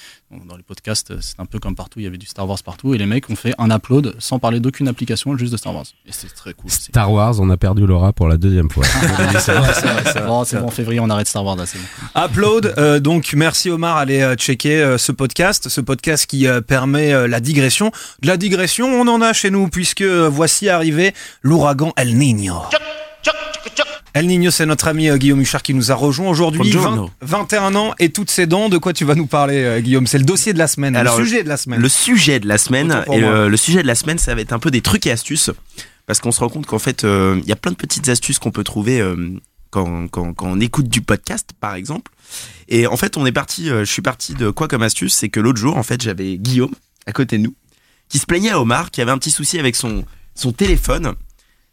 Dans 0.49 0.57
les 0.57 0.63
podcasts, 0.63 1.11
euh, 1.11 1.17
c'est 1.21 1.39
un 1.39 1.45
peu 1.45 1.59
comme 1.59 1.75
partout, 1.75 1.99
il 1.99 2.03
y 2.03 2.07
avait 2.07 2.17
du 2.17 2.25
Star 2.25 2.47
Wars 2.49 2.57
partout, 2.63 2.93
et 2.95 2.97
les 2.97 3.05
mecs 3.05 3.29
ont 3.29 3.35
fait 3.35 3.53
un 3.59 3.69
upload 3.69 4.15
sans 4.19 4.39
parler 4.39 4.59
d'aucune 4.59 4.87
application, 4.87 5.37
juste 5.37 5.51
de 5.51 5.57
Star 5.57 5.75
Wars. 5.75 5.85
Et 6.07 6.11
c'est 6.11 6.33
très 6.33 6.53
cool. 6.53 6.67
aussi. 6.67 6.83
Star 6.85 7.11
Wars, 7.11 7.39
on 7.39 7.49
a 7.51 7.57
perdu 7.57 7.85
Laura 7.85 8.13
pour 8.13 8.27
la 8.27 8.37
deuxième 8.37 8.69
fois. 8.69 8.83
c'est 9.33 9.39
c'est 9.39 10.11
c'est. 10.13 10.25
Bon, 10.25 10.43
c'est 10.43 10.59
bon, 10.59 10.67
en 10.67 10.71
février, 10.71 10.99
on 10.99 11.09
arrête 11.09 11.27
Star 11.27 11.45
Wars, 11.45 11.55
là, 11.55 11.65
c'est 11.65 11.77
bon. 11.77 12.25
Upload, 12.25 12.73
euh, 12.77 12.99
donc 12.99 13.33
merci 13.35 13.69
Omar, 13.69 13.97
allez 13.97 14.21
euh, 14.21 14.35
checker 14.35 14.81
euh, 14.81 14.97
ce 14.97 15.11
podcast, 15.11 15.69
ce 15.69 15.81
podcast 15.81 16.25
qui 16.25 16.47
euh, 16.47 16.61
permet 16.61 17.13
euh, 17.13 17.27
la 17.27 17.39
digression. 17.39 17.91
De 18.21 18.27
la 18.27 18.37
digression, 18.37 18.87
on 18.87 19.07
en 19.07 19.21
a 19.21 19.33
chez 19.33 19.51
nous, 19.51 19.67
puisque 19.67 20.01
euh, 20.01 20.29
arrivé 20.69 21.13
l'ouragan 21.41 21.93
El 21.95 22.17
Niño. 22.17 22.61
El 24.13 24.27
Niño, 24.27 24.51
c'est 24.51 24.67
notre 24.67 24.87
ami 24.87 25.09
euh, 25.09 25.17
Guillaume 25.17 25.41
Huchard 25.41 25.63
qui 25.63 25.73
nous 25.73 25.91
a 25.91 25.95
rejoint 25.95 26.29
aujourd'hui. 26.29 26.59
Buongiorno. 26.59 27.09
20 27.21 27.37
21 27.51 27.75
ans 27.75 27.93
et 27.97 28.09
toutes 28.09 28.29
ses 28.29 28.45
dents. 28.45 28.69
De 28.69 28.77
quoi 28.77 28.93
tu 28.93 29.05
vas 29.05 29.15
nous 29.15 29.25
parler, 29.25 29.63
euh, 29.63 29.79
Guillaume? 29.79 30.05
C'est 30.05 30.19
le 30.19 30.23
dossier 30.23 30.53
de 30.53 30.59
la 30.59 30.67
semaine, 30.67 30.95
Alors, 30.95 31.17
le 31.17 31.25
sujet 31.25 31.43
de 31.43 31.49
la 31.49 31.57
semaine. 31.57 31.79
Le 31.81 31.89
sujet 31.89 32.39
de 32.39 32.47
la 32.47 32.59
semaine, 32.59 33.03
et 33.11 33.19
moi. 33.19 33.31
le, 33.31 33.49
le 33.49 33.57
sujet 33.57 33.81
de 33.81 33.87
la 33.87 33.95
semaine, 33.95 34.19
ça 34.19 34.35
va 34.35 34.41
être 34.41 34.53
un 34.53 34.59
peu 34.59 34.69
des 34.69 34.81
trucs 34.81 35.07
et 35.07 35.11
astuces. 35.11 35.49
Parce 36.05 36.19
qu'on 36.19 36.31
se 36.31 36.39
rend 36.41 36.49
compte 36.49 36.65
qu'en 36.65 36.79
fait, 36.79 37.03
euh, 37.05 37.39
il 37.43 37.49
y 37.49 37.51
a 37.51 37.55
plein 37.55 37.71
de 37.71 37.77
petites 37.77 38.09
astuces 38.09 38.37
qu'on 38.37 38.51
peut 38.51 38.63
trouver 38.63 38.99
euh, 39.01 39.15
quand, 39.69 40.07
quand, 40.09 40.33
quand 40.33 40.47
on 40.47 40.59
écoute 40.59 40.89
du 40.89 41.01
podcast, 41.01 41.51
par 41.59 41.75
exemple. 41.75 42.11
Et 42.67 42.87
en 42.87 42.97
fait, 42.97 43.17
on 43.17 43.25
est 43.25 43.31
parti, 43.31 43.69
euh, 43.69 43.85
je 43.85 43.91
suis 43.91 44.01
parti 44.01 44.33
de 44.33 44.49
quoi 44.49 44.67
comme 44.67 44.83
astuce? 44.83 45.13
C'est 45.15 45.29
que 45.29 45.39
l'autre 45.39 45.59
jour, 45.59 45.77
en 45.77 45.83
fait, 45.83 46.01
j'avais 46.01 46.37
Guillaume 46.37 46.73
à 47.05 47.13
côté 47.13 47.37
de 47.37 47.43
nous 47.43 47.55
qui 48.09 48.19
se 48.19 48.25
plaignait 48.25 48.51
à 48.51 48.59
Omar, 48.59 48.91
qui 48.91 49.01
avait 49.01 49.11
un 49.11 49.17
petit 49.17 49.31
souci 49.31 49.57
avec 49.57 49.75
son, 49.75 50.05
son 50.35 50.51
téléphone. 50.51 51.13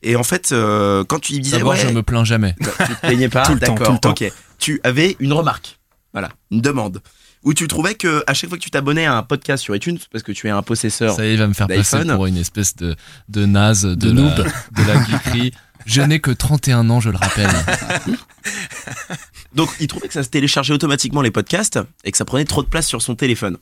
Et 0.02 0.16
en 0.16 0.24
fait, 0.24 0.52
euh, 0.52 1.04
quand 1.04 1.18
tu 1.18 1.34
lui 1.34 1.40
disais, 1.40 1.58
D'abord, 1.58 1.72
ouais, 1.72 1.78
je 1.78 1.88
me 1.88 2.02
plains 2.02 2.24
jamais. 2.24 2.54
bah, 2.60 2.70
tu 2.86 2.94
te 2.94 3.00
plaignais 3.00 3.28
pas, 3.28 3.42
Tout 3.46 3.54
le 3.54 3.60
temps, 3.60 3.74
d'accord, 3.74 3.86
tout 3.86 3.92
le 3.92 3.98
temps. 3.98 4.10
ok. 4.10 4.32
Tu 4.58 4.80
avais 4.82 5.16
une 5.20 5.32
remarque, 5.32 5.78
voilà, 6.12 6.30
une 6.50 6.60
demande, 6.62 7.02
où 7.42 7.52
tu 7.54 7.68
trouvais 7.68 7.94
que 7.94 8.22
à 8.26 8.34
chaque 8.34 8.48
fois 8.50 8.58
que 8.58 8.62
tu 8.62 8.70
t'abonnais 8.70 9.04
à 9.06 9.16
un 9.16 9.22
podcast 9.22 9.62
sur 9.62 9.74
iTunes, 9.76 9.98
parce 10.12 10.22
que 10.22 10.32
tu 10.32 10.46
es 10.46 10.50
un 10.50 10.62
possesseur, 10.62 11.14
Ça 11.16 11.24
y 11.24 11.28
est, 11.28 11.32
il 11.34 11.38
va 11.38 11.46
me 11.48 11.52
faire 11.54 11.66
passer 11.66 12.04
pour 12.04 12.26
une 12.26 12.36
espèce 12.38 12.76
de, 12.76 12.96
de 13.28 13.44
naze 13.46 13.82
de, 13.84 13.94
De 13.94 14.08
la, 14.08 14.14
noob. 14.14 14.36
de 14.76 14.82
la 14.84 15.04
geekerie. 15.04 15.52
Je 15.86 16.02
n'ai 16.02 16.20
que 16.20 16.30
31 16.30 16.88
ans, 16.90 17.00
je 17.00 17.08
le 17.10 17.16
rappelle. 17.16 17.50
donc 19.54 19.70
il 19.80 19.86
trouvait 19.86 20.08
que 20.08 20.14
ça 20.14 20.22
se 20.22 20.28
téléchargeait 20.28 20.74
automatiquement 20.74 21.22
les 21.22 21.30
podcasts 21.30 21.78
et 22.04 22.12
que 22.12 22.18
ça 22.18 22.24
prenait 22.24 22.44
trop 22.44 22.62
de 22.62 22.68
place 22.68 22.86
sur 22.86 23.02
son 23.02 23.14
téléphone. 23.14 23.56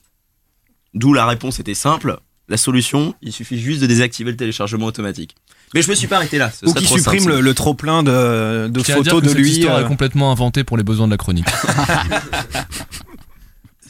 D'où 0.94 1.12
la 1.12 1.26
réponse 1.26 1.61
était 1.61 1.74
simple. 1.74 2.18
La 2.48 2.56
solution, 2.56 3.14
il 3.22 3.32
suffit 3.32 3.58
juste 3.61 3.80
de 3.82 3.87
désactiver 3.87 4.30
le 4.30 4.37
téléchargement 4.37 4.87
automatique. 4.87 5.34
Mais 5.74 5.82
je 5.82 5.90
me 5.90 5.94
suis 5.94 6.06
pas 6.06 6.16
arrêté 6.16 6.38
là. 6.38 6.50
ce 6.50 6.64
Ou 6.64 6.72
qui 6.72 6.84
trop 6.87 6.96
supprime 6.96 7.20
simple. 7.20 7.32
le, 7.34 7.40
le 7.42 7.54
trop 7.54 7.74
plein 7.74 8.02
de, 8.02 8.68
de 8.68 8.80
Je 8.80 8.84
tiens 8.84 8.96
à 8.96 9.00
dire 9.02 9.12
photos 9.12 9.20
que 9.20 9.24
de 9.26 9.28
cette 9.28 9.38
lui. 9.38 9.50
histoire 9.50 9.76
euh, 9.76 9.84
est 9.84 9.87
complètement 9.88 10.32
inventée 10.32 10.64
pour 10.64 10.78
les 10.78 10.82
besoins 10.82 11.06
de 11.06 11.11
la 11.12 11.18
chronique. 11.18 11.44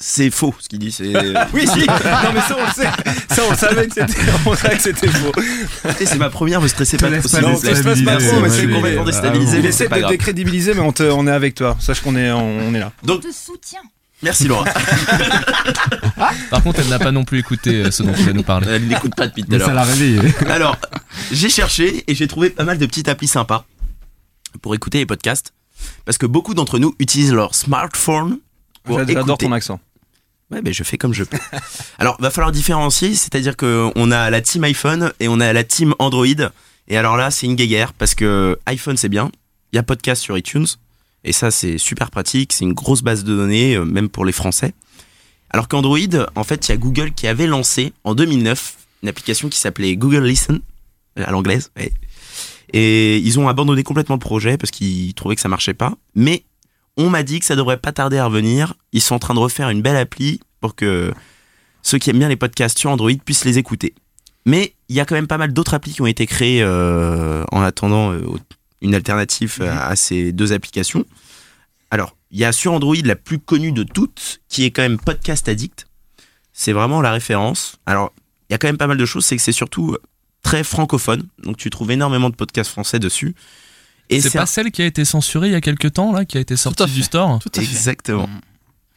C'est 0.00 0.30
faux 0.30 0.54
ce 0.60 0.68
qu'il 0.68 0.78
dit. 0.78 0.92
C'est 0.92 1.12
Oui, 1.52 1.66
si. 1.66 1.80
non 1.80 2.32
mais 2.32 2.40
ça 2.40 2.56
on 2.56 2.64
le 2.66 2.72
sait. 2.72 3.34
Ça 3.34 3.42
on 3.46 3.50
le 3.50 3.56
savait 3.56 3.86
que 3.88 3.94
c'était, 3.94 4.22
on 4.46 4.54
savait 4.54 4.76
que 4.76 4.82
c'était 4.82 5.08
faux. 5.08 5.32
Et 6.00 6.06
c'est 6.06 6.18
ma 6.18 6.30
première, 6.30 6.60
vous 6.60 6.68
stressez 6.68 6.96
pas 6.98 7.10
trop, 7.10 7.28
pas 7.28 7.40
Non, 7.40 7.48
on 7.56 7.60
pas 7.60 8.16
trop, 8.18 8.40
mais 8.40 8.48
c'est 8.50 8.68
complètement 8.68 9.04
déstabilisé. 9.04 9.58
Essaie 9.66 9.88
pas 9.88 10.00
de 10.00 10.06
décrédibiliser, 10.08 10.74
mais 10.74 10.80
on, 10.82 10.92
te- 10.92 11.02
on 11.02 11.26
est 11.26 11.32
avec 11.32 11.56
toi. 11.56 11.76
Sache 11.80 12.00
qu'on 12.00 12.14
est, 12.14 12.30
on, 12.30 12.68
on 12.68 12.74
est 12.74 12.78
là. 12.78 12.92
Donc- 13.02 13.22
On 13.24 13.28
te 13.28 13.34
soutient. 13.34 13.80
Merci 14.22 14.48
Laura. 14.48 14.64
Par 16.50 16.62
contre, 16.62 16.80
elle 16.80 16.88
n'a 16.88 16.98
pas 16.98 17.12
non 17.12 17.24
plus 17.24 17.38
écouté 17.38 17.84
euh, 17.84 17.90
ce 17.90 18.02
dont 18.02 18.12
tu 18.12 18.22
vas 18.22 18.32
nous 18.32 18.42
parler. 18.42 18.66
Elle 18.68 18.88
n'écoute 18.88 19.14
pas 19.14 19.28
depuis 19.28 19.42
tout 19.42 19.48
à 19.48 19.52
Mais 19.52 19.58
l'heure. 19.58 19.68
ça 19.68 19.74
l'a 19.74 19.84
réveillé. 19.84 20.20
Alors, 20.48 20.76
j'ai 21.30 21.48
cherché 21.48 22.04
et 22.08 22.14
j'ai 22.14 22.26
trouvé 22.26 22.50
pas 22.50 22.64
mal 22.64 22.78
de 22.78 22.86
petites 22.86 23.08
applis 23.08 23.28
sympas 23.28 23.64
pour 24.60 24.74
écouter 24.74 24.98
les 24.98 25.06
podcasts. 25.06 25.52
Parce 26.04 26.18
que 26.18 26.26
beaucoup 26.26 26.54
d'entre 26.54 26.80
nous 26.80 26.94
utilisent 26.98 27.32
leur 27.32 27.54
smartphone 27.54 28.38
pour 28.82 28.98
J'adore 28.98 29.38
ton 29.38 29.52
accent. 29.52 29.78
Ouais, 30.50 30.62
ben 30.62 30.72
je 30.72 30.82
fais 30.82 30.96
comme 30.98 31.14
je 31.14 31.22
peux. 31.24 31.38
Alors, 31.98 32.16
va 32.20 32.30
falloir 32.30 32.50
différencier, 32.50 33.14
c'est-à-dire 33.14 33.56
que 33.56 33.90
on 33.94 34.10
a 34.10 34.30
la 34.30 34.40
team 34.40 34.64
iPhone 34.64 35.12
et 35.20 35.28
on 35.28 35.38
a 35.40 35.52
la 35.52 35.62
team 35.62 35.94
Android. 35.98 36.26
Et 36.88 36.96
alors 36.96 37.18
là, 37.18 37.30
c'est 37.30 37.46
une 37.46 37.54
guéguerre 37.54 37.92
parce 37.92 38.14
que 38.14 38.58
iPhone 38.66 38.96
c'est 38.96 39.10
bien, 39.10 39.30
il 39.72 39.76
y 39.76 39.78
a 39.78 39.82
podcast 39.82 40.22
sur 40.22 40.36
iTunes 40.38 40.66
et 41.24 41.32
ça 41.32 41.50
c'est 41.50 41.78
super 41.78 42.10
pratique, 42.10 42.52
c'est 42.52 42.64
une 42.64 42.72
grosse 42.72 43.02
base 43.02 43.24
de 43.24 43.36
données 43.36 43.76
euh, 43.76 43.84
même 43.84 44.08
pour 44.08 44.24
les 44.24 44.32
Français. 44.32 44.74
Alors 45.50 45.68
qu'Android, 45.68 45.98
en 46.34 46.44
fait, 46.44 46.68
il 46.68 46.72
y 46.72 46.74
a 46.74 46.76
Google 46.76 47.12
qui 47.12 47.26
avait 47.26 47.46
lancé 47.46 47.92
en 48.04 48.14
2009 48.14 48.76
une 49.02 49.08
application 49.08 49.48
qui 49.48 49.58
s'appelait 49.58 49.96
Google 49.96 50.24
Listen 50.24 50.60
euh, 51.18 51.24
à 51.26 51.30
l'anglaise. 51.30 51.70
Et 52.72 53.18
ils 53.18 53.38
ont 53.38 53.48
abandonné 53.48 53.82
complètement 53.82 54.16
le 54.16 54.20
projet 54.20 54.58
parce 54.58 54.70
qu'ils 54.70 55.14
trouvaient 55.14 55.36
que 55.36 55.40
ça 55.40 55.48
marchait 55.48 55.74
pas. 55.74 55.94
Mais 56.14 56.44
on 56.96 57.08
m'a 57.08 57.22
dit 57.22 57.40
que 57.40 57.46
ça 57.46 57.56
devrait 57.56 57.78
pas 57.78 57.92
tarder 57.92 58.18
à 58.18 58.26
revenir. 58.26 58.74
Ils 58.92 59.00
sont 59.00 59.14
en 59.14 59.18
train 59.18 59.34
de 59.34 59.38
refaire 59.38 59.70
une 59.70 59.80
belle 59.80 59.96
appli 59.96 60.40
pour 60.60 60.74
que 60.74 61.12
ceux 61.82 61.98
qui 61.98 62.10
aiment 62.10 62.18
bien 62.18 62.28
les 62.28 62.36
podcasts 62.36 62.78
sur 62.78 62.90
Android 62.90 63.12
puissent 63.24 63.44
les 63.44 63.56
écouter. 63.56 63.94
Mais 64.44 64.74
il 64.88 64.96
y 64.96 65.00
a 65.00 65.06
quand 65.06 65.14
même 65.14 65.26
pas 65.26 65.38
mal 65.38 65.52
d'autres 65.52 65.74
applis 65.74 65.92
qui 65.92 66.02
ont 66.02 66.06
été 66.06 66.26
créées 66.26 66.62
euh, 66.62 67.44
en 67.52 67.62
attendant 67.62 68.12
une 68.80 68.94
alternative 68.94 69.62
à, 69.62 69.88
à 69.88 69.96
ces 69.96 70.32
deux 70.32 70.52
applications. 70.52 71.04
Alors, 71.90 72.16
il 72.30 72.38
y 72.38 72.44
a 72.44 72.52
sur 72.52 72.72
Android 72.72 72.96
la 73.04 73.16
plus 73.16 73.38
connue 73.38 73.72
de 73.72 73.82
toutes, 73.82 74.40
qui 74.48 74.64
est 74.64 74.70
quand 74.70 74.82
même 74.82 74.98
Podcast 74.98 75.48
Addict. 75.48 75.86
C'est 76.52 76.72
vraiment 76.72 77.00
la 77.00 77.12
référence. 77.12 77.76
Alors, 77.86 78.12
il 78.48 78.52
y 78.52 78.54
a 78.54 78.58
quand 78.58 78.68
même 78.68 78.76
pas 78.78 78.86
mal 78.86 78.96
de 78.98 79.06
choses, 79.06 79.24
c'est 79.24 79.36
que 79.36 79.42
c'est 79.42 79.52
surtout 79.52 79.96
très 80.42 80.64
francophone. 80.64 81.26
Donc, 81.42 81.56
tu 81.56 81.70
trouves 81.70 81.90
énormément 81.90 82.30
de 82.30 82.34
podcasts 82.36 82.70
français 82.70 82.98
dessus. 82.98 83.34
Et 84.10 84.20
C'est 84.20 84.30
pas 84.32 84.42
un- 84.42 84.46
celle 84.46 84.70
qui 84.70 84.82
a 84.82 84.86
été 84.86 85.04
censurée 85.04 85.48
il 85.48 85.52
y 85.52 85.56
a 85.56 85.60
quelques 85.60 85.92
temps, 85.94 86.12
là, 86.12 86.24
qui 86.24 86.36
a 86.38 86.40
été 86.40 86.56
sortie 86.56 86.82
à 86.82 86.86
fait. 86.86 86.94
du 86.94 87.02
store? 87.02 87.38
Tout 87.40 87.50
à 87.54 87.60
fait. 87.60 87.66
Exactement. 87.66 88.28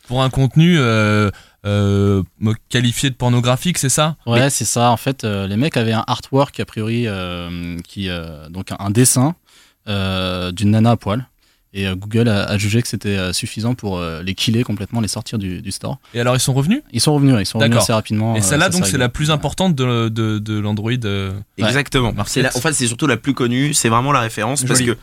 pour 0.08 0.24
un 0.24 0.30
contenu 0.30 0.78
euh, 0.78 1.30
euh, 1.66 2.22
me 2.40 2.54
qualifié 2.70 3.10
de 3.10 3.16
pornographique, 3.16 3.78
c'est 3.78 3.88
ça? 3.90 4.18
Ouais, 4.26 4.50
c'est 4.50 4.66
ça. 4.66 4.90
En 4.92 4.98
fait, 4.98 5.24
euh, 5.24 5.48
les 5.48 5.56
mecs 5.56 5.78
avaient 5.78 5.94
un 5.94 6.04
artwork 6.06 6.60
a 6.60 6.66
priori 6.66 7.08
euh, 7.08 7.78
qui 7.88 8.10
euh, 8.10 8.50
donc 8.50 8.72
un, 8.74 8.78
un 8.80 8.90
dessin 8.90 9.28
euh, 9.30 9.41
d'une 9.88 10.72
nana 10.72 10.92
à 10.92 10.96
poil. 10.98 11.28
Et 11.74 11.88
euh, 11.88 11.96
Google 11.96 12.28
a, 12.28 12.44
a 12.44 12.58
jugé 12.58 12.82
que 12.82 12.88
c'était 12.90 13.16
euh, 13.16 13.32
suffisant 13.32 13.76
pour 13.76 13.98
euh, 13.98 14.22
les 14.24 14.36
killer 14.36 14.64
complètement, 14.64 15.00
les 15.00 15.08
sortir 15.08 15.40
du, 15.40 15.62
du 15.62 15.72
store. 15.72 16.00
Et 16.14 16.20
alors 16.20 16.36
ils 16.36 16.40
sont 16.42 16.54
revenus? 16.54 16.82
Ils 16.92 17.00
sont 17.00 17.14
revenus, 17.14 17.34
ils 17.40 17.46
sont 17.46 17.60
revenus 17.60 17.78
assez 17.78 17.94
rapidement. 17.94 18.36
Et 18.36 18.40
euh, 18.40 18.42
celle-là, 18.42 18.68
donc, 18.68 18.86
c'est 18.86 18.98
la 18.98 19.08
plus 19.08 19.32
importante 19.32 19.74
de, 19.74 20.10
de, 20.10 20.60
l'Android. 20.60 20.92
euh, 21.06 21.32
Exactement. 21.58 22.14
La- 22.18 22.24
en 22.24 22.60
fait, 22.60 22.74
c'est 22.74 22.88
surtout 22.88 23.08
la 23.08 23.16
plus 23.16 23.34
connue. 23.34 23.74
C'est 23.74 23.88
vraiment 23.88 24.12
la 24.12 24.20
référence 24.20 24.66
parce 24.66 24.82
que 24.82 24.98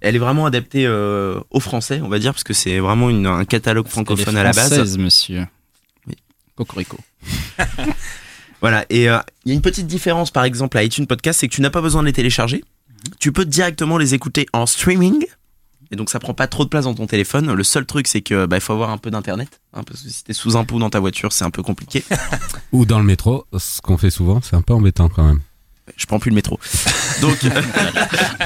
elle 0.00 0.16
est 0.16 0.18
vraiment 0.20 0.46
adaptée 0.46 0.86
euh, 0.86 1.38
aux 1.50 1.60
Français, 1.60 2.00
on 2.02 2.08
va 2.08 2.18
dire, 2.18 2.32
parce 2.32 2.42
que 2.44 2.52
c'est 2.52 2.80
vraiment 2.80 3.10
une- 3.10 3.26
un 3.26 3.44
catalogue 3.44 3.86
francophone 3.86 4.36
à 4.36 4.42
la 4.42 4.50
base. 4.52 4.66
française, 4.74 4.98
monsieur. 4.98 5.46
Oui. 6.08 6.14
Cocorico. 6.56 6.98
Voilà. 8.60 8.84
Et 8.90 9.08
euh, 9.08 9.18
il 9.44 9.50
y 9.50 9.52
a 9.52 9.54
une 9.54 9.62
petite 9.62 9.86
différence, 9.86 10.30
par 10.32 10.42
exemple, 10.44 10.76
à 10.78 10.82
iTunes 10.82 11.06
Podcast, 11.06 11.38
c'est 11.40 11.48
que 11.48 11.54
tu 11.54 11.60
n'as 11.60 11.70
pas 11.70 11.80
besoin 11.80 12.02
de 12.02 12.06
les 12.08 12.12
télécharger. 12.12 12.64
Tu 13.20 13.32
peux 13.32 13.44
directement 13.44 13.98
les 13.98 14.14
écouter 14.14 14.46
en 14.52 14.66
streaming. 14.66 15.24
Et 15.90 15.96
donc 15.96 16.10
ça 16.10 16.18
prend 16.18 16.34
pas 16.34 16.46
trop 16.46 16.64
de 16.64 16.68
place 16.68 16.84
dans 16.84 16.94
ton 16.94 17.06
téléphone. 17.06 17.50
Le 17.54 17.64
seul 17.64 17.86
truc, 17.86 18.08
c'est 18.08 18.20
que 18.20 18.44
bah, 18.44 18.60
faut 18.60 18.74
avoir 18.74 18.90
un 18.90 18.98
peu 18.98 19.10
d'internet, 19.10 19.60
hein, 19.72 19.82
parce 19.86 20.02
que 20.02 20.08
si 20.10 20.22
t'es 20.22 20.34
sous 20.34 20.56
un 20.58 20.64
pot 20.64 20.78
dans 20.78 20.90
ta 20.90 21.00
voiture, 21.00 21.32
c'est 21.32 21.44
un 21.44 21.50
peu 21.50 21.62
compliqué. 21.62 22.04
Ou 22.72 22.84
dans 22.84 22.98
le 22.98 23.04
métro, 23.06 23.46
ce 23.56 23.80
qu'on 23.80 23.96
fait 23.96 24.10
souvent, 24.10 24.40
c'est 24.42 24.54
un 24.54 24.60
peu 24.60 24.74
embêtant 24.74 25.08
quand 25.08 25.24
même. 25.24 25.40
Je 25.96 26.04
prends 26.04 26.18
plus 26.18 26.28
le 26.28 26.34
métro. 26.34 26.60
Donc 27.22 27.38
euh, 27.44 27.62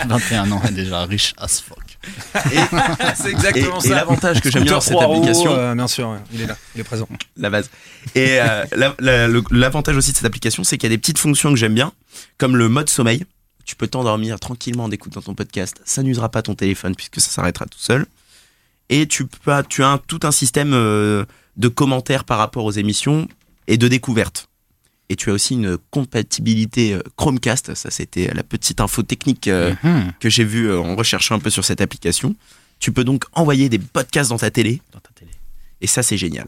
21 0.07 0.53
ans 0.53 0.62
et 0.69 0.73
déjà 0.73 1.05
riche 1.05 1.35
as 1.37 1.61
fuck. 1.61 1.79
C'est 3.17 3.29
et, 3.29 3.31
exactement 3.33 3.79
et 3.79 3.88
ça. 3.88 3.95
l'avantage 3.97 4.41
que 4.41 4.51
j'aime 4.51 4.62
bien 4.65 4.75
dans 4.75 4.81
cette 4.81 4.97
application, 5.01 5.53
euh, 5.53 5.75
bien 5.75 5.88
sûr, 5.88 6.09
ouais, 6.11 6.19
il 6.33 6.41
est 6.43 6.47
là, 6.47 6.57
il 6.77 6.81
est 6.81 6.85
présent. 6.85 7.09
la 7.37 7.51
base. 7.51 7.71
Et 8.15 8.38
euh, 8.41 8.65
la- 8.77 8.95
la- 9.01 9.27
le- 9.29 9.43
l'avantage 9.51 9.97
aussi 9.97 10.12
de 10.12 10.17
cette 10.17 10.25
application, 10.27 10.62
c'est 10.65 10.79
qu'il 10.79 10.88
y 10.88 10.93
a 10.93 10.95
des 10.97 11.01
petites 11.01 11.19
fonctions 11.19 11.51
que 11.51 11.57
j'aime 11.57 11.75
bien, 11.75 11.93
comme 12.38 12.57
le 12.57 12.69
mode 12.69 12.88
sommeil. 12.88 13.25
Tu 13.73 13.77
peux 13.77 13.87
t'endormir 13.89 14.39
tranquillement 14.39 14.85
en 14.85 14.91
écoutant 14.91 15.23
ton 15.23 15.35
podcast. 15.35 15.81
Ça 15.87 16.03
n'usera 16.03 16.29
pas 16.29 16.43
ton 16.43 16.55
téléphone 16.55 16.95
puisque 16.95 17.23
ça 17.23 17.31
s'arrêtera 17.31 17.65
tout 17.65 17.79
seul. 17.79 18.05
Et 18.91 19.07
tu, 19.09 19.25
peux, 19.25 19.51
tu 19.67 19.83
as 19.83 19.89
un- 19.89 19.97
tout 19.97 20.21
un 20.25 20.31
système 20.31 20.75
euh, 20.75 21.25
de 21.57 21.69
commentaires 21.69 22.25
par 22.25 22.37
rapport 22.37 22.67
aux 22.67 22.71
émissions 22.73 23.27
et 23.69 23.79
de 23.79 23.89
découvertes. 23.89 24.51
Et 25.09 25.17
tu 25.17 25.31
as 25.31 25.33
aussi 25.33 25.55
une 25.55 25.79
compatibilité 25.91 26.93
euh, 26.93 27.01
Chromecast. 27.17 27.73
Ça, 27.75 27.91
c'était 27.91 28.31
la 28.35 28.43
petite 28.43 28.79
info 28.83 29.03
technique 29.03 29.49
euh, 29.49 29.75
Mhm. 29.83 30.13
que 30.21 30.29
j'ai 30.29 30.45
vue 30.45 30.71
en 30.77 30.95
recherchant 30.95 31.37
un 31.37 31.39
peu 31.39 31.49
sur 31.49 31.65
cette 31.65 31.81
application. 31.81 32.37
Tu 32.79 32.93
peux 32.93 33.05
donc 33.05 33.25
envoyer 33.33 33.71
des 33.71 33.79
podcasts 33.79 34.29
dans 34.29 34.37
ta 34.39 34.51
télé 34.51 34.83
Dans 34.93 35.01
ta 35.01 35.13
télé. 35.15 35.31
et 35.81 35.87
ça, 35.87 36.03
c'est 36.03 36.19
génial. 36.19 36.47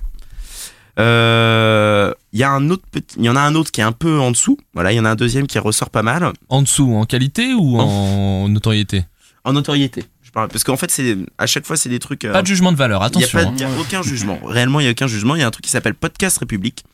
Euh, 0.99 2.13
Il 2.33 2.39
y 2.41 2.43
a 2.45 2.51
un 2.51 2.69
autre 2.71 2.85
petit, 2.91 3.17
il 3.19 3.25
y 3.25 3.29
en 3.29 3.37
a 3.37 3.41
un 3.41 3.55
autre 3.55 3.71
qui 3.71 3.81
est 3.81 3.85
un 3.85 3.93
peu 3.93 4.19
en 4.21 4.31
dessous. 4.31 4.59
Voilà, 4.75 4.93
il 4.93 4.97
y 4.97 5.01
en 5.01 5.05
a 5.05 5.11
un 5.11 5.15
deuxième 5.17 5.47
qui 5.47 5.59
ressort 5.59 5.91
pas 5.91 6.03
mal 6.03 6.33
En 6.49 6.63
dessous, 6.63 6.93
en 6.95 7.05
qualité 7.05 7.55
ou 7.55 7.79
en 7.79 8.49
notoriété? 8.49 9.05
En 9.45 9.53
notoriété. 9.53 10.05
Je 10.23 10.31
parle 10.31 10.49
parce 10.49 10.65
qu'en 10.65 10.77
fait, 10.77 10.91
c'est 10.91 11.17
à 11.39 11.47
chaque 11.47 11.67
fois 11.67 11.77
c'est 11.77 11.89
des 11.89 11.99
trucs. 12.01 12.25
euh, 12.25 12.33
Pas 12.33 12.43
de 12.43 12.47
jugement 12.47 12.73
de 12.73 12.77
valeur, 12.77 13.01
il 13.01 13.03
y 13.03 13.05
a, 13.05 13.07
attention. 13.27 13.39
hein. 13.41 13.53
il 13.57 13.61
y 13.61 13.65
a 13.65 13.71
aucun 13.81 14.03
jugement. 14.03 14.39
Réellement, 14.45 14.81
il 14.81 14.85
y 14.85 14.89
a 14.89 14.91
aucun 14.93 15.07
jugement. 15.07 15.35
Il 15.37 15.41
y 15.41 15.43
a 15.43 15.47
un 15.47 15.51
truc 15.51 15.65
qui 15.65 15.71
s'appelle 15.71 15.95
Podcast 15.95 16.39
République. 16.39 16.85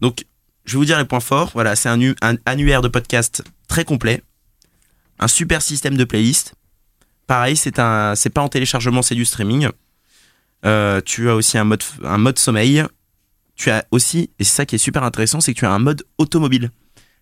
Donc, 0.00 0.24
je 0.64 0.72
vais 0.72 0.78
vous 0.78 0.84
dire 0.84 0.98
les 0.98 1.04
points 1.04 1.20
forts. 1.20 1.50
Voilà, 1.54 1.76
c'est 1.76 1.88
un, 1.88 1.96
nu- 1.96 2.16
un 2.22 2.34
annuaire 2.44 2.82
de 2.82 2.88
podcast 2.88 3.44
très 3.68 3.84
complet, 3.84 4.22
un 5.20 5.28
super 5.28 5.62
système 5.62 5.96
de 5.96 6.04
playlist. 6.04 6.54
Pareil, 7.28 7.56
c'est 7.56 7.78
un, 7.78 8.14
c'est 8.16 8.30
pas 8.30 8.40
en 8.42 8.48
téléchargement, 8.48 9.02
c'est 9.02 9.14
du 9.14 9.24
streaming. 9.24 9.68
Euh, 10.64 11.00
tu 11.04 11.28
as 11.30 11.34
aussi 11.36 11.58
un 11.58 11.64
mode, 11.64 11.82
un 12.04 12.18
mode 12.18 12.38
sommeil. 12.38 12.84
Tu 13.56 13.70
as 13.70 13.84
aussi, 13.90 14.30
et 14.38 14.44
c'est 14.44 14.54
ça 14.54 14.66
qui 14.66 14.74
est 14.74 14.78
super 14.78 15.02
intéressant, 15.02 15.40
c'est 15.40 15.54
que 15.54 15.58
tu 15.58 15.66
as 15.66 15.70
un 15.72 15.78
mode 15.78 16.02
automobile. 16.18 16.70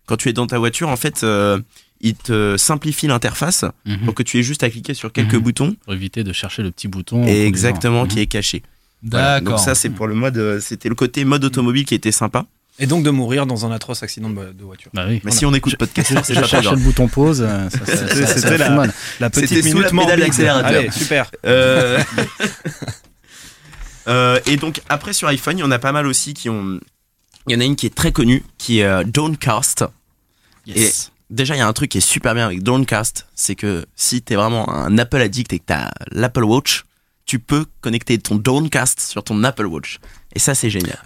Quand 0.05 0.17
tu 0.17 0.29
es 0.29 0.33
dans 0.33 0.47
ta 0.47 0.59
voiture, 0.59 0.89
en 0.89 0.97
fait, 0.97 1.23
euh, 1.23 1.59
il 2.01 2.13
te 2.15 2.57
simplifie 2.57 3.07
l'interface 3.07 3.65
Mhm. 3.85 3.99
pour 4.05 4.13
que 4.13 4.21
tu 4.23 4.37
aies 4.37 4.43
juste 4.43 4.61
à 4.63 4.69
cliquer 4.69 4.93
sur 4.93 5.11
quelques 5.11 5.33
Mhm. 5.35 5.39
boutons 5.41 5.75
Pour 5.85 5.93
éviter 5.93 6.23
de 6.23 6.33
chercher 6.33 6.61
le 6.61 6.71
petit 6.71 6.87
bouton. 6.87 7.25
et 7.25 7.45
exactement 7.45 8.05
qui 8.05 8.17
Mhm. 8.17 8.21
est 8.23 8.27
caché. 8.27 8.63
Voilà. 9.03 9.39
Donc 9.39 9.45
D'accord. 9.49 9.59
ça 9.59 9.75
c'est 9.75 9.89
pour 9.89 10.07
le 10.07 10.15
mode, 10.15 10.37
euh, 10.37 10.59
c'était 10.59 10.89
le 10.89 10.95
côté 10.95 11.25
mode 11.25 11.43
automobile 11.45 11.85
qui 11.85 11.95
était 11.95 12.11
sympa. 12.11 12.45
Et 12.77 12.87
donc 12.87 13.05
de 13.05 13.09
mourir 13.09 13.45
dans 13.45 13.65
un 13.65 13.71
atroce 13.71 14.03
accident 14.03 14.29
de, 14.29 14.51
voiture. 14.61 14.91
Bah 14.93 15.05
oui. 15.07 15.21
Mais 15.23 15.31
si 15.31 15.45
on 15.45 15.53
écoute 15.53 15.77
podcast, 15.77 16.13
c'est 16.25 16.33
Je 16.33 16.41
pas 16.41 16.45
cherchais 16.47 16.65
grave. 16.65 16.77
le 16.77 16.83
bouton 16.83 17.07
pause. 17.07 17.41
euh, 17.47 17.69
C'était- 17.71 18.57
la-. 18.57 18.87
La 19.21 19.29
petite 19.29 19.47
C'était 19.47 19.61
sous 19.61 19.77
minute 19.77 19.91
la 19.93 20.01
pédale 20.01 20.19
d'accélérateur. 20.19 20.69
Allez, 20.81 20.91
super. 20.91 21.31
Euh, 21.45 21.97
et 24.07 24.57
donc 24.57 24.81
après 24.89 25.13
sur 25.13 25.27
iPhone, 25.27 25.57
il 25.57 25.61
y 25.61 25.63
en 25.63 25.71
a 25.71 25.79
pas 25.79 25.91
mal 25.91 26.07
aussi 26.07 26.33
qui 26.33 26.49
ont. 26.49 26.79
Il 27.47 27.53
y 27.53 27.55
en 27.55 27.59
a 27.59 27.63
une 27.65 27.75
qui 27.75 27.85
est 27.85 27.93
très 27.93 28.11
connue, 28.11 28.43
qui 28.57 28.79
est 28.79 28.85
euh, 28.85 29.03
Downcast. 29.03 29.85
Yes. 30.65 31.11
Déjà, 31.29 31.55
il 31.55 31.59
y 31.59 31.61
a 31.61 31.67
un 31.67 31.73
truc 31.73 31.91
qui 31.91 31.99
est 31.99 32.01
super 32.01 32.33
bien 32.33 32.45
avec 32.45 32.63
Downcast, 32.63 33.27
c'est 33.35 33.55
que 33.55 33.85
si 33.95 34.21
t'es 34.21 34.35
vraiment 34.35 34.69
un 34.69 34.97
Apple 34.97 35.21
addict 35.21 35.53
et 35.53 35.59
que 35.59 35.65
t'as 35.65 35.91
l'Apple 36.11 36.43
Watch, 36.43 36.85
tu 37.25 37.39
peux 37.39 37.65
connecter 37.81 38.17
ton 38.17 38.35
Downcast 38.35 38.99
sur 38.99 39.23
ton 39.23 39.43
Apple 39.43 39.65
Watch. 39.65 39.99
Et 40.33 40.39
ça, 40.39 40.55
c'est 40.55 40.69
génial. 40.69 40.99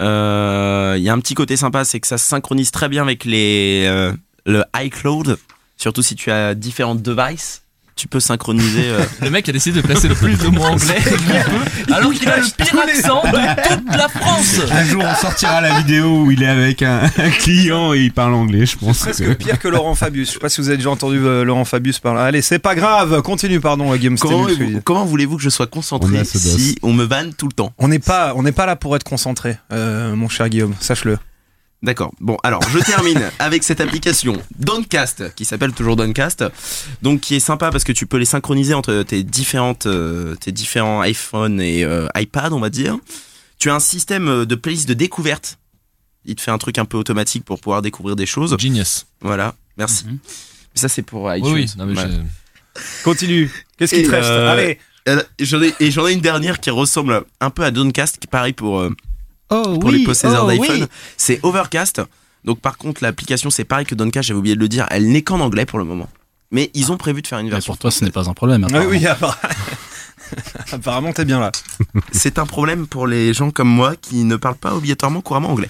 Euh, 0.00 0.94
Il 0.96 1.02
y 1.02 1.08
a 1.08 1.12
un 1.12 1.20
petit 1.20 1.34
côté 1.34 1.56
sympa, 1.56 1.84
c'est 1.84 2.00
que 2.00 2.06
ça 2.06 2.18
se 2.18 2.26
synchronise 2.26 2.70
très 2.70 2.88
bien 2.88 3.02
avec 3.02 3.24
les, 3.24 3.84
euh, 3.86 4.12
le 4.46 4.64
iCloud, 4.76 5.38
surtout 5.76 6.02
si 6.02 6.16
tu 6.16 6.30
as 6.30 6.54
différents 6.54 6.94
devices. 6.94 7.62
Tu 7.98 8.06
peux 8.06 8.20
synchroniser. 8.20 8.84
euh, 8.90 9.00
Le 9.22 9.28
mec 9.30 9.48
a 9.48 9.52
décidé 9.52 9.82
de 9.82 9.84
placer 9.86 10.06
le 10.06 10.14
plus 10.14 10.38
de 10.38 10.46
mots 10.48 10.62
anglais 10.62 10.94
peut, 11.02 11.92
alors 11.92 12.12
qu'il 12.12 12.28
a 12.28 12.36
le 12.36 12.44
pire 12.44 12.78
accent 12.80 13.22
de 13.24 13.74
toute 13.76 13.96
la 13.96 14.08
France. 14.08 14.60
Un 14.70 14.84
jour, 14.84 15.02
on 15.04 15.14
sortira 15.16 15.60
la 15.60 15.78
vidéo 15.80 16.22
où 16.22 16.30
il 16.30 16.42
est 16.44 16.46
avec 16.48 16.82
un, 16.82 17.00
un 17.18 17.30
client 17.30 17.94
et 17.94 17.98
il 18.02 18.12
parle 18.12 18.34
anglais, 18.34 18.66
je 18.66 18.76
pense. 18.78 19.00
Presque 19.00 19.24
que- 19.26 19.32
pire 19.32 19.58
que 19.58 19.66
Laurent 19.66 19.96
Fabius. 19.96 20.28
Je 20.28 20.32
sais 20.34 20.38
pas 20.38 20.48
si 20.48 20.60
vous 20.60 20.68
avez 20.68 20.76
déjà 20.76 20.90
entendu 20.90 21.18
euh, 21.18 21.42
Laurent 21.44 21.64
Fabius 21.64 21.98
parler. 21.98 22.20
Allez, 22.20 22.40
c'est 22.42 22.60
pas 22.60 22.76
grave. 22.76 23.20
Continue, 23.22 23.58
pardon, 23.58 23.92
euh, 23.92 23.96
Guillaume. 23.96 24.16
c'était 24.16 24.32
comment 24.32 24.80
comment 24.84 25.04
voulez-vous 25.04 25.36
que 25.36 25.42
je 25.42 25.50
sois 25.50 25.66
On 25.66 25.68
concentré 25.68 26.24
si 26.24 26.76
on 26.82 26.92
me 26.92 27.02
vanne 27.04 27.34
tout 27.34 27.46
le 27.48 27.52
temps? 27.52 27.72
On 27.78 27.88
n'est 27.88 27.98
pas, 27.98 28.32
on 28.36 28.44
n'est 28.44 28.52
pas 28.52 28.66
là 28.66 28.76
pour 28.76 28.94
être 28.94 29.04
concentré, 29.04 29.58
euh, 29.72 30.14
mon 30.14 30.28
cher 30.28 30.48
Guillaume. 30.48 30.74
Sache-le. 30.78 31.18
D'accord. 31.82 32.12
Bon, 32.20 32.36
alors 32.42 32.60
je 32.72 32.78
termine 32.80 33.30
avec 33.38 33.62
cette 33.62 33.80
application 33.80 34.40
Downcast 34.58 35.34
qui 35.34 35.44
s'appelle 35.44 35.72
toujours 35.72 35.94
Downcast, 35.94 36.44
donc 37.02 37.20
qui 37.20 37.36
est 37.36 37.40
sympa 37.40 37.70
parce 37.70 37.84
que 37.84 37.92
tu 37.92 38.06
peux 38.06 38.16
les 38.16 38.24
synchroniser 38.24 38.74
entre 38.74 39.02
tes 39.04 39.22
différentes, 39.22 39.86
euh, 39.86 40.34
tes 40.34 40.50
différents 40.50 41.00
iPhone 41.02 41.60
et 41.60 41.84
euh, 41.84 42.08
iPad, 42.16 42.52
on 42.52 42.60
va 42.60 42.70
dire. 42.70 42.98
Tu 43.58 43.70
as 43.70 43.74
un 43.74 43.80
système 43.80 44.28
euh, 44.28 44.44
de 44.46 44.54
playlist 44.54 44.88
de 44.88 44.94
découverte. 44.94 45.58
Il 46.24 46.34
te 46.34 46.40
fait 46.40 46.50
un 46.50 46.58
truc 46.58 46.78
un 46.78 46.84
peu 46.84 46.96
automatique 46.96 47.44
pour 47.44 47.60
pouvoir 47.60 47.80
découvrir 47.80 48.16
des 48.16 48.26
choses. 48.26 48.56
Genius. 48.58 49.06
Voilà. 49.20 49.54
Merci. 49.76 50.04
Mhm. 50.06 50.18
Ça 50.74 50.88
c'est 50.88 51.02
pour 51.02 51.32
iTunes. 51.32 51.52
Oui, 51.52 51.62
oui. 51.62 51.72
Non, 51.76 51.86
mais 51.86 51.94
Voilà. 51.94 52.10
Continue. 53.04 53.50
Qu'est-ce 53.76 53.94
qu'il 53.94 54.04
Et, 54.04 54.08
te 54.08 54.10
reste 54.10 54.28
euh, 54.28 54.50
Allez. 54.50 54.78
J'en 55.40 55.62
ai, 55.62 55.74
et 55.80 55.90
j'en 55.90 56.06
ai 56.06 56.12
une 56.12 56.20
dernière 56.20 56.60
qui 56.60 56.70
ressemble 56.70 57.24
un 57.40 57.50
peu 57.50 57.64
à 57.64 57.70
Downcast, 57.70 58.18
qui 58.18 58.26
est 58.26 58.30
pareil 58.30 58.52
pour, 58.52 58.78
euh, 58.78 58.94
Oh 59.50 59.78
pour 59.78 59.90
les 59.90 60.04
possesseurs 60.04 60.44
oh 60.44 60.48
d'iPhone. 60.48 60.82
oui. 60.82 60.86
C'est 61.16 61.40
Overcast. 61.42 62.02
Donc 62.44 62.60
par 62.60 62.78
contre, 62.78 63.02
l'application, 63.02 63.50
c'est 63.50 63.64
pareil 63.64 63.86
que 63.86 63.94
Downcast, 63.94 64.28
j'avais 64.28 64.38
oublié 64.38 64.54
de 64.54 64.60
le 64.60 64.68
dire, 64.68 64.86
elle 64.90 65.08
n'est 65.08 65.22
qu'en 65.22 65.40
anglais 65.40 65.66
pour 65.66 65.78
le 65.78 65.84
moment. 65.84 66.08
Mais 66.50 66.70
ils 66.74 66.92
ont 66.92 66.96
prévu 66.96 67.20
de 67.22 67.26
faire 67.26 67.38
une 67.38 67.46
Mais 67.46 67.52
version. 67.52 67.72
pour 67.72 67.78
toi, 67.78 67.90
ce 67.90 68.04
n'est 68.04 68.10
pas 68.10 68.28
un 68.28 68.34
problème. 68.34 68.66
Oui, 68.70 69.06
apparemment. 69.06 69.36
oui, 69.50 70.32
apparemment, 70.72 71.12
t'es 71.12 71.24
bien 71.24 71.40
là. 71.40 71.52
C'est 72.12 72.38
un 72.38 72.46
problème 72.46 72.86
pour 72.86 73.06
les 73.06 73.34
gens 73.34 73.50
comme 73.50 73.68
moi 73.68 73.96
qui 73.96 74.24
ne 74.24 74.36
parlent 74.36 74.56
pas 74.56 74.74
obligatoirement 74.74 75.20
couramment 75.20 75.50
anglais. 75.50 75.68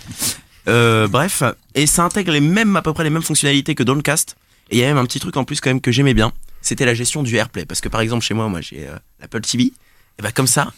Euh, 0.68 1.08
bref, 1.08 1.42
et 1.74 1.86
ça 1.86 2.04
intègre 2.04 2.32
les 2.32 2.40
mêmes, 2.40 2.76
à 2.76 2.82
peu 2.82 2.92
près 2.92 3.04
les 3.04 3.10
mêmes 3.10 3.22
fonctionnalités 3.22 3.74
que 3.74 3.82
Downcast. 3.82 4.36
Et 4.70 4.76
il 4.76 4.80
y 4.80 4.84
a 4.84 4.86
même 4.88 4.98
un 4.98 5.04
petit 5.06 5.18
truc 5.20 5.36
en 5.36 5.44
plus 5.44 5.60
quand 5.60 5.70
même 5.70 5.80
que 5.80 5.90
j'aimais 5.90 6.14
bien, 6.14 6.32
c'était 6.60 6.84
la 6.84 6.94
gestion 6.94 7.22
du 7.22 7.34
AirPlay. 7.36 7.64
Parce 7.64 7.80
que 7.80 7.88
par 7.88 8.02
exemple 8.02 8.22
chez 8.24 8.34
moi, 8.34 8.48
moi 8.48 8.60
j'ai 8.60 8.86
euh, 8.86 8.96
l'Apple 9.20 9.40
TV, 9.40 9.72
et 10.18 10.22
bah 10.22 10.32
comme 10.32 10.46
ça, 10.46 10.72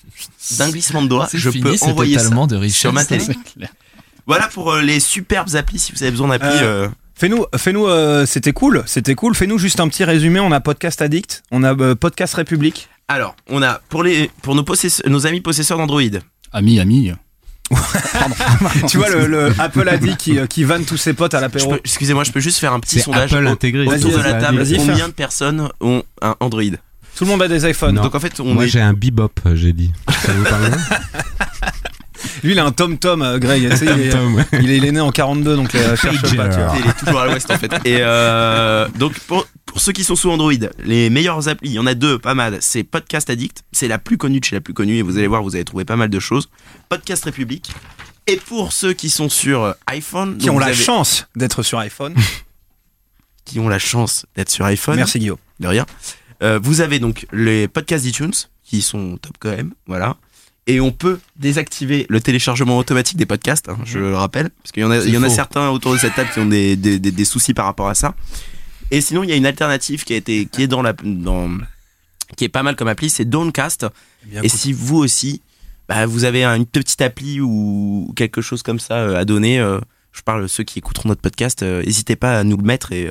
d'un 0.59 0.71
glissement 0.71 1.03
de 1.03 1.09
doigt, 1.09 1.29
je 1.33 1.51
fini, 1.51 1.63
peux 1.63 1.75
envoyer 1.83 2.19
ça. 2.19 2.29
de 2.29 2.57
richesse. 2.57 2.79
sur 2.81 2.93
ma 2.93 3.05
télé. 3.05 3.25
Voilà 4.27 4.47
pour 4.49 4.73
euh, 4.73 4.83
les 4.83 5.01
superbes 5.01 5.55
applis 5.57 5.79
si 5.79 5.93
vous 5.93 6.03
avez 6.03 6.13
besoin 6.13 6.29
d'applis. 6.29 6.49
Euh, 6.63 6.87
euh, 6.87 6.89
Fais-nous, 7.17 7.45
fais-nous, 7.57 7.87
euh, 7.87 8.25
c'était 8.27 8.53
cool, 8.53 8.83
c'était 8.87 9.15
cool. 9.15 9.35
Fais-nous 9.35 9.59
juste 9.59 9.81
un 9.81 9.89
petit 9.89 10.05
résumé. 10.05 10.41
On 10.41 10.53
a 10.53 10.61
Podcast 10.61 11.03
Addict, 11.03 11.43
on 11.51 11.65
a 11.65 11.75
euh, 11.75 11.95
Podcast 11.95 12.35
République. 12.35 12.89
Alors, 13.09 13.35
on 13.49 13.63
a 13.63 13.81
pour 13.89 14.03
les 14.05 14.31
pour 14.43 14.55
nos 14.55 15.27
amis 15.27 15.41
possesseurs 15.41 15.79
d'Android. 15.79 16.01
Ami, 16.53 16.79
ami. 16.81 17.13
tu 18.89 18.97
vois 18.99 19.09
le, 19.11 19.27
le 19.27 19.53
Apple 19.59 19.89
Addict 19.89 20.17
qui, 20.17 20.39
euh, 20.39 20.47
qui 20.47 20.65
vanne 20.65 20.85
tous 20.85 20.97
ses 20.97 21.13
potes 21.13 21.35
à 21.35 21.41
l'apéro. 21.41 21.75
Excusez-moi, 21.85 22.25
je 22.25 22.33
peux 22.33 22.41
juste 22.41 22.59
faire 22.59 22.73
un 22.73 22.81
petit 22.81 23.01
sondage 23.01 23.33
Apple 23.35 23.47
au- 23.47 23.51
intégré. 23.51 23.87
Autour 23.87 24.11
de 24.13 24.23
la 24.23 24.35
table. 24.35 24.59
vas-y, 24.59 24.77
Combien 24.77 24.97
fais. 24.97 25.07
de 25.07 25.13
personnes 25.13 25.69
ont 25.81 26.03
un 26.23 26.37
Android? 26.41 26.63
Tout 27.17 27.25
le 27.25 27.31
monde 27.31 27.43
a 27.43 27.49
des 27.49 27.69
iPhones. 27.69 27.95
Non. 27.97 28.03
Donc 28.03 28.15
en 28.15 28.21
fait, 28.21 28.41
on 28.41 28.55
Moi, 28.55 28.65
est 28.65 28.69
j'ai 28.69 28.81
un 28.81 28.93
bebop, 28.95 29.33
j'ai 29.55 29.73
dit. 29.73 29.93
Ça 30.25 30.33
vous 30.33 30.45
parle 30.45 30.71
Lui, 32.43 32.53
il 32.53 32.59
a 32.59 32.65
un 32.65 32.73
Tom 32.73 32.99
Tom, 32.99 33.23
euh, 33.23 33.39
Greg. 33.39 33.69
tu 33.71 33.77
sais, 33.77 33.85
il, 33.87 34.01
est, 34.07 34.11
Tom, 34.11 34.35
ouais. 34.35 34.45
il 34.61 34.71
est- 34.71 34.77
il 34.79 34.85
est 34.85 34.93
né 34.93 35.01
en 35.01 35.11
42, 35.11 35.57
donc 35.57 35.75
euh, 35.75 35.97
cherche 35.97 36.21
pas. 36.37 36.49
Tu 36.49 36.57
vois. 36.61 36.75
Il 36.79 36.87
est 36.89 36.93
toujours 36.99 37.21
à 37.21 37.27
l'ouest 37.27 37.51
en 37.51 37.59
fait. 37.59 37.73
Et 37.85 37.99
euh, 38.01 38.89
donc 38.99 39.19
pour, 39.21 39.47
pour 39.67 39.81
ceux 39.81 39.93
qui 39.93 40.05
sont 40.05 40.17
sous 40.17 40.31
Android, 40.31 40.53
les 40.85 41.11
meilleures 41.11 41.49
applis, 41.49 41.71
il 41.71 41.75
y 41.75 41.79
en 41.79 41.87
a 41.87 41.95
deux, 41.95 42.19
pas 42.19 42.35
mal. 42.35 42.59
C'est 42.61 42.83
Podcast 42.85 43.29
Addict, 43.31 43.63
c'est 43.73 43.89
la 43.89 43.99
plus 43.99 44.17
connue 44.17 44.41
de 44.41 44.45
chez 44.45 44.55
la 44.57 44.61
plus 44.61 44.73
connue 44.75 44.97
et 44.97 45.03
vous 45.03 45.19
allez 45.19 45.27
voir, 45.27 45.43
vous 45.43 45.55
allez 45.55 45.65
trouver 45.65 45.85
pas 45.85 45.97
mal 45.97 46.09
de 46.09 46.21
choses. 46.21 46.49
Podcast 46.89 47.25
République 47.25 47.71
Et 48.27 48.37
pour 48.37 48.73
ceux 48.73 48.93
qui 48.95 49.11
sont 49.11 49.29
sur 49.29 49.75
iPhone, 49.87 50.39
Qui 50.39 50.51
ont 50.51 50.59
la 50.59 50.67
avez- 50.67 50.75
chance 50.75 51.27
d'être 51.37 51.63
sur 51.63 51.79
iPhone. 51.79 52.15
qui 53.45 53.59
ont 53.61 53.69
la 53.69 53.79
chance 53.79 54.25
d'être 54.37 54.51
sur 54.51 54.65
iPhone. 54.67 54.97
Merci 54.97 55.19
Guillaume. 55.19 55.39
De 55.59 55.69
rien. 55.69 55.85
Euh, 56.43 56.59
vous 56.63 56.81
avez 56.81 56.99
donc 56.99 57.27
les 57.33 57.69
podcasts 57.69 58.05
d'iTunes 58.05 58.33
qui 58.65 58.83
sont 58.83 59.17
top 59.19 59.37
quand 59.39 59.51
même, 59.51 59.73
voilà. 59.87 60.17
Et 60.67 60.81
on 60.81 60.93
peut 60.93 61.19
désactiver 61.37 62.07
le 62.09 62.21
téléchargement 62.21 62.79
automatique 62.79 63.17
des 63.17 63.27
podcasts, 63.27 63.69
hein, 63.69 63.79
je 63.85 63.99
le 63.99 64.15
rappelle, 64.17 64.51
parce 64.63 64.73
qu'il 64.73 64.83
y 64.83 64.87
en 64.87 64.91
a, 64.91 64.99
il 64.99 65.11
y 65.11 65.17
en 65.17 65.23
a 65.23 65.29
certains 65.31 65.69
autour 65.71 65.93
de 65.93 65.99
cette 65.99 66.15
table 66.15 66.31
qui 66.33 66.39
ont 66.39 66.47
des, 66.47 66.77
des, 66.77 66.99
des- 66.99 67.11
des 67.11 67.25
soucis 67.25 67.55
par 67.55 67.65
rapport 67.65 67.89
à 67.89 67.95
ça. 67.95 68.15
Et 68.93 69.01
sinon, 69.01 69.23
il 69.25 69.31
y 69.31 69.33
a 69.33 69.37
une 69.37 69.47
alternative 69.47 70.05
qui 70.05 70.13
a 70.15 70.17
été, 70.17 70.47
qui 70.47 70.63
est 70.63 70.67
dans 70.69 70.83
la, 70.83 70.93
dans, 71.03 71.51
qui 72.37 72.45
est 72.45 72.49
pas 72.49 72.63
mal 72.63 72.77
comme 72.77 72.89
appli, 72.89 73.11
c'est 73.11 73.25
Downcast. 73.25 73.87
Bien, 74.27 74.43
Et 74.43 74.49
si 74.49 74.73
vous 74.73 74.97
aussi, 74.99 75.43
bah, 75.89 76.07
vous 76.07 76.25
avez 76.25 76.45
une 76.45 76.67
petite 76.67 77.01
appli 77.03 77.41
ou 77.41 78.13
quelque 78.17 78.41
chose 78.43 78.63
comme 78.63 78.79
ça 78.81 78.95
euh, 78.97 79.17
à 79.19 79.25
donner, 79.25 79.59
euh, 79.59 79.81
je 80.13 80.23
parle 80.23 80.49
ceux 80.49 80.63
qui 80.65 80.79
écouteront 80.79 81.09
notre 81.09 81.21
podcast, 81.23 81.63
euh, 81.63 81.83
n'hésitez 81.83 82.17
pas 82.17 82.39
à 82.39 82.45
nous 82.45 82.57
le 82.57 82.65
mettre 82.65 82.93
et, 82.93 83.05
et 83.07 83.11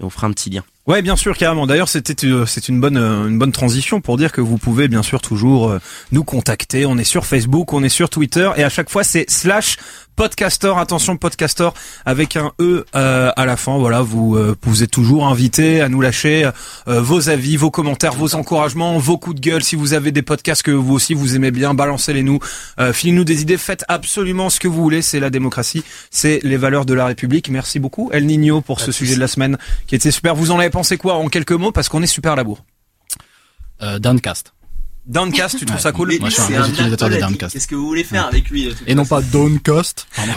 on 0.00 0.08
fera 0.10 0.26
un 0.28 0.32
petit 0.32 0.50
lien. 0.50 0.64
Ouais, 0.86 1.02
bien 1.02 1.16
sûr, 1.16 1.36
carrément. 1.36 1.66
D'ailleurs, 1.66 1.88
c'était 1.88 2.26
euh, 2.26 2.46
c'est 2.46 2.68
une 2.68 2.80
bonne 2.80 2.96
euh, 2.96 3.26
une 3.26 3.40
bonne 3.40 3.50
transition 3.50 4.00
pour 4.00 4.16
dire 4.16 4.30
que 4.30 4.40
vous 4.40 4.56
pouvez 4.56 4.86
bien 4.86 5.02
sûr 5.02 5.20
toujours 5.20 5.68
euh, 5.68 5.80
nous 6.12 6.22
contacter. 6.22 6.86
On 6.86 6.96
est 6.96 7.02
sur 7.04 7.26
Facebook, 7.26 7.72
on 7.72 7.82
est 7.82 7.88
sur 7.88 8.08
Twitter 8.08 8.48
et 8.56 8.62
à 8.62 8.68
chaque 8.68 8.88
fois 8.88 9.02
c'est 9.02 9.28
slash 9.28 9.78
podcaster. 10.16 10.72
Attention, 10.76 11.16
podcaster 11.16 11.68
avec 12.04 12.36
un 12.36 12.52
e 12.60 12.84
euh, 12.94 13.30
à 13.36 13.46
la 13.46 13.56
fin. 13.56 13.78
Voilà, 13.78 14.02
vous 14.02 14.36
euh, 14.36 14.56
vous 14.62 14.82
êtes 14.82 14.90
toujours 14.90 15.26
invité 15.28 15.80
à 15.80 15.88
nous 15.88 16.00
lâcher 16.00 16.50
euh, 16.88 17.00
vos 17.00 17.28
avis, 17.28 17.56
vos 17.56 17.70
commentaires, 17.70 18.14
vos 18.14 18.34
encouragements, 18.34 18.98
vos 18.98 19.18
coups 19.18 19.36
de 19.36 19.40
gueule. 19.40 19.62
Si 19.62 19.76
vous 19.76 19.92
avez 19.92 20.10
des 20.10 20.22
podcasts 20.22 20.62
que 20.62 20.70
vous 20.70 20.94
aussi 20.94 21.14
vous 21.14 21.36
aimez 21.36 21.50
bien, 21.50 21.74
balancez-les 21.74 22.22
nous. 22.22 22.40
Euh, 22.80 22.92
Filez-nous 22.92 23.24
des 23.24 23.42
idées. 23.42 23.58
Faites 23.58 23.84
absolument 23.88 24.50
ce 24.50 24.58
que 24.58 24.68
vous 24.68 24.82
voulez. 24.82 25.02
C'est 25.02 25.20
la 25.20 25.30
démocratie, 25.30 25.84
c'est 26.10 26.40
les 26.42 26.56
valeurs 26.56 26.86
de 26.86 26.94
la 26.94 27.06
République. 27.06 27.48
Merci 27.50 27.78
beaucoup, 27.78 28.10
El 28.12 28.26
Nino, 28.26 28.60
pour 28.60 28.80
ce 28.80 28.90
sujet 28.90 29.14
de 29.14 29.20
la 29.20 29.28
semaine 29.28 29.58
qui 29.86 29.94
était 29.94 30.10
super. 30.10 30.34
Vous 30.34 30.50
en 30.50 30.58
avez 30.58 30.70
pensé 30.70 30.96
quoi 30.96 31.14
en 31.14 31.28
quelques 31.28 31.52
mots 31.52 31.72
Parce 31.72 31.88
qu'on 31.88 32.02
est 32.02 32.06
super 32.06 32.32
à 32.32 32.36
la 32.36 32.44
bourre. 32.44 32.64
Euh, 33.82 33.98
Downcast. 33.98 34.55
Downcast, 35.06 35.58
tu 35.58 35.64
trouves 35.66 35.78
ça 35.80 35.92
cool 35.92 36.12
Moi, 36.18 36.28
je 36.30 36.34
suis 36.40 36.54
un 36.56 36.68
utilisateur 36.68 37.08
de 37.08 37.16
Downcast. 37.16 37.52
Qu'est-ce 37.52 37.68
que 37.68 37.74
vous 37.76 37.86
voulez 37.86 38.02
faire 38.04 38.26
avec 38.26 38.50
lui 38.50 38.68
Et 38.86 38.94
non 38.94 39.04
pas 39.04 39.20
Downcast. 39.22 40.06
Pardon. 40.16 40.32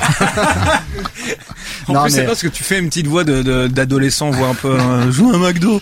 En 1.87 1.93
Non, 1.93 2.03
plus, 2.03 2.11
c'est 2.11 2.21
mais- 2.21 2.27
parce 2.27 2.41
que 2.43 2.47
tu 2.49 2.63
fais 2.63 2.77
une 2.77 2.87
petite 2.89 3.07
voix 3.07 3.23
de- 3.23 3.41
de- 3.41 3.67
d'adolescent, 3.67 4.29
voix 4.29 4.49
un 4.49 4.53
peu 4.53 4.79
euh, 4.79 5.11
joue 5.11 5.31
un 5.31 5.39
McDo. 5.39 5.81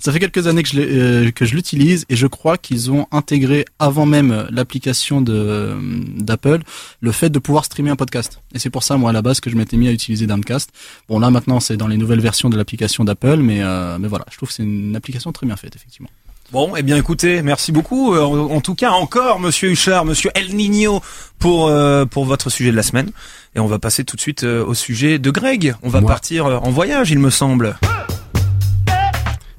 Ça 0.00 0.10
fait 0.10 0.18
quelques 0.20 0.46
années 0.46 0.62
que 0.62 0.68
je, 0.70 0.76
l'ai- 0.80 0.88
euh, 0.90 1.30
que 1.32 1.44
je 1.44 1.54
l'utilise 1.54 2.06
et 2.08 2.16
je 2.16 2.26
crois 2.26 2.56
qu'ils 2.56 2.90
ont 2.90 3.06
intégré 3.12 3.66
avant 3.78 4.06
même 4.06 4.46
l'application 4.50 5.20
de 5.20 5.76
d'Apple 6.16 6.60
le 7.00 7.12
fait 7.12 7.28
de 7.28 7.38
pouvoir 7.38 7.66
streamer 7.66 7.90
un 7.90 7.96
podcast. 7.96 8.40
Et 8.54 8.58
c'est 8.58 8.70
pour 8.70 8.82
ça 8.84 8.96
moi 8.96 9.10
à 9.10 9.12
la 9.12 9.20
base 9.22 9.40
que 9.40 9.50
je 9.50 9.56
m'étais 9.56 9.76
mis 9.76 9.88
à 9.88 9.92
utiliser 9.92 10.26
Downcast. 10.26 10.70
Bon 11.10 11.18
là 11.18 11.30
maintenant 11.30 11.60
c'est 11.60 11.76
dans 11.76 11.88
les 11.88 11.98
nouvelles 11.98 12.20
versions 12.20 12.48
de 12.48 12.56
l'application 12.56 13.04
d'Apple, 13.04 13.36
mais 13.36 13.62
euh, 13.62 13.98
mais 13.98 14.08
voilà, 14.08 14.24
je 14.30 14.36
trouve 14.38 14.48
que 14.48 14.54
c'est 14.54 14.62
une 14.62 14.96
application 14.96 15.30
très 15.32 15.46
bien 15.46 15.56
faite 15.56 15.76
effectivement. 15.76 16.08
Bon, 16.52 16.74
eh 16.76 16.82
bien 16.82 16.96
écoutez, 16.96 17.42
merci 17.42 17.72
beaucoup. 17.72 18.14
Euh, 18.14 18.22
En, 18.22 18.50
en 18.56 18.60
tout 18.60 18.74
cas, 18.74 18.90
encore, 18.90 19.40
Monsieur 19.40 19.70
Huchard, 19.70 20.04
Monsieur 20.04 20.30
El 20.34 20.54
Nino, 20.54 21.02
pour 21.38 21.68
euh, 21.68 22.04
pour 22.04 22.24
votre 22.26 22.48
sujet 22.50 22.70
de 22.70 22.76
la 22.76 22.82
semaine. 22.82 23.10
Et 23.56 23.60
on 23.60 23.66
va 23.66 23.78
passer 23.78 24.04
tout 24.04 24.14
de 24.16 24.20
suite 24.20 24.44
euh, 24.44 24.64
au 24.64 24.74
sujet 24.74 25.18
de 25.18 25.30
Greg. 25.30 25.74
On 25.82 25.88
va 25.88 26.00
Moi. 26.00 26.08
partir 26.08 26.46
euh, 26.46 26.56
en 26.58 26.70
voyage, 26.70 27.10
il 27.10 27.18
me 27.18 27.30
semble. 27.30 27.76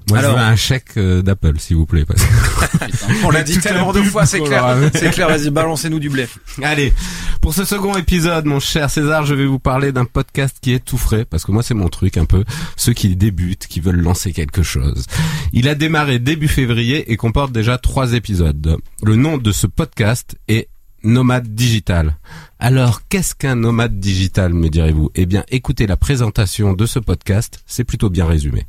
Moi, 0.09 0.19
Alors. 0.19 0.31
je 0.33 0.37
veux 0.37 0.43
un 0.43 0.55
chèque 0.55 0.97
euh, 0.97 1.21
d'Apple, 1.21 1.59
s'il 1.59 1.77
vous 1.77 1.85
plaît. 1.85 2.05
parce 2.05 2.21
que- 2.23 3.25
On 3.25 3.29
l'a 3.31 3.43
dit 3.43 3.57
tellement 3.59 3.91
de 3.93 4.01
fois, 4.03 4.25
c'est 4.25 4.39
clair. 4.39 4.63
a- 4.65 4.75
C'est 4.93 5.09
clair, 5.11 5.27
vas-y, 5.27 5.49
balancez-nous 5.49 5.99
du 5.99 6.09
blé. 6.09 6.27
Allez, 6.61 6.93
pour 7.41 7.53
ce 7.53 7.63
second 7.65 7.95
épisode, 7.95 8.45
mon 8.45 8.59
cher 8.59 8.89
César, 8.89 9.25
je 9.25 9.33
vais 9.33 9.45
vous 9.45 9.59
parler 9.59 9.91
d'un 9.91 10.05
podcast 10.05 10.57
qui 10.61 10.73
est 10.73 10.83
tout 10.83 10.97
frais, 10.97 11.25
parce 11.25 11.43
que 11.45 11.51
moi 11.51 11.63
c'est 11.63 11.73
mon 11.73 11.89
truc 11.89 12.17
un 12.17 12.25
peu, 12.25 12.43
ceux 12.75 12.93
qui 12.93 13.15
débutent, 13.15 13.67
qui 13.67 13.79
veulent 13.79 14.01
lancer 14.01 14.31
quelque 14.33 14.63
chose. 14.63 15.05
Il 15.53 15.67
a 15.69 15.75
démarré 15.75 16.19
début 16.19 16.47
février 16.47 17.11
et 17.11 17.17
comporte 17.17 17.51
déjà 17.51 17.77
trois 17.77 18.13
épisodes. 18.13 18.77
Le 19.03 19.15
nom 19.15 19.37
de 19.37 19.51
ce 19.51 19.67
podcast 19.67 20.35
est 20.47 20.67
Nomade 21.03 21.47
Digital. 21.53 22.17
Alors, 22.59 23.01
qu'est-ce 23.09 23.35
qu'un 23.35 23.55
nomade 23.55 23.99
digital, 23.99 24.53
me 24.53 24.69
direz-vous? 24.69 25.11
Eh 25.15 25.25
bien, 25.27 25.43
écoutez 25.49 25.85
la 25.87 25.97
présentation 25.97 26.73
de 26.73 26.85
ce 26.87 26.97
podcast, 26.99 27.59
c'est 27.67 27.83
plutôt 27.83 28.09
bien 28.09 28.25
résumé. 28.25 28.65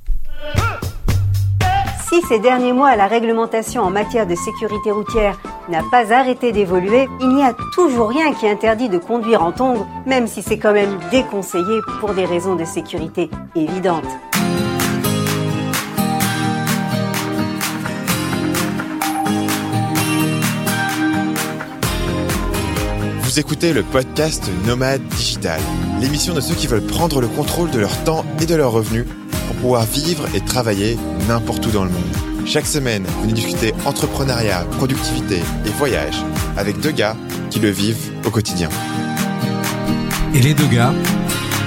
Si 2.17 2.23
ces 2.29 2.39
derniers 2.39 2.73
mois 2.73 2.97
la 2.97 3.09
réglementation 3.09 3.83
en 3.83 3.91
matière 3.91 4.27
de 4.27 4.35
sécurité 4.35 4.91
routière 4.91 5.39
n'a 5.69 5.83
pas 5.91 6.15
arrêté 6.15 6.51
d'évoluer, 6.51 7.09
il 7.21 7.29
n'y 7.29 7.43
a 7.43 7.55
toujours 7.75 8.09
rien 8.09 8.33
qui 8.33 8.49
interdit 8.49 8.89
de 8.89 8.97
conduire 8.97 9.43
en 9.43 9.53
tongs, 9.53 9.87
même 10.07 10.27
si 10.27 10.41
c'est 10.41 10.57
quand 10.57 10.73
même 10.73 10.99
déconseillé 11.11 11.81
pour 12.01 12.15
des 12.15 12.25
raisons 12.25 12.57
de 12.57 12.65
sécurité 12.65 13.29
évidentes. 13.55 14.09
Vous 23.21 23.39
écoutez 23.39 23.75
le 23.75 23.83
podcast 23.83 24.51
Nomade 24.67 25.07
Digital, 25.09 25.61
l'émission 26.01 26.33
de 26.33 26.41
ceux 26.41 26.55
qui 26.55 26.67
veulent 26.67 26.87
prendre 26.87 27.21
le 27.21 27.29
contrôle 27.29 27.71
de 27.71 27.79
leur 27.79 28.03
temps 28.05 28.25
et 28.41 28.47
de 28.47 28.55
leurs 28.55 28.73
revenus 28.73 29.05
pour 29.47 29.57
pouvoir 29.57 29.85
vivre 29.85 30.27
et 30.35 30.41
travailler 30.41 30.97
n'importe 31.29 31.67
où 31.67 31.71
dans 31.71 31.85
le 31.85 31.91
monde. 31.91 32.47
Chaque 32.47 32.67
semaine, 32.67 33.05
venez 33.23 33.33
discuter 33.33 33.73
entrepreneuriat, 33.85 34.65
productivité 34.79 35.41
et 35.65 35.71
voyage 35.71 36.17
avec 36.57 36.81
deux 36.81 36.93
gars 36.93 37.17
qui 37.51 37.59
le 37.59 37.71
vivent 37.71 38.13
au 38.25 38.31
quotidien. 38.31 38.69
Et 40.35 40.41
les 40.41 40.55
deux 40.55 40.67
gars, 40.67 40.93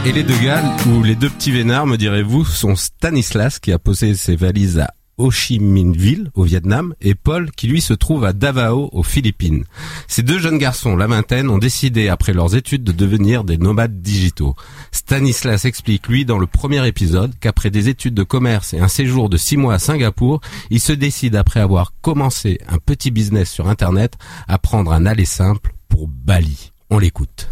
et 0.06 0.12
les 0.12 0.24
deux 0.24 0.38
gars, 0.38 0.64
ou 0.88 1.04
les 1.04 1.16
deux 1.16 1.30
petits 1.30 1.52
vénards, 1.52 1.88
me 1.88 1.98
direz-vous, 1.98 2.46
sont 2.46 2.76
Stanislas 2.76 3.60
qui 3.60 3.72
a 3.72 3.80
posé 3.80 4.16
ses 4.16 4.36
valises 4.36 4.80
à 4.80 4.94
Ho 5.20 5.32
Chi 5.32 5.60
Minh 5.60 6.30
au 6.34 6.44
Vietnam, 6.44 6.96
et 7.02 7.14
Paul 7.14 7.52
qui 7.52 7.68
lui 7.68 7.82
se 7.82 7.94
trouve 7.94 8.24
à 8.24 8.32
Davao, 8.32 8.90
aux 8.94 9.04
Philippines. 9.04 9.66
Ces 10.08 10.24
deux 10.24 10.40
jeunes 10.40 10.58
garçons, 10.58 10.96
la 10.96 11.08
vingtaine, 11.08 11.50
ont 11.50 11.58
décidé 11.58 12.08
après 12.08 12.32
leurs 12.32 12.56
études 12.56 12.86
de 12.86 12.94
devenir 12.94 13.44
des 13.44 13.58
nomades 13.58 14.02
digitaux. 14.02 14.56
Stanislas 14.92 15.66
explique 15.66 16.08
lui 16.08 16.24
dans 16.24 16.40
le 16.40 16.48
premier 16.48 16.88
épisode 16.88 17.34
qu'après 17.42 17.70
des 17.70 17.90
études 17.90 18.14
de 18.14 18.24
commerce 18.24 18.74
et 18.74 18.80
un 18.80 18.88
séjour 18.88 19.30
de 19.30 19.36
six 19.36 19.58
mois 19.58 19.74
à 19.74 19.80
Singapour, 19.80 20.40
il 20.70 20.80
se 20.80 20.94
décide 20.94 21.36
après 21.36 21.60
avoir 21.60 21.92
commencé 22.02 22.58
un 22.70 22.78
petit 22.78 23.12
business 23.12 23.52
sur 23.52 23.68
Internet 23.68 24.14
à 24.48 24.58
prendre 24.58 24.94
un 24.94 25.06
aller 25.06 25.26
simple 25.26 25.74
pour 25.90 26.08
Bali. 26.08 26.72
On 26.90 26.98
l'écoute. 26.98 27.50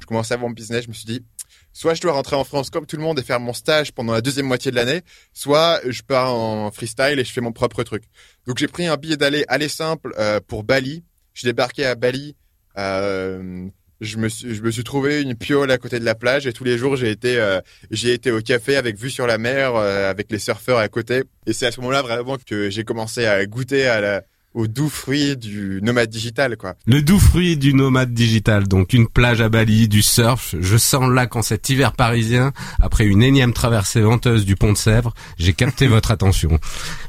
Je 0.00 0.06
commençais 0.06 0.34
à 0.34 0.36
avoir 0.36 0.48
mon 0.48 0.54
business, 0.54 0.84
je 0.84 0.88
me 0.88 0.94
suis 0.94 1.06
dit, 1.06 1.24
soit 1.78 1.94
je 1.94 2.00
dois 2.00 2.10
rentrer 2.10 2.34
en 2.34 2.42
France 2.42 2.70
comme 2.70 2.86
tout 2.86 2.96
le 2.96 3.04
monde 3.04 3.20
et 3.20 3.22
faire 3.22 3.38
mon 3.38 3.52
stage 3.52 3.92
pendant 3.92 4.12
la 4.12 4.20
deuxième 4.20 4.46
moitié 4.46 4.72
de 4.72 4.76
l'année, 4.76 5.02
soit 5.32 5.80
je 5.86 6.02
pars 6.02 6.34
en 6.34 6.72
freestyle 6.72 7.20
et 7.20 7.24
je 7.24 7.32
fais 7.32 7.40
mon 7.40 7.52
propre 7.52 7.84
truc. 7.84 8.02
Donc 8.48 8.58
j'ai 8.58 8.66
pris 8.66 8.88
un 8.88 8.96
billet 8.96 9.16
d'aller 9.16 9.44
aller 9.46 9.68
simple 9.68 10.12
euh, 10.18 10.40
pour 10.44 10.64
Bali. 10.64 11.04
Je 11.34 11.46
débarqué 11.46 11.86
à 11.86 11.94
Bali. 11.94 12.34
Euh, 12.78 13.68
je 14.00 14.16
me 14.16 14.28
suis 14.28 14.56
je 14.56 14.62
me 14.62 14.72
suis 14.72 14.82
trouvé 14.82 15.22
une 15.22 15.36
piole 15.36 15.70
à 15.70 15.78
côté 15.78 16.00
de 16.00 16.04
la 16.04 16.16
plage 16.16 16.48
et 16.48 16.52
tous 16.52 16.64
les 16.64 16.78
jours 16.78 16.96
j'ai 16.96 17.10
été 17.10 17.38
euh, 17.38 17.60
j'ai 17.92 18.12
été 18.12 18.32
au 18.32 18.40
café 18.40 18.74
avec 18.74 18.96
vue 18.96 19.10
sur 19.10 19.28
la 19.28 19.38
mer 19.38 19.76
euh, 19.76 20.10
avec 20.10 20.32
les 20.32 20.38
surfeurs 20.40 20.78
à 20.78 20.88
côté 20.88 21.22
et 21.46 21.52
c'est 21.52 21.66
à 21.66 21.72
ce 21.72 21.80
moment-là 21.80 22.02
vraiment 22.02 22.38
que 22.44 22.70
j'ai 22.70 22.82
commencé 22.82 23.24
à 23.24 23.44
goûter 23.46 23.86
à 23.86 24.00
la 24.00 24.22
aux 24.58 24.66
doux 24.66 24.88
fruits 24.88 25.36
du 25.36 25.78
nomade 25.82 26.10
digital 26.10 26.56
quoi. 26.56 26.74
Le 26.84 27.00
doux 27.00 27.20
fruit 27.20 27.56
du 27.56 27.74
nomade 27.74 28.12
digital, 28.12 28.66
donc 28.66 28.92
une 28.92 29.06
plage 29.06 29.40
à 29.40 29.48
Bali, 29.48 29.86
du 29.86 30.02
surf. 30.02 30.56
Je 30.60 30.76
sens 30.76 31.08
là 31.10 31.28
qu'en 31.28 31.42
cet 31.42 31.70
hiver 31.70 31.92
parisien, 31.92 32.52
après 32.82 33.04
une 33.04 33.22
énième 33.22 33.52
traversée 33.52 34.00
venteuse 34.00 34.44
du 34.44 34.56
pont 34.56 34.72
de 34.72 34.76
Sèvres, 34.76 35.14
j'ai 35.38 35.52
capté 35.52 35.86
votre 35.86 36.10
attention. 36.10 36.58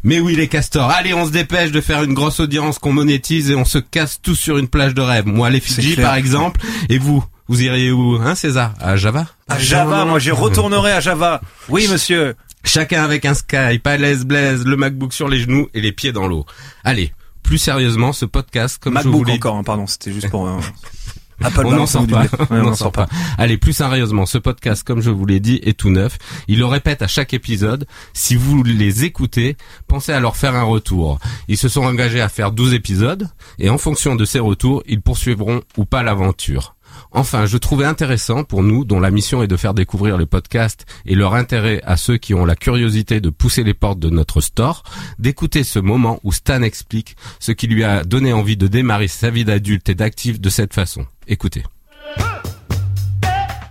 Mais 0.04 0.20
oui 0.20 0.36
les 0.36 0.48
castors, 0.48 0.92
allez 0.92 1.16
on 1.16 1.26
se 1.26 1.32
dépêche 1.32 1.72
de 1.72 1.82
faire 1.82 2.04
une 2.04 2.14
grosse 2.14 2.40
audience 2.40 2.78
qu'on 2.78 2.94
monétise 2.94 3.50
et 3.50 3.56
on 3.56 3.66
se 3.66 3.80
casse 3.80 4.22
tous 4.22 4.36
sur 4.36 4.60
une 4.60 4.68
plage 4.68 4.94
de 4.94 5.02
rêve. 5.02 5.26
Moi 5.26 5.50
les 5.50 5.60
Fidji 5.60 5.96
par 5.96 6.14
exemple, 6.14 6.62
et 6.88 7.00
vous 7.00 7.24
vous 7.48 7.64
iriez 7.64 7.92
où, 7.92 8.20
hein 8.22 8.36
César? 8.36 8.76
À 8.80 8.96
Java? 8.96 9.26
À 9.48 9.58
Java, 9.58 10.06
moi 10.06 10.20
j'y 10.20 10.30
retournerai 10.30 10.92
à 10.92 11.00
Java. 11.00 11.42
Oui, 11.68 11.88
monsieur. 11.92 12.36
Chacun 12.64 13.04
avec 13.04 13.26
un 13.26 13.34
Skype, 13.34 13.88
à 13.88 13.98
l'aise 13.98 14.26
blaise, 14.26 14.66
le 14.66 14.76
MacBook 14.76 15.14
sur 15.14 15.28
les 15.28 15.40
genoux 15.40 15.68
et 15.74 15.82
les 15.82 15.92
pieds 15.92 16.12
dans 16.12 16.28
l'eau. 16.28 16.46
Allez, 16.84 17.12
plus 17.50 17.58
sérieusement, 17.58 18.14
ce 18.14 18.26
podcast, 18.26 18.78
comme 18.80 18.94
je 19.00 19.08
vous 19.08 19.10
MacBook 19.10 19.28
l'ai 19.28 19.34
encore, 19.34 19.56
hein, 19.56 19.64
pardon, 19.64 19.88
c'était 19.88 20.12
juste 20.14 20.30
pour. 20.30 20.48
euh, 20.48 20.60
Apple 21.42 21.66
on 21.66 21.72
n'en 21.72 21.88
sort 21.88 22.06
pas. 22.06 22.22
Ouais, 22.22 22.28
on 22.52 22.62
n'en 22.62 22.76
sort 22.76 22.92
pas. 22.92 23.08
Allez, 23.40 23.58
plus 23.58 23.74
sérieusement, 23.74 24.28
ce 24.28 24.38
podcast, 24.38 24.84
comme 24.84 25.02
je 25.02 25.10
vous 25.10 25.26
l'ai 25.26 25.40
dit, 25.40 25.60
est 25.64 25.76
tout 25.76 25.90
neuf. 25.90 26.20
Il 26.48 26.60
le 26.60 26.68
répète 26.68 27.02
à 27.02 27.08
chaque 27.08 27.34
épisode. 27.34 27.88
Si 28.14 28.36
vous 28.36 28.62
les 28.62 29.04
écoutez, 29.04 29.58
pensez 29.88 30.12
à 30.12 30.20
leur 30.20 30.38
faire 30.38 30.54
un 30.54 30.62
retour. 30.62 31.18
Ils 31.48 31.58
se 31.58 31.70
sont 31.70 31.82
engagés 31.82 32.22
à 32.22 32.30
faire 32.30 32.52
12 32.52 32.76
épisodes, 32.76 33.28
et 33.58 33.72
en 33.72 33.80
fonction 33.80 34.16
de 34.16 34.26
ces 34.26 34.38
retours, 34.40 34.84
ils 34.86 35.02
poursuivront 35.02 35.62
ou 35.76 35.86
pas 35.86 36.04
l'aventure. 36.04 36.76
Enfin, 37.12 37.48
je 37.48 37.58
trouvais 37.58 37.86
intéressant 37.86 38.44
pour 38.44 38.62
nous, 38.62 38.86
dont 38.86 39.00
la 39.00 39.10
mission 39.10 39.42
est 39.42 39.48
de 39.48 39.58
faire 39.58 39.74
découvrir 39.74 40.18
le 40.18 40.28
podcast 40.28 40.86
et 41.06 41.16
leur 41.16 41.34
intérêt 41.34 41.82
à 41.84 41.98
ceux 41.98 42.18
qui 42.18 42.36
ont 42.36 42.46
la 42.46 42.56
curiosité 42.56 43.20
de 43.20 43.30
pousser 43.32 43.64
les 43.64 43.74
portes 43.74 44.00
de 44.00 44.10
notre 44.10 44.42
store, 44.42 44.84
d'écouter 45.18 45.64
ce 45.64 45.80
moment 45.80 46.20
où 46.24 46.32
Stan 46.32 46.62
explique 46.62 47.16
ce 47.40 47.52
qui 47.52 47.66
lui 47.66 47.84
a 47.84 48.04
donné 48.04 48.32
envie 48.32 48.58
de 48.58 48.68
démarrer 48.68 49.08
sa 49.08 49.32
vie 49.32 49.44
d'adulte 49.44 49.90
et 49.90 49.96
d'actif 49.96 50.40
de 50.40 50.50
cette 50.50 50.74
façon. 50.74 51.08
Écoutez. 51.28 51.64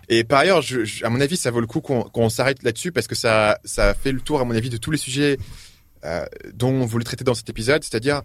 Et 0.08 0.24
par 0.24 0.40
ailleurs, 0.40 0.64
à 1.02 1.10
mon 1.10 1.20
avis, 1.20 1.36
ça 1.36 1.50
vaut 1.50 1.60
le 1.60 1.66
coup 1.66 1.80
qu'on 1.80 2.30
s'arrête 2.30 2.62
là-dessus 2.62 2.90
parce 2.92 3.06
que 3.06 3.14
ça, 3.14 3.58
ça 3.64 3.94
fait 3.94 4.10
le 4.10 4.20
tour, 4.20 4.40
à 4.40 4.44
mon 4.44 4.54
avis, 4.54 4.70
de 4.70 4.78
tous 4.78 4.90
les 4.90 4.98
sujets 4.98 5.38
euh, 6.04 6.24
dont 6.54 6.70
on 6.70 6.86
voulait 6.86 7.04
traiter 7.04 7.24
dans 7.24 7.34
cet 7.34 7.50
épisode, 7.50 7.84
c'est-à-dire 7.84 8.22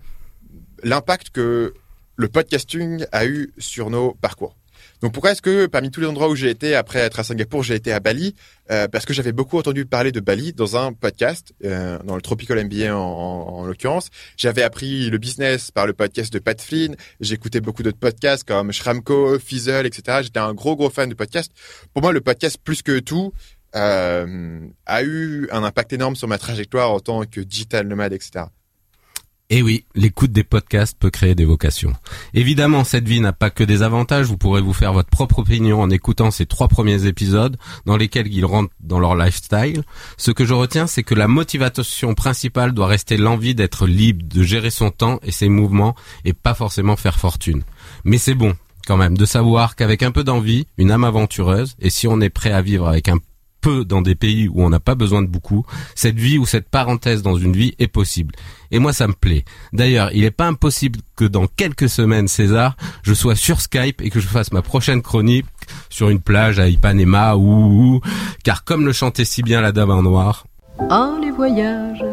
l'impact 0.82 1.30
que 1.30 1.74
le 2.16 2.28
podcasting 2.28 3.06
a 3.12 3.26
eu 3.26 3.52
sur 3.58 3.90
nos 3.90 4.14
parcours. 4.14 4.56
Donc 5.04 5.12
pourquoi 5.12 5.34
est-ce 5.34 5.42
que 5.42 5.66
parmi 5.66 5.92
tous 5.92 6.00
les 6.00 6.08
endroits 6.08 6.30
où 6.30 6.36
j'ai 6.36 6.50
été 6.50 6.76
après 6.76 7.00
être 7.00 7.20
à 7.20 7.26
Singapour, 7.26 7.62
j'ai 7.62 7.76
été 7.76 7.92
à 7.92 8.00
Bali? 8.00 8.36
Euh, 8.72 8.88
Parce 8.88 9.06
que 9.06 9.14
j'avais 9.14 9.34
beaucoup 9.34 9.60
entendu 9.60 9.86
parler 9.86 10.14
de 10.14 10.22
Bali 10.22 10.54
dans 10.54 10.78
un 10.78 10.94
podcast, 10.94 11.54
euh, 11.66 12.00
dans 12.06 12.16
le 12.16 12.22
Tropical 12.22 12.64
MBA 12.64 12.96
en, 12.96 13.02
en, 13.02 13.48
en 13.60 13.66
l'occurrence. 13.66 14.08
J'avais 14.38 14.64
appris 14.64 15.10
le 15.10 15.18
business 15.18 15.72
par 15.72 15.88
le 15.88 15.94
podcast 15.94 16.32
de 16.32 16.40
Pat 16.40 16.60
Flynn. 16.62 16.96
J'écoutais 17.20 17.60
beaucoup 17.60 17.84
d'autres 17.84 18.00
podcasts 18.00 18.46
comme 18.46 18.72
Shramco, 18.72 19.40
Fizzle, 19.40 19.86
etc. 19.86 20.20
J'étais 20.24 20.40
un 20.40 20.54
gros 20.54 20.78
gros 20.78 20.90
fan 20.90 21.10
de 21.10 21.16
podcasts. 21.16 21.52
Pour 21.94 22.02
moi, 22.02 22.14
le 22.14 22.22
podcast 22.22 22.58
plus 22.64 22.82
que 22.82 23.00
tout 23.00 23.34
euh, 23.76 24.60
a 24.86 25.04
eu 25.04 25.50
un 25.52 25.66
impact 25.66 25.92
énorme 25.92 26.16
sur 26.16 26.30
ma 26.30 26.38
trajectoire 26.38 26.92
en 26.92 27.02
tant 27.02 27.26
que 27.26 27.42
digital 27.42 27.88
nomade, 27.88 28.14
etc. 28.14 28.46
Et 29.56 29.62
oui, 29.62 29.86
l'écoute 29.94 30.32
des 30.32 30.44
podcasts 30.44 30.98
peut 30.98 31.12
créer 31.12 31.36
des 31.36 31.46
vocations. 31.46 31.94
Évidemment, 32.34 32.84
cette 32.84 33.08
vie 33.08 33.20
n'a 33.20 33.34
pas 33.34 33.52
que 33.52 33.64
des 33.64 33.84
avantages. 33.84 34.26
Vous 34.26 34.36
pourrez 34.36 34.62
vous 34.62 34.74
faire 34.74 34.94
votre 34.94 35.12
propre 35.12 35.38
opinion 35.38 35.80
en 35.80 35.92
écoutant 35.92 36.32
ces 36.32 36.48
trois 36.48 36.68
premiers 36.68 37.06
épisodes 37.06 37.56
dans 37.86 37.96
lesquels 37.96 38.34
ils 38.34 38.46
rentrent 38.46 38.74
dans 38.80 38.98
leur 38.98 39.16
lifestyle. 39.16 39.84
Ce 40.18 40.32
que 40.32 40.44
je 40.44 40.56
retiens, 40.56 40.88
c'est 40.88 41.04
que 41.04 41.14
la 41.14 41.28
motivation 41.28 42.16
principale 42.16 42.72
doit 42.72 42.88
rester 42.88 43.16
l'envie 43.16 43.54
d'être 43.54 43.86
libre, 43.86 44.26
de 44.28 44.42
gérer 44.42 44.72
son 44.72 44.90
temps 44.90 45.20
et 45.22 45.30
ses 45.30 45.50
mouvements 45.50 45.94
et 46.26 46.34
pas 46.34 46.56
forcément 46.56 46.96
faire 46.96 47.20
fortune. 47.20 47.62
Mais 48.06 48.18
c'est 48.18 48.34
bon, 48.34 48.56
quand 48.88 48.98
même, 48.98 49.16
de 49.16 49.26
savoir 49.26 49.76
qu'avec 49.76 50.02
un 50.02 50.10
peu 50.10 50.24
d'envie, 50.24 50.66
une 50.80 50.90
âme 50.90 51.04
aventureuse, 51.04 51.76
et 51.80 51.92
si 51.92 52.08
on 52.08 52.22
est 52.22 52.32
prêt 52.32 52.52
à 52.52 52.64
vivre 52.64 52.88
avec 52.88 53.08
un 53.08 53.20
peu 53.64 53.86
dans 53.86 54.02
des 54.02 54.14
pays 54.14 54.50
où 54.50 54.62
on 54.62 54.70
n'a 54.70 54.82
pas 54.82 54.94
besoin 54.94 55.22
de 55.22 55.28
beaucoup, 55.28 55.66
cette 55.96 56.18
vie 56.20 56.38
ou 56.38 56.46
cette 56.46 56.70
parenthèse 56.70 57.24
dans 57.24 57.38
une 57.38 57.54
vie 57.54 57.74
est 57.80 57.88
possible. 57.88 58.36
Et 58.72 58.80
moi, 58.80 58.92
ça 58.92 59.08
me 59.08 59.14
plaît. 59.14 59.46
D'ailleurs, 59.72 60.10
il 60.14 60.22
n'est 60.22 60.32
pas 60.32 60.48
impossible 60.48 61.00
que 61.16 61.24
dans 61.24 61.48
quelques 61.48 61.88
semaines, 61.90 62.28
César, 62.28 62.76
je 63.04 63.14
sois 63.14 63.36
sur 63.36 63.62
Skype 63.62 64.02
et 64.02 64.10
que 64.10 64.20
je 64.20 64.28
fasse 64.28 64.52
ma 64.52 64.62
prochaine 64.62 65.02
chronique 65.02 65.46
sur 65.90 66.10
une 66.10 66.20
plage 66.20 66.60
à 66.60 66.68
Ipanema 66.68 67.38
ou, 67.38 68.02
car 68.44 68.66
comme 68.66 68.86
le 68.86 68.92
chantait 68.92 69.26
si 69.26 69.42
bien 69.44 69.62
la 69.62 69.72
dame 69.72 69.92
en 69.92 70.04
noir, 70.04 70.46
Oh 70.92 71.18
les 71.22 71.32
voyages 71.32 72.04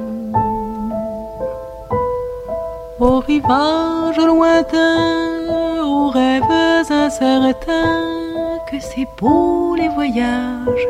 Au 3.01 3.19
rivage 3.21 4.19
lointain 4.19 5.49
Aux 5.83 6.11
rêves 6.11 6.43
incertains 6.91 8.30
Que 8.71 8.77
c'est 8.79 9.07
beau 9.19 9.75
les 9.75 9.89
voyages 9.89 10.87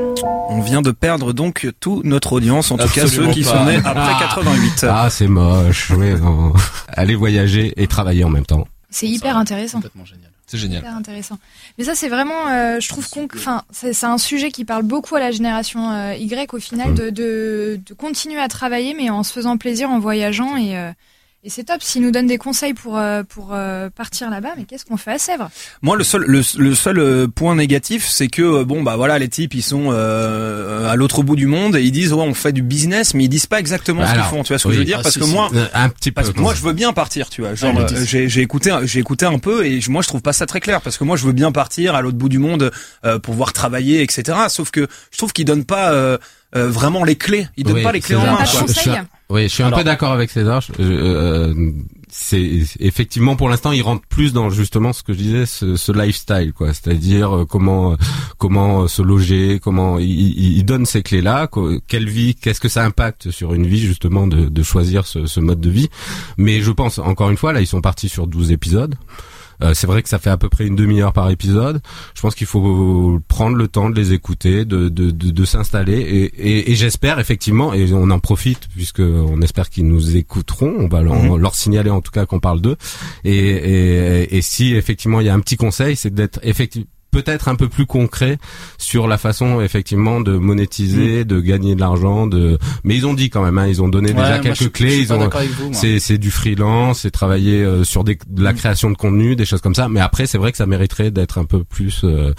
On 0.50 0.60
vient 0.60 0.82
de 0.82 0.90
perdre 0.90 1.32
donc 1.32 1.66
toute 1.80 2.04
notre 2.04 2.34
audience, 2.34 2.70
en 2.70 2.76
tout 2.76 2.88
cas 2.88 3.06
ceux 3.06 3.30
qui 3.30 3.42
pas. 3.42 3.50
sont 3.50 3.64
nés 3.64 3.76
après 3.82 4.12
88. 4.18 4.86
Ah, 4.88 5.08
c'est 5.08 5.26
moche. 5.28 5.90
Oui, 5.96 6.10
non. 6.20 6.52
Aller 6.88 7.14
voyager 7.14 7.72
et 7.76 7.86
travailler 7.86 8.24
en 8.24 8.28
même 8.28 8.44
temps. 8.44 8.66
C'est 8.90 9.06
hyper 9.06 9.36
intéressant. 9.36 9.80
C'est 10.46 10.58
génial. 10.58 10.80
Hyper 10.80 10.94
intéressant. 10.94 11.38
Mais 11.78 11.84
ça, 11.84 11.94
c'est 11.94 12.08
vraiment, 12.08 12.48
euh, 12.48 12.80
je 12.80 12.88
trouve 12.88 13.08
qu'on, 13.08 13.26
enfin, 13.34 13.62
c'est 13.70 14.04
un 14.04 14.18
sujet 14.18 14.50
qui 14.50 14.64
parle 14.66 14.82
beaucoup 14.82 15.14
à 15.14 15.20
la 15.20 15.30
génération 15.30 15.90
euh, 15.90 16.14
Y 16.16 16.52
au 16.52 16.58
final, 16.58 16.92
de, 16.94 17.08
de, 17.08 17.80
de 17.86 17.94
continuer 17.94 18.40
à 18.40 18.48
travailler, 18.48 18.92
mais 18.94 19.08
en 19.08 19.22
se 19.22 19.32
faisant 19.32 19.56
plaisir, 19.56 19.88
en 19.90 20.00
voyageant 20.00 20.56
et 20.56 20.76
euh, 20.76 20.90
et 21.42 21.48
c'est 21.50 21.64
top. 21.64 21.82
S'ils 21.82 22.02
nous 22.02 22.10
donnent 22.10 22.26
des 22.26 22.36
conseils 22.38 22.74
pour 22.74 22.98
euh, 22.98 23.22
pour 23.22 23.50
euh, 23.52 23.88
partir 23.88 24.28
là-bas, 24.28 24.50
mais 24.58 24.64
qu'est-ce 24.64 24.84
qu'on 24.84 24.96
fait 24.98 25.12
à 25.12 25.18
Sèvres? 25.18 25.50
Moi, 25.80 25.96
le 25.96 26.04
seul, 26.04 26.22
le, 26.26 26.42
le 26.58 26.74
seul 26.74 26.98
euh, 26.98 27.26
point 27.28 27.54
négatif, 27.54 28.06
c'est 28.06 28.28
que 28.28 28.42
euh, 28.42 28.64
bon, 28.64 28.82
bah 28.82 28.96
voilà, 28.96 29.18
les 29.18 29.28
types, 29.28 29.54
ils 29.54 29.62
sont 29.62 29.88
euh, 29.90 30.88
à 30.90 30.96
l'autre 30.96 31.22
bout 31.22 31.36
du 31.36 31.46
monde 31.46 31.76
et 31.76 31.82
ils 31.82 31.92
disent 31.92 32.12
ouais, 32.12 32.22
on 32.22 32.34
fait 32.34 32.52
du 32.52 32.62
business, 32.62 33.14
mais 33.14 33.24
ils 33.24 33.28
disent 33.28 33.46
pas 33.46 33.58
exactement 33.58 34.06
ce 34.06 34.12
qu'ils 34.12 34.22
font. 34.22 34.42
Tu 34.42 34.48
vois 34.52 34.58
ce 34.58 34.68
que 34.68 34.74
je 34.74 34.78
veux 34.80 34.84
dire? 34.84 34.98
Ah, 35.00 35.02
Parce 35.02 35.14
si, 35.14 35.20
que 35.20 35.24
si. 35.26 35.32
moi, 35.32 35.48
Euh, 35.54 35.66
un 35.72 35.88
petit 35.88 36.10
peu. 36.10 36.16
parce 36.22 36.30
que 36.32 36.40
moi, 36.40 36.54
je 36.54 36.60
veux 36.62 36.72
bien 36.74 36.92
partir, 36.92 37.30
tu 37.30 37.40
vois. 37.40 37.54
Genre, 37.54 37.72
mais 37.74 37.84
dis- 37.86 38.06
j'ai 38.06 38.28
j'ai 38.28 38.42
écouté, 38.42 38.70
un- 38.70 38.84
j'ai 38.84 39.00
écouté 39.00 39.24
un 39.26 39.38
peu 39.38 39.64
et 39.64 39.80
je- 39.80 39.90
moi, 39.90 40.02
je 40.02 40.08
trouve 40.08 40.22
pas 40.22 40.32
ça 40.34 40.44
très 40.46 40.60
clair 40.60 40.80
parce 40.82 40.98
que 40.98 41.04
moi, 41.04 41.16
je 41.16 41.24
veux 41.24 41.32
bien 41.32 41.52
partir 41.52 41.94
à 41.94 42.02
l'autre 42.02 42.18
bout 42.18 42.28
du 42.28 42.38
monde 42.38 42.70
euh, 43.06 43.18
pour 43.18 43.34
voir 43.34 43.52
travailler, 43.54 44.02
etc. 44.02 44.38
Sauf 44.48 44.70
que 44.70 44.86
je 45.10 45.16
trouve 45.18 45.32
qu'ils 45.32 45.46
donnent 45.46 45.64
pas 45.64 45.92
euh, 46.56 46.66
euh, 46.66 46.68
vraiment 46.70 47.04
les 47.04 47.16
clés. 47.16 47.46
Ils 47.56 47.64
donnent 47.64 47.76
Oui, 47.76 47.82
pas 47.82 47.92
les 47.92 48.00
clés 48.00 48.16
en 48.16 48.20
main. 48.24 48.36
Pas 48.36 48.44
de 48.44 48.50
quoi. 48.50 48.66
Je 48.66 48.72
suis- 48.72 48.90
conseils 48.90 49.00
Oui, 49.30 49.42
je 49.44 49.48
suis 49.48 49.62
un 49.62 49.66
Alors- 49.68 49.78
peu 49.78 49.84
d'accord 49.84 50.12
avec 50.12 50.30
César. 50.30 50.60
Je- 50.60 50.72
euh, 50.80 51.70
c'est 52.08 52.64
effectivement 52.80 53.36
pour 53.36 53.48
l'instant, 53.48 53.70
il 53.70 53.82
rentre 53.82 54.04
plus 54.08 54.32
dans 54.32 54.50
justement 54.50 54.92
ce 54.92 55.04
que 55.04 55.12
je 55.12 55.18
disais, 55.18 55.46
ce, 55.46 55.76
ce 55.76 55.92
lifestyle, 55.92 56.52
quoi. 56.52 56.68
C'est-à-dire 56.74 57.36
euh, 57.36 57.44
comment 57.44 57.96
comment 58.38 58.82
euh, 58.82 58.88
se 58.88 59.00
loger, 59.02 59.60
comment 59.62 59.98
il, 60.00 60.10
il- 60.58 60.64
donne 60.64 60.86
ces 60.86 61.02
clés-là, 61.02 61.46
quoi. 61.46 61.70
quelle 61.86 62.08
vie, 62.08 62.34
qu'est-ce 62.34 62.60
que 62.60 62.68
ça 62.68 62.84
impacte 62.84 63.30
sur 63.30 63.54
une 63.54 63.66
vie 63.66 63.78
justement 63.80 64.26
de, 64.26 64.48
de 64.48 64.62
choisir 64.64 65.06
ce, 65.06 65.26
ce 65.26 65.38
mode 65.40 65.60
de 65.60 65.70
vie. 65.70 65.88
Mais 66.36 66.60
je 66.60 66.70
pense 66.72 66.98
encore 66.98 67.30
une 67.30 67.36
fois, 67.36 67.52
là, 67.52 67.60
ils 67.60 67.66
sont 67.68 67.80
partis 67.80 68.08
sur 68.08 68.26
12 68.26 68.50
épisodes. 68.50 68.96
Euh, 69.62 69.74
c'est 69.74 69.86
vrai 69.86 70.02
que 70.02 70.08
ça 70.08 70.18
fait 70.18 70.30
à 70.30 70.36
peu 70.36 70.48
près 70.48 70.66
une 70.66 70.76
demi-heure 70.76 71.12
par 71.12 71.30
épisode. 71.30 71.80
Je 72.14 72.20
pense 72.20 72.34
qu'il 72.34 72.46
faut 72.46 73.20
prendre 73.28 73.56
le 73.56 73.68
temps 73.68 73.90
de 73.90 73.94
les 73.94 74.12
écouter, 74.12 74.64
de, 74.64 74.88
de, 74.88 75.10
de, 75.10 75.30
de 75.30 75.44
s'installer 75.44 75.98
et, 76.00 76.24
et, 76.24 76.70
et 76.70 76.74
j'espère 76.74 77.18
effectivement, 77.18 77.72
et 77.74 77.92
on 77.92 78.10
en 78.10 78.18
profite 78.20 78.68
puisque 78.74 79.00
on 79.00 79.40
espère 79.42 79.68
qu'ils 79.70 79.86
nous 79.86 80.16
écouteront, 80.16 80.74
on 80.78 80.88
va 80.88 81.02
leur, 81.02 81.14
Mhm. 81.14 81.36
leur 81.36 81.54
signaler 81.54 81.90
en 81.90 82.00
tout 82.00 82.10
cas 82.12 82.24
qu'on 82.26 82.40
parle 82.40 82.60
d'eux. 82.60 82.76
Et, 83.24 83.36
et, 83.36 84.36
et 84.36 84.42
si 84.42 84.74
effectivement 84.74 85.20
il 85.20 85.26
y 85.26 85.28
a 85.28 85.34
un 85.34 85.40
petit 85.40 85.56
conseil, 85.56 85.96
c'est 85.96 86.14
d'être 86.14 86.40
effectivement 86.42 86.86
peut-être 87.10 87.48
un 87.48 87.54
peu 87.56 87.68
plus 87.68 87.86
concret 87.86 88.38
sur 88.78 89.08
la 89.08 89.18
façon 89.18 89.60
effectivement 89.60 90.20
de 90.20 90.36
monétiser, 90.36 91.24
de 91.24 91.40
gagner 91.40 91.74
de 91.74 91.80
l'argent, 91.80 92.26
de 92.26 92.58
mais 92.84 92.96
ils 92.96 93.06
ont 93.06 93.14
dit 93.14 93.30
quand 93.30 93.42
même 93.42 93.58
hein, 93.58 93.66
ils 93.66 93.82
ont 93.82 93.88
donné 93.88 94.08
Ouais, 94.12 94.22
déjà 94.22 94.38
quelques 94.38 94.62
je- 94.62 94.68
clés, 94.68 94.98
ils 94.98 95.12
ont 95.12 95.28
c'est 95.72 95.98
c'est 95.98 96.18
du 96.18 96.30
freelance, 96.30 97.00
c'est 97.00 97.10
travailler 97.10 97.62
euh, 97.62 97.84
sur 97.84 98.04
des, 98.04 98.18
de 98.28 98.42
la 98.42 98.52
création 98.52 98.90
de 98.90 98.96
contenu, 98.96 99.36
des 99.36 99.44
choses 99.44 99.60
comme 99.60 99.74
ça. 99.74 99.88
Mais 99.88 100.00
après, 100.00 100.26
c'est 100.26 100.38
vrai 100.38 100.50
que 100.52 100.58
ça 100.58 100.66
mériterait 100.66 101.10
d'être 101.10 101.38
un 101.38 101.44
peu 101.44 101.64
plus, 101.64 102.00
euh, 102.04 102.32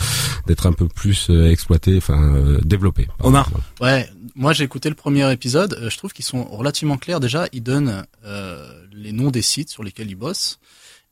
d'être 0.47 0.65
un 0.67 0.73
peu 0.73 0.87
plus 0.87 1.29
euh, 1.29 1.49
exploité, 1.51 1.97
enfin 1.97 2.35
euh, 2.35 2.59
développé. 2.63 3.07
Omar. 3.23 3.49
Ouais, 3.81 4.07
moi 4.35 4.53
j'ai 4.53 4.63
écouté 4.63 4.89
le 4.89 4.95
premier 4.95 5.31
épisode. 5.31 5.77
euh, 5.81 5.89
je 5.89 5.97
trouve 5.97 6.13
qu'ils 6.13 6.25
sont 6.25 6.43
relativement 6.45 6.97
clairs. 6.97 7.19
Déjà, 7.19 7.47
ils 7.53 7.63
donnent 7.63 8.03
euh, 8.25 8.67
les 8.93 9.11
noms 9.11 9.31
des 9.31 9.41
sites 9.41 9.69
sur 9.69 9.83
lesquels 9.83 10.09
ils 10.09 10.15
bossent 10.15 10.59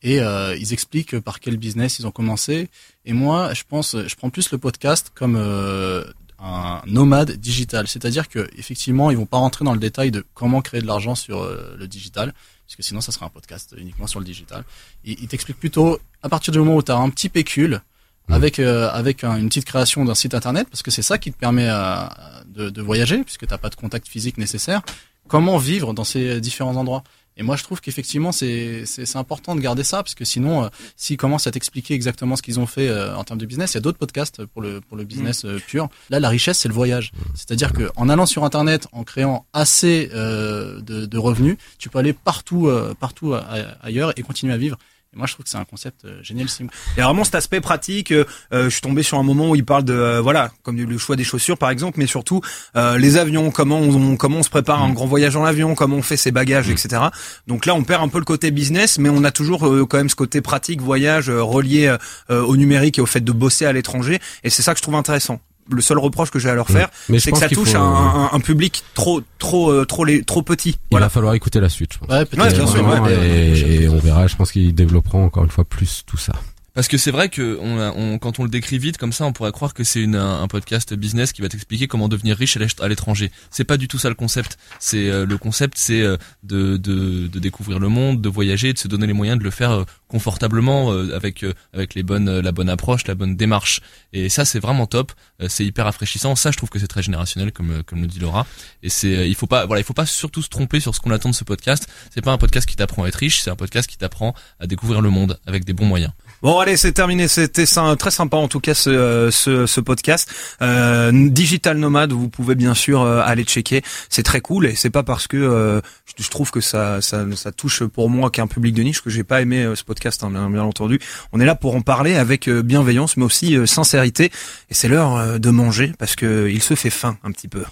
et 0.04 0.20
euh, 0.22 0.56
ils 0.56 0.72
expliquent 0.74 1.20
par 1.20 1.40
quel 1.40 1.58
business 1.58 2.00
ils 2.00 2.08
ont 2.08 2.12
commencé. 2.12 2.70
Et 3.06 3.14
moi, 3.14 3.54
je 3.54 3.64
pense, 3.68 3.96
je 4.08 4.16
prends 4.16 4.30
plus 4.30 4.52
le 4.52 4.58
podcast 4.58 5.12
comme 5.14 5.36
euh, 5.38 6.04
un 6.42 6.82
nomade 6.88 7.32
digital, 7.34 7.88
c'est-à-dire 7.88 8.30
que 8.30 8.50
effectivement, 8.58 9.12
ils 9.12 9.18
vont 9.18 9.26
pas 9.26 9.38
rentrer 9.38 9.66
dans 9.66 9.74
le 9.74 9.80
détail 9.80 10.10
de 10.12 10.24
comment 10.34 10.62
créer 10.62 10.82
de 10.82 10.88
l'argent 10.88 11.16
sur 11.16 11.42
euh, 11.42 11.76
le 11.78 11.88
digital, 11.88 12.34
parce 12.66 12.76
que 12.78 12.84
sinon, 12.84 13.02
ça 13.02 13.12
serait 13.12 13.26
un 13.26 13.30
podcast 13.30 13.76
uniquement 13.78 14.08
sur 14.08 14.20
le 14.20 14.26
digital. 14.26 14.64
Ils, 15.04 15.18
ils 15.22 15.28
t'expliquent 15.28 15.60
plutôt 15.60 16.00
à 16.24 16.30
partir 16.30 16.54
du 16.54 16.60
moment 16.60 16.76
où 16.76 16.84
tu 16.84 16.92
as 16.92 16.98
un 16.98 17.10
petit 17.10 17.28
pécule 17.30 17.82
avec 18.30 18.60
euh, 18.60 18.90
avec 18.92 19.24
un- 19.24 19.38
une 19.38 19.48
petite 19.50 19.66
création 19.66 20.06
d'un 20.06 20.14
site 20.16 20.36
internet 20.36 20.68
parce 20.70 20.84
que 20.84 20.92
c'est 20.92 21.02
ça 21.02 21.18
qui 21.18 21.32
te 21.32 21.38
permet 21.38 21.68
euh, 21.68 22.06
de, 22.46 22.70
de 22.70 22.82
voyager 22.82 23.24
puisque 23.24 23.48
t'as 23.48 23.58
pas 23.58 23.70
de 23.70 23.76
contact 23.76 24.08
physique 24.08 24.38
nécessaire. 24.38 24.82
Comment 25.28 25.58
vivre 25.58 25.94
dans 25.94 26.04
ces 26.04 26.40
différents 26.40 26.76
endroits 26.76 27.04
Et 27.38 27.44
moi, 27.44 27.56
je 27.56 27.64
trouve 27.64 27.80
qu'effectivement, 27.80 28.32
c'est 28.32 28.84
important 29.16 29.56
de 29.56 29.62
garder 29.62 29.84
ça 29.84 30.04
parce 30.04 30.16
que 30.16 30.26
sinon, 30.26 30.66
euh, 30.66 30.70
s'ils 30.98 31.18
commencent 31.18 31.48
à 31.48 31.52
t'expliquer 31.52 31.94
exactement 31.94 32.36
ce 32.36 32.42
qu'ils 32.42 32.60
ont 32.60 32.66
fait 32.66 32.90
euh, 32.90 33.16
en 33.16 33.24
termes 33.24 33.40
de 33.40 33.46
business, 33.46 33.74
il 33.74 33.76
y 33.76 33.78
a 33.78 33.82
d'autres 33.82 33.98
podcasts 33.98 34.46
pour 34.46 34.62
le 34.62 34.82
pour 34.82 34.98
le 34.98 35.04
business 35.04 35.46
euh, 35.46 35.60
pur. 35.66 35.90
Là, 36.10 36.20
la 36.20 36.30
richesse, 36.30 36.60
c'est 36.60 36.68
le 36.68 36.74
voyage. 36.74 37.12
C'est-à-dire 37.36 37.72
que 37.74 37.90
en 37.96 38.10
allant 38.10 38.26
sur 38.26 38.44
internet, 38.44 38.88
en 38.92 39.04
créant 39.04 39.46
assez 39.54 40.10
euh, 40.14 40.82
de, 40.82 41.06
de 41.06 41.18
revenus, 41.18 41.58
tu 41.78 41.90
peux 41.90 42.00
aller 42.00 42.14
partout 42.14 42.68
euh, 42.68 42.94
partout 43.00 43.34
ailleurs 43.82 44.12
et 44.18 44.22
continuer 44.22 44.54
à 44.54 44.58
vivre. 44.58 44.78
Et 45.12 45.18
moi, 45.18 45.26
je 45.26 45.34
trouve 45.34 45.44
que 45.44 45.50
c'est 45.50 45.58
un 45.58 45.66
concept 45.66 46.06
euh, 46.06 46.22
génialissime. 46.22 46.70
Il 46.96 47.00
y 47.00 47.02
a 47.02 47.06
vraiment 47.06 47.24
cet 47.24 47.34
aspect 47.34 47.62
pratique. 47.62 48.12
euh, 48.12 48.26
euh, 48.54 48.66
je 48.66 48.70
suis 48.70 48.82
tombé 48.82 49.02
sur 49.02 49.18
un 49.18 49.24
moment 49.24 49.50
où 49.50 49.56
il 49.56 49.66
parle 49.66 49.84
de 49.84 49.94
euh, 49.94 50.22
voilà, 50.22 50.52
comme 50.62 50.78
le 50.78 50.98
choix 51.00 51.16
des 51.16 51.24
chaussures 51.24 51.58
par 51.58 51.72
exemple, 51.72 51.98
mais 52.00 52.06
surtout 52.06 52.42
euh, 52.76 52.98
les 52.98 53.18
avions, 53.18 53.50
comment 53.50 53.80
on, 53.80 54.18
comment 54.18 54.38
on 54.38 54.44
se 54.44 54.52
prépare 54.52 54.82
à 54.82 54.86
un 54.86 54.94
grand 54.94 55.08
voyage 55.08 55.36
en 55.36 55.44
avion, 55.46 55.74
comment 55.74 55.96
on 55.96 56.04
fait 56.04 56.18
ses 56.18 56.32
bagages, 56.32 56.70
etc. 56.70 57.02
Donc 57.48 57.66
là, 57.66 57.74
on 57.74 57.84
perd 57.84 58.04
un 58.04 58.08
peu 58.08 58.20
le 58.20 58.26
côté 58.26 58.52
business, 58.52 59.00
mais 59.00 59.10
on 59.10 59.24
a 59.24 59.32
toujours 59.32 59.68
euh, 59.68 59.86
quand 59.88 59.98
même 59.98 60.10
ce 60.10 60.16
côté 60.16 60.42
pratique, 60.42 60.80
voyage 60.80 61.30
euh, 61.30 61.42
relié 61.42 61.96
au 62.30 62.56
numérique 62.58 63.00
et 63.00 63.02
au 63.02 63.06
fait 63.06 63.22
de 63.22 63.32
bosser 63.32 63.66
à 63.66 63.74
l'étranger. 63.74 64.20
Et 64.44 64.50
c'est 64.50 64.62
ça 64.62 64.74
que 64.74 64.78
je 64.78 64.84
trouve 64.84 64.96
intéressant. 64.96 65.40
Le 65.72 65.82
seul 65.82 66.00
reproche 66.00 66.32
que 66.32 66.40
j'ai 66.40 66.50
à 66.50 66.56
leur 66.56 66.68
faire, 66.70 66.90
c'est 67.20 67.32
que 67.32 67.38
ça 67.38 67.48
touche 67.50 67.72
faut- 67.74 67.78
un, 67.78 67.82
un- 67.82 68.30
un 68.34 68.40
public 68.40 68.84
trop, 68.96 69.22
trop, 69.38 69.70
euh, 69.72 69.86
trop, 69.86 70.04
les, 70.06 70.24
trop 70.24 70.42
petit. 70.42 70.78
Il 70.92 70.98
va 70.98 71.10
falloir 71.10 71.34
écouter 71.36 71.60
la 71.60 71.70
suite, 71.70 71.94
je 71.94 72.00
pense. 72.00 72.10
Ouais, 72.10 72.26
peut-être. 72.26 72.44
Ouais, 72.44 72.54
bien 72.54 72.68
sûr, 72.68 72.84
Vraiment, 72.84 73.04
ouais. 73.06 73.14
et, 73.28 73.84
et 73.84 73.90
on 73.90 74.00
verra. 74.00 74.28
Je 74.28 74.36
pense 74.36 74.52
qu'ils 74.52 74.74
développeront 74.74 75.26
encore 75.26 75.44
une 75.44 75.52
fois 75.52 75.66
plus 75.66 76.04
tout 76.08 76.18
ça. 76.18 76.34
Parce 76.76 76.88
que 76.88 76.98
c'est 76.98 77.12
vrai 77.12 77.28
que 77.30 77.58
on, 77.62 77.80
a- 77.80 77.92
on- 77.92 78.20
quand 78.20 78.40
on 78.40 78.44
le 78.44 78.50
décrit 78.50 78.78
vite 78.78 78.98
comme 78.98 79.12
ça, 79.12 79.26
on 79.26 79.34
pourrait 79.34 79.52
croire 79.52 79.74
que 79.74 79.84
c'est 79.84 80.06
un, 80.06 80.42
un 80.42 80.48
podcast 80.48 80.94
business 80.94 81.34
qui 81.34 81.42
va 81.42 81.50
t'expliquer 81.50 81.88
comment 81.88 82.08
devenir 82.08 82.38
riche 82.38 82.58
à 82.80 82.88
l'étranger. 82.88 83.32
C'est 83.52 83.64
pas 83.66 83.76
du 83.78 83.88
tout 83.88 83.98
ça 83.98 84.08
le 84.08 84.16
concept. 84.16 84.58
C'est 84.80 85.10
euh, 85.10 85.26
le 85.26 85.38
concept, 85.38 85.74
c'est 85.78 86.02
euh, 86.02 86.16
de, 86.44 86.78
de, 86.78 87.28
de 87.28 87.40
découvrir 87.40 87.80
le 87.80 87.90
monde, 87.90 88.22
de 88.22 88.30
voyager, 88.30 88.72
de 88.72 88.78
se 88.78 88.88
donner 88.88 89.08
les 89.08 89.14
moyens 89.14 89.38
de 89.40 89.44
le 89.44 89.50
faire 89.52 89.72
euh, 89.72 89.84
confortablement 90.10 90.92
euh, 90.92 91.16
avec 91.16 91.44
euh, 91.44 91.54
avec 91.72 91.94
les 91.96 92.04
bonnes 92.04 92.28
euh, 92.28 92.42
la 92.42 92.52
bonne 92.52 92.68
approche, 92.68 93.08
la 93.08 93.16
bonne 93.16 93.36
démarche. 93.36 93.80
Et 94.12 94.28
ça 94.28 94.44
c'est 94.44 94.60
vraiment 94.60 94.88
top. 94.88 95.14
C'est 95.48 95.64
hyper 95.64 95.86
rafraîchissant. 95.86 96.36
Ça 96.36 96.52
je 96.52 96.58
trouve 96.58 96.70
que 96.70 96.80
c'est 96.80 96.88
très 96.88 97.04
générationnel 97.04 97.54
comme 97.54 97.84
comme 97.84 98.02
le 98.02 98.08
dit 98.08 98.20
Laura. 98.20 98.46
Et 98.84 98.90
c'est 98.90 99.30
il 99.30 99.36
faut 99.36 99.48
pas 99.48 99.66
voilà 99.66 99.80
il 99.80 99.84
faut 99.84 99.94
pas 99.94 100.08
surtout 100.08 100.42
se 100.42 100.50
tromper 100.50 100.80
sur 100.80 100.96
ce 100.96 101.00
qu'on 101.00 101.12
attend 101.12 101.30
de 101.30 101.36
ce 101.36 101.44
podcast. 101.44 101.88
C'est 102.14 102.22
pas 102.22 102.32
un 102.32 102.38
podcast 102.38 102.68
qui 102.68 102.76
t'apprend 102.76 103.04
à 103.04 103.08
être 103.08 103.16
riche, 103.16 103.40
c'est 103.40 103.52
un 103.52 103.56
podcast 103.56 103.88
qui 103.90 103.98
t'apprend 103.98 104.34
à 104.60 104.68
découvrir 104.68 105.02
le 105.02 105.10
monde 105.10 105.40
avec 105.46 105.64
des 105.64 105.74
bons 105.74 105.86
moyens. 105.86 106.12
Bon 106.42 106.58
allez, 106.60 106.78
c'est 106.78 106.94
terminé. 106.94 107.28
C'était 107.28 107.66
très 107.66 108.12
sympa 108.12 108.38
en 108.38 108.48
tout 108.48 108.60
cas 108.60 108.74
ce, 108.74 109.30
ce, 109.32 109.66
ce 109.66 109.82
podcast. 109.82 110.34
Euh, 110.62 111.12
Digital 111.30 111.78
Nomade, 111.78 112.14
vous 112.14 112.30
pouvez 112.30 112.56
bien 112.56 112.74
sûr 112.74 113.04
aller 113.04 113.44
checker. 113.44 113.84
C'est 114.10 114.24
très 114.24 114.42
cool 114.42 114.66
et 114.66 114.76
c'est 114.76 114.90
pas 114.90 115.04
parce 115.04 115.28
que 115.28 115.38
euh, 115.38 115.82
je, 116.18 116.30
trouve 116.30 116.50
que 116.52 116.62
ça, 116.62 117.02
ça, 117.02 117.26
ça 117.36 117.52
touche 117.52 117.84
pour 117.84 118.10
moi 118.10 118.30
qu'un 118.30 118.48
public 118.48 118.74
de 118.74 118.84
niche 118.84 119.02
que 119.02 119.10
j'ai 119.10 119.24
pas 119.24 119.42
aimé 119.42 119.74
ce 119.76 119.84
podcast, 119.84 119.99
hein, 120.06 120.30
bien, 120.30 120.50
bien 120.50 120.64
entendu. 120.64 121.00
On 121.34 121.40
est 121.40 121.46
là 121.46 121.56
pour 121.56 121.76
en 121.76 121.82
parler 121.82 122.16
avec 122.16 122.48
euh, 122.48 122.62
bienveillance 122.62 123.18
mais 123.18 123.26
aussi 123.26 123.56
euh, 123.56 123.66
sincérité. 123.66 124.32
Et 124.70 124.74
c'est 124.74 124.88
l'heure 124.88 125.16
euh, 125.16 125.38
de 125.38 125.50
manger 125.50 125.94
parce 125.98 126.16
que 126.16 126.50
il 126.50 126.62
se 126.62 126.76
fait 126.76 126.90
faim 126.90 127.18
un 127.24 127.32
petit 127.32 127.48
peu. 127.48 127.64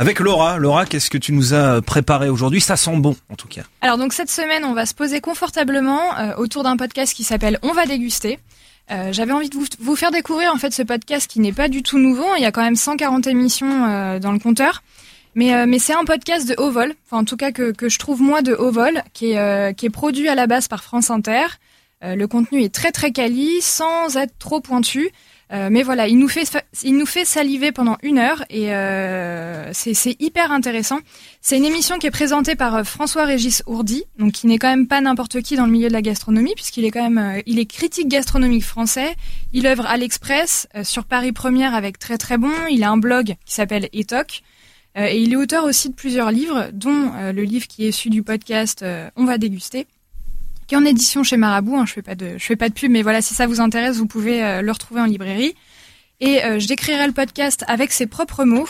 Avec 0.00 0.18
Laura, 0.18 0.56
Laura, 0.56 0.86
qu'est-ce 0.86 1.10
que 1.10 1.18
tu 1.18 1.30
nous 1.32 1.52
as 1.52 1.82
préparé 1.82 2.30
aujourd'hui? 2.30 2.62
Ça 2.62 2.78
sent 2.78 2.96
bon 2.96 3.16
en 3.28 3.34
tout 3.36 3.48
cas. 3.48 3.64
Alors 3.82 3.98
donc 3.98 4.14
cette 4.14 4.30
semaine, 4.30 4.64
on 4.64 4.72
va 4.72 4.86
se 4.86 4.94
poser 4.94 5.20
confortablement 5.20 6.18
euh, 6.18 6.34
autour 6.36 6.62
d'un 6.62 6.78
podcast 6.78 7.12
qui 7.12 7.22
s'appelle 7.22 7.58
On 7.60 7.74
va 7.74 7.84
déguster. 7.84 8.38
Euh, 8.90 9.12
J'avais 9.12 9.32
envie 9.32 9.50
de 9.50 9.54
vous, 9.54 9.66
vous 9.78 9.96
faire 9.96 10.10
découvrir 10.10 10.54
en 10.54 10.56
fait 10.56 10.72
ce 10.72 10.80
podcast 10.82 11.30
qui 11.30 11.38
n'est 11.38 11.52
pas 11.52 11.68
du 11.68 11.82
tout 11.82 11.98
nouveau. 11.98 12.24
Il 12.38 12.42
y 12.42 12.46
a 12.46 12.50
quand 12.50 12.62
même 12.62 12.76
140 12.76 13.26
émissions 13.26 13.84
euh, 13.90 14.18
dans 14.18 14.32
le 14.32 14.38
compteur. 14.38 14.82
Mais, 15.34 15.54
euh, 15.54 15.66
mais 15.66 15.78
c'est 15.78 15.94
un 15.94 16.04
podcast 16.04 16.48
de 16.48 16.54
haut 16.58 16.70
vol, 16.70 16.92
enfin 17.06 17.18
en 17.18 17.24
tout 17.24 17.36
cas 17.36 17.52
que, 17.52 17.70
que 17.72 17.88
je 17.88 17.98
trouve 17.98 18.20
moi 18.20 18.42
de 18.42 18.52
haut 18.54 18.72
vol, 18.72 19.02
qui 19.12 19.32
est, 19.32 19.38
euh, 19.38 19.72
qui 19.72 19.86
est 19.86 19.90
produit 19.90 20.28
à 20.28 20.34
la 20.34 20.46
base 20.46 20.66
par 20.68 20.82
France 20.82 21.10
Inter. 21.10 21.46
Euh, 22.02 22.16
le 22.16 22.26
contenu 22.26 22.62
est 22.62 22.74
très 22.74 22.92
très 22.92 23.12
quali, 23.12 23.60
sans 23.60 24.16
être 24.16 24.36
trop 24.38 24.60
pointu. 24.60 25.10
Euh, 25.52 25.68
mais 25.68 25.82
voilà, 25.82 26.06
il 26.06 26.16
nous 26.16 26.28
fait 26.28 26.44
fa- 26.44 26.62
il 26.84 26.96
nous 26.96 27.06
fait 27.06 27.24
saliver 27.24 27.72
pendant 27.72 27.96
une 28.04 28.18
heure 28.18 28.44
et 28.50 28.72
euh, 28.72 29.68
c'est 29.72 30.14
hyper 30.20 30.52
intéressant. 30.52 31.00
C'est 31.40 31.56
une 31.56 31.64
émission 31.64 31.98
qui 31.98 32.06
est 32.06 32.12
présentée 32.12 32.54
par 32.54 32.76
euh, 32.76 32.84
François-Régis 32.84 33.64
Ourdi, 33.66 34.04
donc 34.18 34.30
qui 34.32 34.46
n'est 34.46 34.58
quand 34.58 34.68
même 34.70 34.86
pas 34.86 35.00
n'importe 35.00 35.42
qui 35.42 35.56
dans 35.56 35.66
le 35.66 35.72
milieu 35.72 35.88
de 35.88 35.92
la 35.92 36.02
gastronomie, 36.02 36.54
puisqu'il 36.54 36.84
est 36.84 36.92
quand 36.92 37.08
même, 37.08 37.42
il 37.46 37.58
est 37.58 37.66
critique 37.66 38.06
gastronomique 38.06 38.64
français. 38.64 39.16
Il 39.52 39.66
œuvre 39.66 39.86
à 39.86 39.96
l'Express 39.96 40.68
sur 40.84 41.04
Paris 41.04 41.32
Première 41.32 41.74
avec 41.74 41.98
très 41.98 42.16
très 42.16 42.38
bon. 42.38 42.52
Il 42.70 42.84
a 42.84 42.90
un 42.90 42.96
blog 42.98 43.34
qui 43.44 43.54
s'appelle 43.54 43.88
Etoc. 43.92 44.42
Euh, 44.98 45.06
et 45.06 45.20
il 45.22 45.32
est 45.32 45.36
auteur 45.36 45.64
aussi 45.64 45.88
de 45.88 45.94
plusieurs 45.94 46.30
livres, 46.30 46.68
dont 46.72 47.12
euh, 47.14 47.32
le 47.32 47.42
livre 47.42 47.66
qui 47.68 47.84
est 47.84 47.90
issu 47.90 48.10
du 48.10 48.22
podcast 48.22 48.82
euh, 48.82 49.08
On 49.16 49.24
va 49.24 49.38
déguster, 49.38 49.86
qui 50.66 50.74
est 50.74 50.78
en 50.78 50.84
édition 50.84 51.22
chez 51.22 51.36
Marabout. 51.36 51.76
hein, 51.76 51.86
je 51.86 51.92
fais 51.92 52.02
pas 52.02 52.14
de, 52.14 52.36
je 52.36 52.44
fais 52.44 52.56
pas 52.56 52.68
de 52.68 52.74
pub, 52.74 52.90
mais 52.90 53.02
voilà, 53.02 53.22
si 53.22 53.34
ça 53.34 53.46
vous 53.46 53.60
intéresse, 53.60 53.96
vous 53.98 54.06
pouvez 54.06 54.60
le 54.62 54.72
retrouver 54.72 55.00
en 55.00 55.06
librairie. 55.06 55.54
Et 56.20 56.40
je 56.58 56.66
décrirai 56.66 57.06
le 57.06 57.12
podcast 57.12 57.64
avec 57.66 57.92
ses 57.92 58.06
propres 58.06 58.44
mots. 58.44 58.68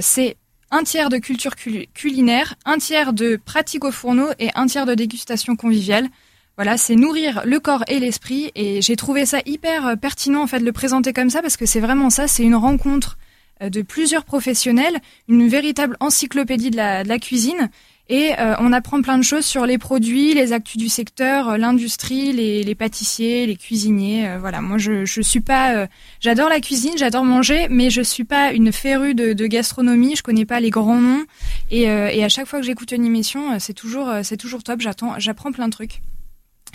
C'est 0.00 0.36
un 0.70 0.82
tiers 0.82 1.08
de 1.08 1.16
culture 1.18 1.54
cul- 1.56 1.86
culinaire, 1.94 2.54
un 2.66 2.76
tiers 2.78 3.12
de 3.12 3.36
pratique 3.42 3.84
au 3.84 3.92
fourneau 3.92 4.26
et 4.38 4.50
un 4.54 4.66
tiers 4.66 4.84
de 4.84 4.94
dégustation 4.94 5.56
conviviale. 5.56 6.08
Voilà, 6.56 6.76
c'est 6.76 6.96
nourrir 6.96 7.42
le 7.46 7.60
corps 7.60 7.84
et 7.88 8.00
l'esprit. 8.00 8.50
Et 8.54 8.82
j'ai 8.82 8.96
trouvé 8.96 9.24
ça 9.26 9.38
hyper 9.46 9.96
pertinent 9.98 10.42
en 10.42 10.46
fait 10.46 10.58
de 10.58 10.64
le 10.64 10.72
présenter 10.72 11.12
comme 11.12 11.30
ça 11.30 11.40
parce 11.40 11.56
que 11.56 11.66
c'est 11.66 11.80
vraiment 11.80 12.10
ça. 12.10 12.26
C'est 12.26 12.42
une 12.42 12.56
rencontre 12.56 13.16
de 13.60 13.82
plusieurs 13.82 14.24
professionnels, 14.24 14.98
une 15.28 15.48
véritable 15.48 15.96
encyclopédie 16.00 16.70
de 16.70 16.76
la, 16.76 17.18
cuisine. 17.18 17.70
Et 18.10 18.32
euh, 18.38 18.54
on 18.58 18.72
apprend 18.72 19.02
plein 19.02 19.18
de 19.18 19.22
choses 19.22 19.44
sur 19.44 19.66
les 19.66 19.76
produits, 19.76 20.32
les 20.32 20.54
actus 20.54 20.78
du 20.78 20.88
secteur, 20.88 21.50
euh, 21.50 21.56
l'industrie, 21.58 22.32
les, 22.32 22.74
pâtissiers, 22.74 23.44
les 23.44 23.56
cuisiniers. 23.56 24.26
euh, 24.26 24.38
voilà, 24.38 24.62
moi 24.62 24.78
je 24.78 25.20
suis 25.20 25.40
pas, 25.40 25.74
euh, 25.74 25.86
j'adore 26.20 26.48
la 26.48 26.60
cuisine, 26.60 26.94
j'adore 26.96 27.24
manger, 27.24 27.66
mais 27.68 27.90
je 27.90 28.00
suis 28.00 28.24
pas 28.24 28.52
une 28.52 28.72
férue 28.72 29.14
de, 29.14 29.34
de 29.34 29.46
gastronomie. 29.46 30.16
Je 30.16 30.22
connais 30.22 30.46
pas 30.46 30.58
les 30.58 30.70
grands 30.70 31.02
noms. 31.02 31.26
Et, 31.70 31.90
euh, 31.90 32.24
à 32.24 32.28
chaque 32.28 32.46
fois 32.46 32.60
que 32.60 32.66
j'écoute 32.66 32.92
une 32.92 33.04
émission, 33.04 33.52
euh, 33.52 33.56
c'est 33.58 33.74
toujours 33.74 34.08
euh, 34.08 34.20
c'est 34.22 34.36
toujours 34.36 34.62
top. 34.62 34.80
J'attends, 34.80 35.18
j'apprends 35.18 35.52
plein 35.52 35.66
de 35.66 35.72
trucs. 35.72 36.00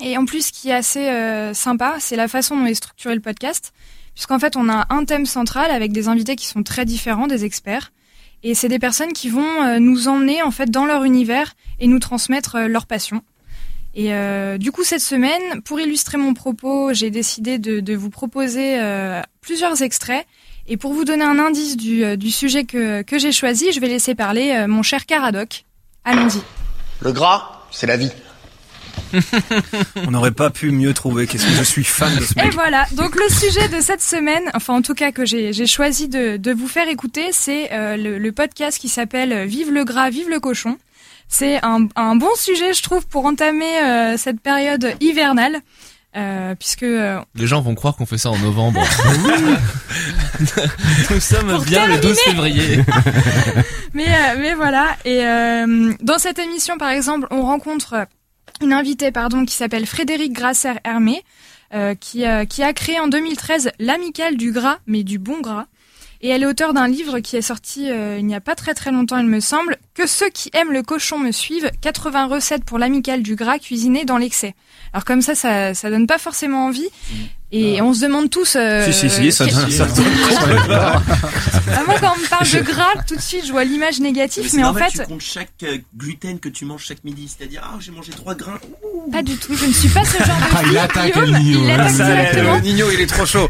Et 0.01 0.17
en 0.17 0.25
plus, 0.25 0.47
ce 0.47 0.51
qui 0.51 0.69
est 0.69 0.73
assez 0.73 1.07
euh, 1.07 1.53
sympa, 1.53 1.95
c'est 1.99 2.15
la 2.15 2.27
façon 2.27 2.57
dont 2.57 2.65
est 2.65 2.73
structuré 2.73 3.13
le 3.13 3.21
podcast, 3.21 3.73
puisqu'en 4.13 4.39
fait, 4.39 4.55
on 4.55 4.69
a 4.69 4.85
un 4.89 5.05
thème 5.05 5.25
central 5.25 5.71
avec 5.71 5.91
des 5.91 6.07
invités 6.07 6.35
qui 6.35 6.47
sont 6.47 6.63
très 6.63 6.85
différents, 6.85 7.27
des 7.27 7.45
experts. 7.45 7.91
Et 8.43 8.55
c'est 8.55 8.67
des 8.67 8.79
personnes 8.79 9.13
qui 9.13 9.29
vont 9.29 9.63
euh, 9.63 9.79
nous 9.79 10.07
emmener 10.07 10.41
en 10.41 10.51
fait 10.51 10.69
dans 10.69 10.85
leur 10.85 11.05
univers 11.05 11.53
et 11.79 11.87
nous 11.87 11.99
transmettre 11.99 12.55
euh, 12.55 12.67
leur 12.67 12.85
passion. 12.85 13.21
Et 13.95 14.13
euh, 14.13 14.57
du 14.57 14.71
coup, 14.71 14.83
cette 14.83 15.01
semaine, 15.01 15.61
pour 15.63 15.79
illustrer 15.79 16.17
mon 16.17 16.33
propos, 16.33 16.93
j'ai 16.93 17.09
décidé 17.11 17.57
de, 17.59 17.95
vous 17.95 18.09
proposer 18.09 18.79
plusieurs 19.41 19.83
extraits. 19.83 20.25
Et 20.65 20.77
pour 20.77 20.93
vous 20.93 21.05
donner 21.05 21.23
un 21.23 21.37
indice 21.37 21.77
du, 21.77 22.31
sujet 22.31 22.63
que, 22.63 23.03
que 23.03 23.19
j'ai 23.19 23.31
choisi, 23.31 23.71
je 23.71 23.79
vais 23.79 23.87
laisser 23.87 24.15
parler 24.15 24.65
mon 24.67 24.81
cher 24.81 25.05
Caradoc. 25.05 25.65
Allons-y. 26.05 26.41
Le 27.01 27.11
gras, 27.11 27.61
c'est 27.69 27.85
la 27.85 27.97
vie. 27.97 28.11
On 30.07 30.11
n'aurait 30.11 30.31
pas 30.31 30.49
pu 30.49 30.71
mieux 30.71 30.93
trouver. 30.93 31.27
Qu'est-ce 31.27 31.45
que 31.45 31.51
je 31.53 31.63
suis 31.63 31.83
fan 31.83 32.15
de 32.15 32.23
ce 32.23 32.33
Et 32.39 32.43
mec. 32.43 32.53
voilà, 32.53 32.85
donc 32.93 33.15
le 33.15 33.27
sujet 33.29 33.67
de 33.69 33.79
cette 33.81 34.01
semaine, 34.01 34.43
enfin 34.53 34.73
en 34.75 34.81
tout 34.81 34.93
cas 34.93 35.11
que 35.11 35.25
j'ai 35.25 35.65
choisi 35.67 36.07
de, 36.07 36.37
de 36.37 36.51
vous 36.51 36.67
faire 36.67 36.87
écouter, 36.87 37.27
c'est 37.31 37.71
euh, 37.73 37.97
le, 37.97 38.17
le 38.17 38.31
podcast 38.31 38.77
qui 38.79 38.89
s'appelle 38.89 39.45
Vive 39.47 39.71
le 39.71 39.83
gras, 39.83 40.09
vive 40.09 40.29
le 40.29 40.39
cochon. 40.39 40.77
C'est 41.29 41.63
un, 41.63 41.87
un 41.95 42.15
bon 42.15 42.29
sujet, 42.35 42.73
je 42.73 42.83
trouve, 42.83 43.07
pour 43.07 43.25
entamer 43.25 43.79
euh, 43.83 44.17
cette 44.17 44.39
période 44.39 44.93
hivernale, 45.01 45.61
euh, 46.15 46.53
puisque 46.53 46.83
euh, 46.83 47.19
Les 47.33 47.47
gens 47.47 47.61
vont 47.61 47.73
croire 47.73 47.95
qu'on 47.95 48.05
fait 48.05 48.19
ça 48.19 48.29
en 48.29 48.37
novembre. 48.37 48.83
Nous 51.11 51.19
sommes 51.19 51.63
bien 51.63 51.87
le 51.87 51.97
12 51.99 52.17
février. 52.19 52.79
mais, 53.93 54.05
euh, 54.07 54.35
mais 54.39 54.53
voilà. 54.53 54.95
Et 55.05 55.23
euh, 55.25 55.93
dans 56.01 56.19
cette 56.19 56.39
émission, 56.39 56.77
par 56.77 56.89
exemple, 56.89 57.27
on 57.31 57.41
rencontre 57.41 58.05
une 58.63 58.73
invitée 58.73 59.11
pardon, 59.11 59.45
qui 59.45 59.53
s'appelle 59.53 59.85
Frédéric 59.85 60.33
Grasser-Hermé, 60.33 61.23
euh, 61.73 61.95
qui, 61.95 62.25
euh, 62.25 62.45
qui 62.45 62.63
a 62.63 62.73
créé 62.73 62.99
en 62.99 63.07
2013 63.07 63.71
l'Amicale 63.79 64.37
du 64.37 64.51
gras, 64.51 64.77
mais 64.87 65.03
du 65.03 65.19
bon 65.19 65.41
gras. 65.41 65.65
Et 66.21 66.29
elle 66.29 66.43
est 66.43 66.45
auteure 66.45 66.73
d'un 66.73 66.87
livre 66.87 67.19
qui 67.19 67.35
est 67.35 67.41
sorti 67.41 67.89
euh, 67.89 68.17
il 68.17 68.25
n'y 68.25 68.35
a 68.35 68.39
pas 68.39 68.55
très 68.55 68.73
très 68.73 68.91
longtemps, 68.91 69.17
il 69.17 69.27
me 69.27 69.41
semble, 69.41 69.77
Que 69.93 70.07
ceux 70.07 70.29
qui 70.29 70.49
aiment 70.53 70.71
le 70.71 70.81
cochon 70.81 71.19
me 71.19 71.31
suivent, 71.31 71.69
80 71.81 72.27
recettes 72.27 72.63
pour 72.63 72.79
l'Amicale 72.79 73.23
du 73.23 73.35
gras 73.35 73.59
cuisiné 73.59 74.05
dans 74.05 74.17
l'excès. 74.17 74.55
Alors 74.93 75.03
comme 75.03 75.21
ça, 75.21 75.35
ça, 75.35 75.73
ça 75.73 75.89
donne 75.89 76.07
pas 76.07 76.17
forcément 76.17 76.65
envie. 76.65 76.87
Et 77.55 77.81
on 77.83 77.93
se 77.93 78.01
demande 78.01 78.31
tous... 78.31 78.55
euh, 78.55 78.83
Si, 78.91 78.93
si, 78.93 79.09
si, 79.09 79.31
ça 79.31 79.45
ça 79.47 79.85
donne 79.85 80.05
complètement. 80.29 80.75
Ah, 81.75 81.81
moi, 81.87 81.95
quand 81.99 82.13
on 82.17 82.21
me 82.21 82.27
parle 82.27 82.45
de 82.49 82.59
gras, 82.59 83.01
tout 83.07 83.15
de 83.15 83.21
suite, 83.21 83.45
je 83.47 83.51
vois 83.51 83.63
l'image 83.63 83.99
négative, 83.99 84.49
mais 84.53 84.63
en 84.63 84.73
fait... 84.73 84.89
tu 84.89 84.99
comptes 85.05 85.21
chaque 85.21 85.49
euh, 85.63 85.77
gluten 85.97 86.39
que 86.39 86.49
tu 86.49 86.65
manges 86.65 86.83
chaque 86.85 87.03
midi, 87.03 87.27
c'est-à-dire 87.35 87.61
ah 87.63 87.77
j'ai 87.79 87.91
mangé 87.91 88.11
trois 88.11 88.35
grains. 88.35 88.59
Pas 89.11 89.23
du 89.23 89.35
tout, 89.37 89.55
je 89.55 89.65
ne 89.65 89.71
suis 89.71 89.87
pas 89.89 90.03
ce 90.03 90.17
genre 90.17 90.27
de 90.37 90.43
Ah, 90.55 90.61
il 90.69 90.77
attaque 90.77 91.13
Guillaume, 91.13 91.31
le 91.31 91.39
Nino, 91.39 91.59
il 91.61 91.67
là. 91.67 91.77
l'attaque 91.77 91.95
Ça, 91.95 92.05
directement. 92.05 92.55
le 92.55 92.61
Nino, 92.61 92.85
il 92.91 93.01
est 93.01 93.07
trop 93.07 93.25
chaud. 93.25 93.49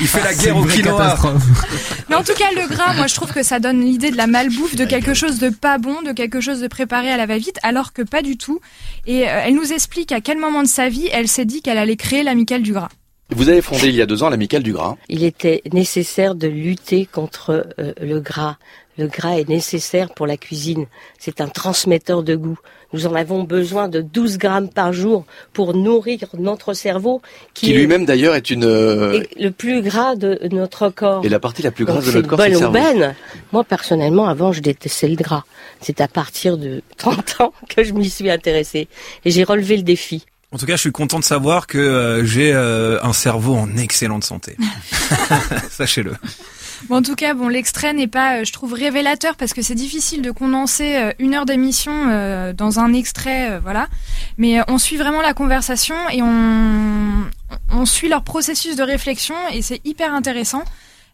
Il 0.00 0.06
fait 0.08 0.22
la 0.22 0.34
guerre 0.34 0.56
au 0.56 0.64
quinoa. 0.64 1.16
Mais 2.08 2.16
en 2.16 2.22
tout 2.22 2.34
cas, 2.34 2.50
le 2.54 2.68
gras, 2.68 2.92
moi, 2.94 3.06
je 3.06 3.14
trouve 3.14 3.32
que 3.32 3.42
ça 3.42 3.58
donne 3.60 3.80
l'idée 3.80 4.10
de 4.10 4.16
la 4.16 4.26
malbouffe, 4.26 4.76
de 4.76 4.84
quelque 4.84 5.14
chose 5.14 5.38
de 5.38 5.48
pas 5.48 5.78
bon, 5.78 6.02
de 6.02 6.12
quelque 6.12 6.40
chose 6.40 6.60
de 6.60 6.68
préparé 6.68 7.10
à 7.10 7.16
la 7.16 7.26
va-vite, 7.26 7.58
alors 7.62 7.92
que 7.92 8.02
pas 8.02 8.22
du 8.22 8.36
tout. 8.36 8.60
Et 9.06 9.28
euh, 9.28 9.42
elle 9.46 9.54
nous 9.54 9.72
explique 9.72 10.12
à 10.12 10.20
quel 10.20 10.38
moment 10.38 10.62
de 10.62 10.68
sa 10.68 10.88
vie 10.88 11.08
elle 11.12 11.28
s'est 11.28 11.44
dit 11.46 11.62
qu'elle 11.62 11.78
allait 11.78 11.96
créer 11.96 12.22
l'amicale 12.22 12.62
du 12.62 12.72
gras. 12.72 12.88
Vous 13.36 13.48
avez 13.48 13.62
fondé 13.62 13.88
il 13.88 13.96
y 13.96 14.02
a 14.02 14.06
deux 14.06 14.22
ans 14.22 14.28
l'amicale 14.30 14.62
du 14.62 14.72
gras. 14.72 14.96
Il 15.08 15.24
était 15.24 15.62
nécessaire 15.72 16.34
de 16.36 16.46
lutter 16.46 17.04
contre 17.06 17.66
euh, 17.80 17.92
le 18.00 18.20
gras. 18.20 18.56
Le 18.96 19.08
gras 19.08 19.38
est 19.40 19.48
nécessaire 19.48 20.14
pour 20.14 20.26
la 20.28 20.36
cuisine. 20.36 20.86
C'est 21.18 21.40
un 21.40 21.48
transmetteur 21.48 22.22
de 22.22 22.36
goût. 22.36 22.58
Nous 22.92 23.08
en 23.08 23.14
avons 23.16 23.42
besoin 23.42 23.88
de 23.88 24.00
12 24.00 24.38
grammes 24.38 24.68
par 24.68 24.92
jour 24.92 25.24
pour 25.52 25.74
nourrir 25.74 26.18
notre 26.38 26.74
cerveau, 26.74 27.20
qui, 27.54 27.72
lui-même 27.72 28.04
d'ailleurs 28.04 28.36
est 28.36 28.50
une 28.50 28.62
euh, 28.64 29.20
est 29.20 29.40
le 29.42 29.50
plus 29.50 29.82
gras 29.82 30.14
de 30.14 30.38
notre 30.52 30.90
corps. 30.90 31.24
et 31.24 31.28
la 31.28 31.40
partie 31.40 31.62
la 31.62 31.72
plus 31.72 31.84
Donc 31.84 31.96
grasse 31.96 32.06
de 32.06 32.12
notre 32.12 32.28
corps, 32.28 32.40
c'est 32.40 32.50
le 32.50 32.56
cerveau. 32.58 32.78
aubaine. 32.78 33.16
Moi, 33.52 33.64
personnellement, 33.64 34.26
avant, 34.28 34.52
je 34.52 34.60
détestais 34.60 35.08
le 35.08 35.16
gras. 35.16 35.42
C'est 35.80 36.00
à 36.00 36.06
partir 36.06 36.56
de 36.56 36.82
30 36.98 37.40
ans 37.40 37.52
que 37.68 37.82
je 37.82 37.92
m'y 37.94 38.08
suis 38.08 38.30
intéressée. 38.30 38.86
Et 39.24 39.32
j'ai 39.32 39.42
relevé 39.42 39.76
le 39.76 39.82
défi. 39.82 40.24
En 40.54 40.58
tout 40.58 40.66
cas, 40.66 40.76
je 40.76 40.82
suis 40.82 40.92
content 40.92 41.18
de 41.18 41.24
savoir 41.24 41.66
que 41.66 41.78
euh, 41.78 42.24
j'ai 42.24 42.52
euh, 42.54 43.02
un 43.02 43.12
cerveau 43.12 43.56
en 43.56 43.76
excellente 43.76 44.22
santé. 44.22 44.56
Sachez-le. 45.70 46.14
Bon, 46.88 46.96
en 46.96 47.02
tout 47.02 47.14
cas, 47.14 47.34
bon, 47.34 47.48
l'extrait 47.48 47.92
n'est 47.92 48.08
pas, 48.08 48.38
euh, 48.38 48.44
je 48.44 48.52
trouve, 48.52 48.74
révélateur 48.74 49.36
parce 49.36 49.54
que 49.54 49.62
c'est 49.62 49.74
difficile 49.74 50.20
de 50.22 50.30
condenser 50.30 50.96
euh, 50.96 51.12
une 51.18 51.34
heure 51.34 51.46
d'émission 51.46 51.92
euh, 52.10 52.52
dans 52.52 52.78
un 52.78 52.92
extrait, 52.92 53.58
voilà. 53.58 53.88
Mais 54.38 54.60
on 54.68 54.78
suit 54.78 54.96
vraiment 54.96 55.22
la 55.22 55.34
conversation 55.34 55.96
et 56.10 56.22
on 56.22 57.24
on 57.70 57.86
suit 57.86 58.08
leur 58.08 58.22
processus 58.22 58.76
de 58.76 58.82
réflexion 58.82 59.34
et 59.52 59.62
c'est 59.62 59.80
hyper 59.84 60.12
intéressant. 60.12 60.62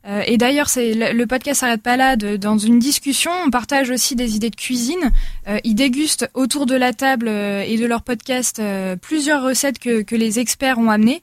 Euh, 0.07 0.23
et 0.27 0.39
d'ailleurs, 0.39 0.69
c'est 0.69 0.95
le, 0.95 1.27
podcast 1.27 1.61
s'arrête 1.61 1.83
pas 1.83 1.97
là. 1.97 2.17
dans 2.17 2.59
une 2.59 2.79
discussion, 2.79 3.31
on 3.45 3.51
partage 3.51 3.91
aussi 3.91 4.17
des 4.17 4.37
idées 4.37 4.51
de 4.51 4.57
cuisine. 4.57 5.13
Euh, 5.49 5.59
ils 5.65 5.75
dégustent 5.75 6.29
autour 6.35 6.67
de 6.67 6.75
la 6.75 6.93
table 6.93 7.29
euh, 7.29 7.63
et 7.63 7.77
de 7.77 7.87
leur 7.87 8.03
podcast 8.03 8.59
euh, 8.59 8.97
plusieurs 8.97 9.43
recettes 9.43 9.79
que, 9.79 10.03
que 10.03 10.17
les 10.17 10.39
experts 10.39 10.79
ont 10.79 10.91
amenées. 10.91 11.23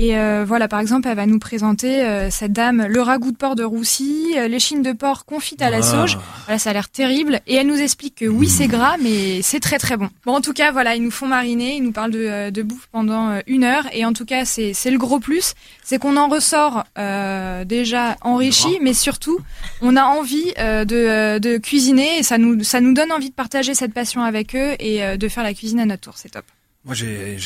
Et 0.00 0.16
euh, 0.16 0.44
voilà, 0.46 0.68
par 0.68 0.78
exemple, 0.78 1.08
elle 1.08 1.16
va 1.16 1.26
nous 1.26 1.40
présenter 1.40 2.04
euh, 2.04 2.30
cette 2.30 2.52
dame 2.52 2.86
le 2.88 3.02
ragoût 3.02 3.32
de 3.32 3.36
porc 3.36 3.56
de 3.56 3.64
Roussy, 3.64 4.26
euh, 4.36 4.46
les 4.46 4.60
chines 4.60 4.80
de 4.82 4.92
porc 4.92 5.24
confites 5.24 5.60
à 5.60 5.70
la 5.70 5.78
Ah. 5.78 5.82
sauge. 5.82 6.18
Voilà, 6.46 6.60
ça 6.60 6.70
a 6.70 6.72
l'air 6.72 6.88
terrible. 6.88 7.40
Et 7.48 7.56
elle 7.56 7.66
nous 7.66 7.80
explique 7.80 8.14
que 8.14 8.24
oui, 8.24 8.48
c'est 8.48 8.68
gras, 8.68 8.94
mais 9.02 9.42
c'est 9.42 9.58
très 9.58 9.76
très 9.78 9.96
bon. 9.96 10.08
Bon, 10.24 10.34
en 10.36 10.40
tout 10.40 10.52
cas, 10.52 10.70
voilà, 10.70 10.94
ils 10.94 11.02
nous 11.02 11.10
font 11.10 11.26
mariner, 11.26 11.74
ils 11.74 11.82
nous 11.82 11.90
parlent 11.90 12.12
de, 12.12 12.20
euh, 12.24 12.50
de 12.52 12.62
bouffe 12.62 12.86
pendant 12.92 13.30
euh, 13.30 13.40
une 13.48 13.64
heure. 13.64 13.86
Et 13.92 14.04
en 14.04 14.12
tout 14.12 14.24
cas, 14.24 14.44
c'est 14.44 14.72
c'est 14.72 14.92
le 14.92 14.98
gros 14.98 15.18
plus, 15.18 15.54
c'est 15.82 15.98
qu'on 15.98 16.16
en 16.16 16.28
ressort 16.28 16.84
euh, 16.96 17.64
déjà 17.64 18.16
enrichi, 18.20 18.78
mais 18.80 18.94
surtout, 18.94 19.40
on 19.82 19.96
a 19.96 20.04
envie 20.04 20.52
euh, 20.60 20.84
de, 20.84 21.40
de 21.40 21.58
cuisiner 21.58 22.18
et 22.18 22.22
ça 22.22 22.38
nous 22.38 22.62
ça 22.62 22.80
nous 22.80 22.94
donne 22.94 23.10
envie 23.10 23.30
de 23.30 23.34
partager 23.34 23.74
cette 23.74 23.92
passion 23.92 24.22
avec 24.22 24.54
eux 24.54 24.76
et 24.78 25.02
euh, 25.02 25.16
de 25.16 25.26
faire 25.26 25.42
la 25.42 25.54
cuisine 25.54 25.80
à 25.80 25.86
notre 25.86 26.02
tour. 26.02 26.14
C'est 26.16 26.28
top. 26.30 26.44
Moi, 26.84 26.94
j'ai, 26.94 27.36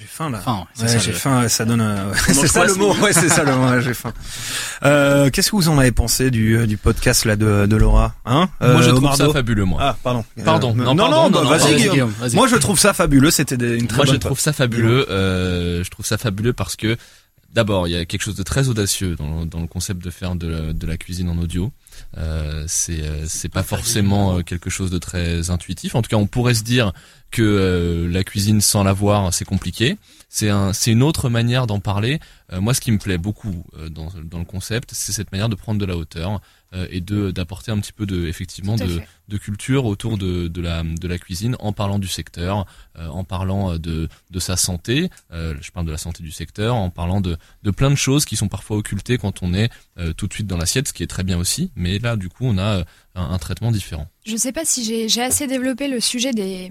j'ai, 0.00 0.06
faim 0.06 0.30
là. 0.30 0.38
Ouais, 0.46 0.88
ça, 0.88 0.98
j'ai 0.98 1.12
le- 1.12 1.16
faim. 1.16 1.48
Ça 1.48 1.64
donne. 1.64 1.80
euh, 1.80 2.10
ouais, 2.10 2.16
On 2.30 2.32
c'est 2.34 2.46
ça 2.48 2.64
le 2.64 2.74
mot. 2.74 2.94
Ouais, 2.96 3.12
c'est 3.12 3.28
ça 3.28 3.44
le 3.44 3.54
mot. 3.54 3.80
j'ai 3.80 3.94
faim. 3.94 4.12
Euh, 4.82 5.28
qu'est-ce 5.30 5.50
que 5.50 5.56
vous 5.56 5.68
en 5.68 5.78
avez 5.78 5.92
pensé 5.92 6.30
du, 6.30 6.56
euh, 6.56 6.66
du 6.66 6.78
podcast 6.78 7.26
là 7.26 7.36
de, 7.36 7.66
de 7.66 7.76
Laura, 7.76 8.14
hein 8.24 8.48
Moi, 8.62 8.80
je 8.80 8.86
Euh, 8.88 8.92
trouve 8.92 8.98
Omar 9.04 9.16
ça 9.16 9.28
fabuleux, 9.30 9.64
moi. 9.66 9.78
Ah, 9.82 9.96
pardon. 10.02 10.24
Pardon. 10.42 10.70
Euh, 10.70 10.82
Non, 10.84 10.94
non, 10.94 11.04
pardon, 11.04 11.10
non, 11.16 11.22
non, 11.24 11.30
bah, 11.30 11.40
non, 11.44 11.50
vas-y, 11.50 11.72
vas-y, 11.74 11.88
Guillaume. 11.90 12.14
Moi, 12.32 12.48
je 12.48 12.56
trouve 12.56 12.78
ça 12.78 12.94
fabuleux. 12.94 13.30
C'était 13.30 13.56
une 13.76 13.86
très 13.86 13.96
Moi, 13.98 14.06
je 14.06 14.14
trouve 14.16 14.40
ça 14.40 14.54
fabuleux. 14.54 15.06
Euh, 15.10 15.84
je 15.84 15.90
trouve 15.90 16.06
ça 16.06 16.16
fabuleux 16.16 16.54
parce 16.54 16.76
que 16.76 16.96
d'abord, 17.52 17.88
il 17.88 17.90
y 17.90 17.96
a 17.96 18.04
quelque 18.06 18.22
chose 18.22 18.36
de 18.36 18.42
très 18.42 18.68
audacieux 18.68 19.16
dans, 19.16 19.44
dans 19.44 19.60
le 19.60 19.66
concept 19.66 20.02
de 20.02 20.08
faire 20.10 20.34
de 20.34 20.46
la, 20.48 20.72
de 20.72 20.86
la 20.86 20.96
cuisine 20.96 21.28
en 21.28 21.36
audio. 21.36 21.70
Euh, 22.18 22.64
c'est 22.66 23.02
euh, 23.02 23.24
c'est 23.26 23.48
pas 23.48 23.62
forcément 23.62 24.38
euh, 24.38 24.42
quelque 24.42 24.70
chose 24.70 24.90
de 24.90 24.98
très 24.98 25.50
intuitif. 25.50 25.94
En 25.94 26.02
tout 26.02 26.08
cas, 26.08 26.16
on 26.16 26.26
pourrait 26.26 26.54
se 26.54 26.62
dire 26.62 26.92
que 27.30 27.42
euh, 27.42 28.08
la 28.08 28.24
cuisine 28.24 28.60
sans 28.60 28.82
la 28.84 28.92
voir, 28.92 29.32
c'est 29.32 29.44
compliqué. 29.44 29.96
C'est 30.28 30.50
un, 30.50 30.72
c'est 30.72 30.92
une 30.92 31.02
autre 31.02 31.28
manière 31.28 31.66
d'en 31.66 31.80
parler. 31.80 32.20
Moi, 32.52 32.74
ce 32.74 32.80
qui 32.80 32.92
me 32.92 32.98
plaît 32.98 33.18
beaucoup 33.18 33.64
dans, 33.90 34.08
dans 34.24 34.38
le 34.38 34.44
concept, 34.44 34.90
c'est 34.92 35.12
cette 35.12 35.30
manière 35.32 35.48
de 35.48 35.56
prendre 35.56 35.80
de 35.80 35.84
la 35.84 35.96
hauteur 35.96 36.40
et 36.72 37.00
de 37.00 37.30
d'apporter 37.30 37.72
un 37.72 37.78
petit 37.80 37.92
peu 37.92 38.06
de 38.06 38.26
effectivement 38.26 38.76
de, 38.76 39.00
de 39.28 39.36
culture 39.38 39.86
autour 39.86 40.18
de, 40.18 40.48
de 40.48 40.60
la 40.60 40.82
de 40.84 41.08
la 41.08 41.18
cuisine 41.18 41.56
en 41.58 41.72
parlant 41.72 41.98
du 41.98 42.08
secteur, 42.08 42.66
euh, 42.98 43.08
en 43.08 43.24
parlant 43.24 43.72
euh, 43.72 43.78
de 43.78 44.08
de 44.30 44.38
sa 44.38 44.56
santé. 44.56 45.10
Euh, 45.32 45.54
je 45.60 45.70
parle 45.70 45.86
de 45.86 45.90
la 45.92 45.98
santé 45.98 46.22
du 46.22 46.30
secteur, 46.30 46.74
en 46.76 46.90
parlant 46.90 47.20
de 47.20 47.36
de 47.62 47.70
plein 47.70 47.90
de 47.90 47.96
choses 47.96 48.24
qui 48.24 48.36
sont 48.36 48.48
parfois 48.48 48.76
occultées 48.76 49.18
quand 49.18 49.42
on 49.42 49.52
est 49.54 49.70
euh, 49.98 50.12
tout 50.12 50.26
de 50.26 50.32
suite 50.32 50.46
dans 50.46 50.56
l'assiette, 50.56 50.88
ce 50.88 50.92
qui 50.92 51.02
est 51.02 51.08
très 51.08 51.24
bien 51.24 51.38
aussi. 51.38 51.70
Mais 51.74 51.98
là, 51.98 52.16
du 52.16 52.28
coup, 52.28 52.44
on 52.46 52.58
a 52.58 52.78
euh, 52.78 52.84
un, 53.14 53.30
un 53.30 53.38
traitement 53.38 53.72
différent. 53.72 54.06
Je 54.24 54.36
sais 54.36 54.52
pas 54.52 54.64
si 54.64 54.84
j'ai 54.84 55.08
j'ai 55.08 55.22
assez 55.22 55.46
développé 55.46 55.88
le 55.88 56.00
sujet 56.00 56.32
des, 56.32 56.70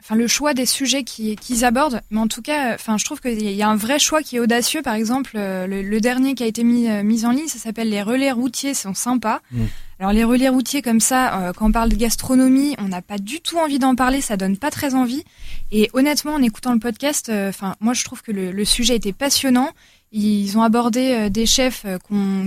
enfin 0.00 0.14
le 0.14 0.26
choix 0.26 0.54
des 0.54 0.66
sujets 0.66 1.04
qui- 1.04 1.36
qu'ils 1.36 1.64
abordent, 1.64 2.00
mais 2.10 2.18
en 2.20 2.26
tout 2.26 2.42
cas, 2.42 2.74
enfin 2.74 2.96
je 2.98 3.04
trouve 3.04 3.20
qu'il 3.20 3.40
y 3.40 3.62
a 3.62 3.68
un 3.68 3.76
vrai 3.76 3.98
choix 3.98 4.22
qui 4.22 4.36
est 4.36 4.40
audacieux. 4.40 4.82
Par 4.82 4.94
exemple, 4.94 5.32
euh, 5.36 5.66
le, 5.66 5.82
le 5.82 6.00
dernier 6.00 6.34
qui 6.34 6.42
a 6.42 6.46
été 6.46 6.64
mis 6.64 6.88
euh, 6.88 7.02
mis 7.02 7.24
en 7.26 7.30
ligne, 7.32 7.48
ça 7.48 7.58
s'appelle 7.58 7.90
les 7.90 8.02
relais 8.02 8.32
routiers, 8.32 8.74
sont 8.74 8.94
sympas. 8.94 9.40
Mm. 9.52 9.64
Alors 10.00 10.12
les 10.12 10.24
relais 10.24 10.48
routiers 10.48 10.80
comme 10.80 11.00
ça, 11.00 11.40
euh, 11.48 11.52
quand 11.52 11.66
on 11.68 11.72
parle 11.72 11.90
de 11.90 11.96
gastronomie, 11.96 12.74
on 12.78 12.88
n'a 12.88 13.02
pas 13.02 13.18
du 13.18 13.40
tout 13.42 13.58
envie 13.58 13.78
d'en 13.78 13.94
parler, 13.94 14.22
ça 14.22 14.36
donne 14.38 14.56
pas 14.56 14.70
très 14.70 14.94
envie. 14.94 15.24
Et 15.72 15.90
honnêtement, 15.92 16.32
en 16.34 16.42
écoutant 16.42 16.72
le 16.72 16.78
podcast, 16.78 17.28
euh, 17.28 17.50
enfin 17.50 17.76
moi 17.80 17.92
je 17.92 18.02
trouve 18.04 18.22
que 18.22 18.32
le, 18.32 18.50
le 18.50 18.64
sujet 18.64 18.96
était 18.96 19.12
passionnant. 19.12 19.70
Ils 20.12 20.58
ont 20.58 20.62
abordé 20.62 21.12
euh, 21.12 21.28
des 21.28 21.46
chefs 21.46 21.84
euh, 21.86 21.96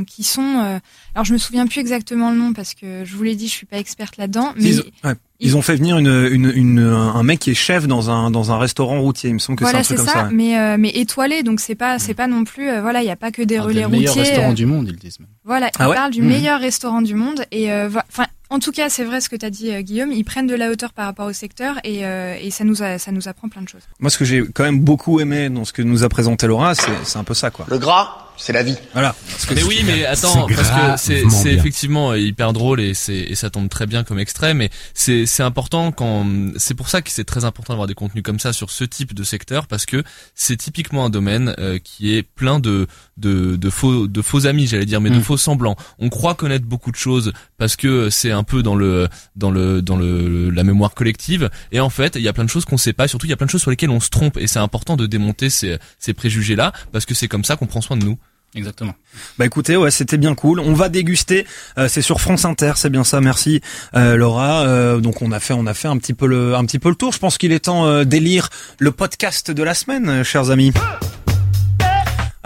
qui 0.05 0.24
sont. 0.24 0.41
euh, 0.41 0.80
alors 1.16 1.24
je 1.24 1.32
me 1.32 1.38
souviens 1.38 1.66
plus 1.66 1.80
exactement 1.80 2.30
le 2.32 2.38
nom 2.38 2.51
parce 2.51 2.74
que 2.74 3.05
je 3.05 3.16
vous 3.16 3.24
l'ai 3.24 3.36
dit, 3.36 3.47
je 3.47 3.53
suis 3.53 3.66
pas 3.66 3.78
experte 3.78 4.18
là-dedans. 4.18 4.53
Mais 4.57 4.70
Ils, 4.72 4.84
ouais. 5.05 5.14
Ils 5.39 5.55
ont 5.57 5.61
fait 5.61 5.76
venir 5.76 5.97
une, 5.97 6.07
une, 6.32 6.51
une, 6.55 6.80
un 6.80 7.24
mec 7.24 7.39
qui 7.39 7.51
est 7.51 7.53
chef 7.55 7.88
dans 7.88 8.09
un, 8.09 8.32
dans 8.32 8.51
un 8.51 8.57
restaurant 8.57 8.99
routier. 9.01 9.30
Il 9.30 9.34
me 9.34 9.39
semble 9.39 9.57
que 9.59 9.64
voilà, 9.64 9.84
c'est 9.84 9.93
un 9.93 9.97
truc 9.97 10.07
ça, 10.09 10.14
comme 10.14 10.22
ça. 10.24 10.28
ouais. 10.30 10.34
mais 10.34 10.57
euh, 10.59 10.76
mais 10.78 10.89
étoilé, 10.89 11.43
donc 11.43 11.59
c'est 11.61 11.76
pas 11.76 11.99
c'est 11.99 12.14
pas 12.14 12.28
non 12.28 12.43
plus. 12.43 12.70
euh, 12.70 12.82
voilà, 12.82 13.01
il 13.01 13.07
y 13.07 13.11
a 13.11 13.16
pas 13.16 13.32
que 13.32 13.41
des 13.41 13.59
relais 13.59 13.86
routiers. 13.86 14.09
restaurants 14.09 14.51
euh, 14.51 14.53
du 14.53 14.66
monde, 14.66 14.88
ils 14.88 14.91
le 14.93 14.97
disent. 14.99 15.20
même. 15.20 15.30
Voilà, 15.45 15.70
Ah 15.80 15.86
ils 15.86 15.89
ouais 15.89 15.95
parlent 15.95 16.11
du 16.11 16.22
Mhm. 16.22 16.28
meilleur 16.30 16.59
restaurant 16.59 17.01
du 17.01 17.16
monde 17.16 17.45
et 17.51 17.72
euh, 17.72 17.88
va- 17.89 18.05
enfin. 18.09 18.26
En 18.54 18.60
tout 18.60 18.72
cas, 18.72 18.88
c'est 18.88 19.04
vrai 19.04 19.20
ce 19.20 19.30
que 19.30 19.36
tu 19.36 19.47
as 19.47 19.49
dit, 19.49 19.74
euh, 19.74 19.82
Guillaume. 19.82 20.12
Ils 20.12 20.24
prennent 20.24 20.45
de 20.45 20.54
la 20.54 20.70
hauteur 20.70 20.93
par 20.93 21.06
rapport 21.06 21.26
au 21.26 21.34
secteur 21.34 21.78
et, 21.84 22.06
euh, 22.06 22.38
et 22.39 22.51
ça 22.51 22.64
nous 22.64 22.84
a, 22.84 22.99
ça 22.99 23.12
nous 23.12 23.28
apprend 23.28 23.49
plein 23.49 23.64
de 23.64 23.68
choses. 23.68 23.82
Moi, 23.99 24.12
ce 24.12 24.18
que 24.20 24.26
j'ai 24.26 24.43
quand 24.43 24.64
même 24.64 24.80
beaucoup 24.80 25.20
aimé 25.20 25.49
dans 25.49 25.66
ce 25.66 25.74
que 25.74 25.82
nous 25.82 26.04
a 26.04 26.10
présenté 26.10 26.45
Laura, 26.45 26.76
c'est 26.76 26.91
c'est 27.04 27.18
un 27.18 27.24
peu 27.24 27.34
ça, 27.34 27.49
quoi. 27.49 27.66
Le 27.68 27.80
gras, 27.80 28.32
c'est 28.38 28.54
la 28.54 28.64
vie. 28.64 28.76
Voilà. 28.94 29.16
Que 29.48 29.54
Mais 29.54 29.64
oui, 29.64 29.84
mais 29.86 30.06
attends, 30.06 30.48
parce 30.48 31.08
que 31.08 31.20
c'est 31.30 31.54
effectivement 31.54 32.14
hyper 32.16 32.54
drôle 32.54 32.80
et 32.82 32.94
c'est 32.94 33.14
et 33.18 33.36
ça 33.36 33.50
tombe 33.50 33.70
très 33.70 33.86
bien 33.86 34.04
comme 34.04 34.20
extrait, 34.20 34.54
mais 34.54 34.70
c'est 34.94 35.26
c'est 35.26 35.44
important 35.44 35.92
quand 35.92 36.26
c'est 36.58 36.74
pour 36.74 36.90
ça 36.90 37.02
que 37.02 37.10
c'est 37.12 37.24
très 37.24 37.46
important 37.46 37.74
d'avoir 37.74 37.88
des 37.88 37.94
contenus 37.94 38.24
comme 38.24 38.40
ça 38.40 38.54
sur 38.54 38.70
ce 38.72 38.84
type 38.84 39.14
de 39.14 39.24
secteur 39.24 39.68
parce 39.68 39.86
que 39.86 40.04
c'est 40.36 40.58
typiquement 40.58 41.06
un 41.06 41.10
domaine 41.10 41.54
euh, 41.60 41.80
qui 41.84 42.16
est 42.16 42.24
plein 42.24 42.60
de 42.60 42.88
de 43.18 43.56
de 43.56 43.70
faux 43.70 44.08
de 44.08 44.22
faux 44.22 44.46
amis, 44.48 44.68
j'allais 44.68 44.86
dire, 44.86 45.02
mais 45.02 45.10
de 45.10 45.18
Mm. 45.18 45.22
faux 45.24 45.38
semblants. 45.38 45.76
On 46.00 46.10
croit 46.10 46.36
connaître 46.36 46.66
beaucoup 46.66 46.92
de 46.92 46.96
choses 46.96 47.34
parce 47.58 47.76
que 47.76 48.10
c'est 48.10 48.32
un 48.32 48.44
peu 48.44 48.64
dans 48.64 48.76
le 48.76 49.08
dans 49.36 49.52
le 49.52 49.82
dans 49.82 49.96
le 49.96 50.50
la 50.50 50.64
mémoire 50.64 50.94
collective 50.94 51.50
et 51.72 51.80
en 51.80 51.90
fait 51.90 52.16
il 52.16 52.22
y 52.22 52.28
a 52.28 52.34
plein 52.34 52.46
de 52.46 52.50
choses 52.50 52.66
qu'on 52.66 52.78
sait 52.78 52.94
pas. 52.94 53.08
Surtout 53.08 53.26
il 53.28 53.30
y 53.30 53.34
a 53.34 53.38
plein 53.38 53.46
de 53.46 53.52
choses 53.52 53.62
sur 53.62 53.72
lesquelles 53.72 53.90
on 53.92 54.00
se 54.00 54.10
trompe 54.10 54.38
et 54.38 54.48
c'est 54.48 54.60
important 54.60 54.96
de 54.98 55.06
démonter 55.06 55.50
ces 55.50 55.78
ces 56.00 56.14
préjugés 56.14 56.56
là 56.56 56.74
parce 56.92 57.06
que 57.06 57.14
c'est 57.14 57.28
comme 57.28 57.44
ça 57.44 57.56
qu'on 57.56 57.68
prend 57.68 57.82
soin 57.82 57.98
de 57.98 58.06
nous. 58.06 58.18
Exactement. 58.56 58.93
Bah 59.38 59.45
écoutez, 59.45 59.78
ouais, 59.78 59.91
c'était 59.91 60.18
bien 60.18 60.36
cool. 60.36 60.60
On 60.60 60.74
va 60.74 60.89
déguster. 60.89 61.45
Euh, 61.78 61.88
c'est 61.88 62.01
sur 62.01 62.22
France 62.22 62.45
Inter, 62.45 62.74
c'est 62.76 62.89
bien 62.89 63.04
ça. 63.04 63.20
Merci 63.20 63.62
euh, 63.95 64.16
Laura. 64.16 64.66
Euh, 64.66 64.99
donc 64.99 65.22
on 65.22 65.32
a 65.32 65.39
fait, 65.39 65.54
on 65.54 65.66
a 65.66 65.74
fait 65.74 65.88
un 65.88 65.97
petit 65.97 66.14
peu 66.14 66.28
le, 66.28 66.56
un 66.56 66.66
petit 66.66 66.80
peu 66.80 66.89
le 66.89 66.95
tour. 66.95 67.12
Je 67.12 67.20
pense 67.20 67.38
qu'il 67.38 67.51
est 67.51 67.66
temps 67.66 67.86
euh, 67.86 68.04
d'élire 68.04 68.49
le 68.80 68.91
podcast 68.91 69.49
de 69.49 69.64
la 69.64 69.74
semaine, 69.74 70.24
chers 70.24 70.51
amis. 70.51 70.72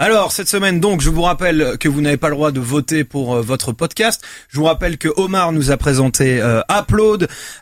Alors 0.00 0.30
cette 0.30 0.48
semaine 0.48 0.78
donc 0.78 1.00
je 1.00 1.10
vous 1.10 1.22
rappelle 1.22 1.76
que 1.80 1.88
vous 1.88 2.00
n'avez 2.00 2.16
pas 2.16 2.28
le 2.28 2.36
droit 2.36 2.52
de 2.52 2.60
voter 2.60 3.02
pour 3.02 3.34
euh, 3.34 3.42
votre 3.42 3.72
podcast. 3.72 4.22
Je 4.48 4.56
vous 4.56 4.64
rappelle 4.64 4.96
que 4.96 5.08
Omar 5.16 5.50
nous 5.50 5.72
a 5.72 5.76
présenté 5.76 6.40
euh, 6.40 6.62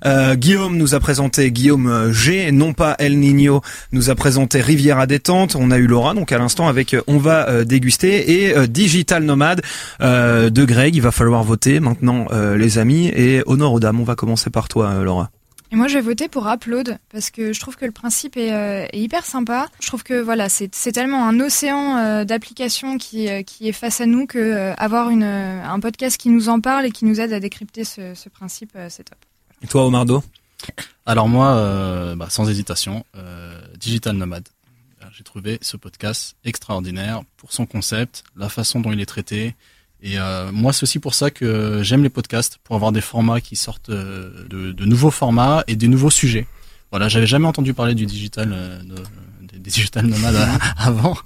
euh, 0.05 0.35
Guillaume 0.35 0.77
nous 0.77 0.95
a 0.95 1.01
présenté 1.01 1.51
Guillaume 1.51 1.87
euh, 1.87 2.13
G, 2.13 2.53
non 2.53 2.75
pas 2.75 2.95
El 2.99 3.19
Nino 3.19 3.63
nous 3.93 4.11
a 4.11 4.15
présenté 4.15 4.61
Rivière 4.61 4.99
à 4.99 5.07
détente. 5.07 5.57
On 5.57 5.71
a 5.71 5.79
eu 5.79 5.87
Laura 5.87 6.13
donc 6.13 6.31
à 6.31 6.37
l'instant 6.37 6.69
avec 6.69 6.95
On 7.07 7.17
va 7.17 7.65
déguster 7.65 8.45
et 8.45 8.69
Digital 8.69 9.23
Nomade 9.23 9.63
de 10.01 10.65
Greg. 10.65 10.95
Il 10.95 11.01
va 11.01 11.13
falloir 11.13 11.43
voter 11.43 11.81
maintenant 11.81 12.27
les 12.55 12.77
amis 12.77 13.09
et 13.09 13.43
honneur 13.47 13.73
aux 13.73 13.81
dames. 13.81 13.99
On 13.99 14.05
va 14.05 14.15
commencer 14.15 14.51
par 14.51 14.69
toi 14.69 14.93
Laura. 15.03 15.31
Et 15.73 15.77
moi, 15.77 15.89
je 15.89 15.95
vais 15.95 16.01
voter 16.01 16.29
pour 16.29 16.49
Upload 16.49 16.99
parce 17.11 17.31
que 17.31 17.53
je 17.53 17.61
trouve 17.61 17.77
que 17.77 17.85
le 17.85 17.91
principe 17.93 18.37
est, 18.37 18.53
euh, 18.53 18.87
est 18.93 19.01
hyper 19.01 19.25
sympa. 19.27 19.69
Je 19.81 19.87
trouve 19.89 20.05
que 20.05 20.21
voilà, 20.21 20.49
c'est 20.49 20.73
c'est 20.75 20.93
tellement 20.93 21.27
un 21.27 21.41
océan 21.41 21.97
euh, 21.97 22.25
d'applications 22.25 22.99
qui, 22.99 23.29
euh, 23.29 23.43
qui 23.43 23.69
est 23.69 23.73
face 23.73 24.01
à 24.01 24.07
nous 24.07 24.27
que 24.27 24.39
euh, 24.39 24.75
avoir 24.75 25.11
une, 25.11 25.25
euh, 25.25 25.65
un 25.65 25.81
podcast 25.81 26.17
qui 26.19 26.29
nous 26.29 26.49
en 26.49 26.61
parle 26.61 26.87
et 26.87 26.93
qui 26.93 27.05
nous 27.05 27.21
aide 27.21 27.33
à 27.33 27.41
décrypter 27.41 27.85
ce, 27.85 28.15
ce 28.15 28.29
principe, 28.29 28.71
euh, 28.77 28.87
c'est 28.89 29.05
top. 29.05 29.19
Et 29.63 29.67
toi 29.67 29.85
Omardo 29.87 30.23
Alors 31.05 31.29
moi, 31.29 31.57
euh, 31.57 32.15
bah, 32.15 32.29
sans 32.31 32.49
hésitation, 32.49 33.05
euh, 33.17 33.61
Digital 33.79 34.17
Nomad. 34.17 34.47
J'ai 35.13 35.25
trouvé 35.25 35.59
ce 35.63 35.77
podcast 35.77 36.37
extraordinaire 36.45 37.23
pour 37.39 37.53
son 37.53 37.65
concept, 37.65 38.23
la 38.37 38.49
façon 38.49 38.81
dont 38.81 38.93
il 38.93 39.01
est 39.01 39.07
traité. 39.07 39.55
Et 40.03 40.19
euh, 40.19 40.51
moi, 40.53 40.73
c'est 40.73 40.83
aussi 40.85 40.99
pour 40.99 41.15
ça 41.15 41.31
que 41.31 41.81
j'aime 41.83 42.03
les 42.03 42.11
podcasts, 42.11 42.59
pour 42.65 42.77
avoir 42.77 42.93
des 42.93 43.01
formats 43.01 43.41
qui 43.41 43.57
sortent 43.57 43.89
euh, 43.91 44.31
de, 44.49 44.73
de 44.73 44.85
nouveaux 44.85 45.11
formats 45.11 45.65
et 45.67 45.75
des 45.77 45.89
nouveaux 45.89 46.11
sujets. 46.11 46.47
Voilà, 46.93 47.09
j'avais 47.09 47.27
jamais 47.27 47.47
entendu 47.47 47.75
parler 47.75 47.95
du 47.95 48.07
digital, 48.07 48.53
euh, 48.53 48.79
de- 48.83 49.57
des 49.59 49.71
digital 49.71 50.07
nomades 50.07 50.37
avant, 50.77 51.17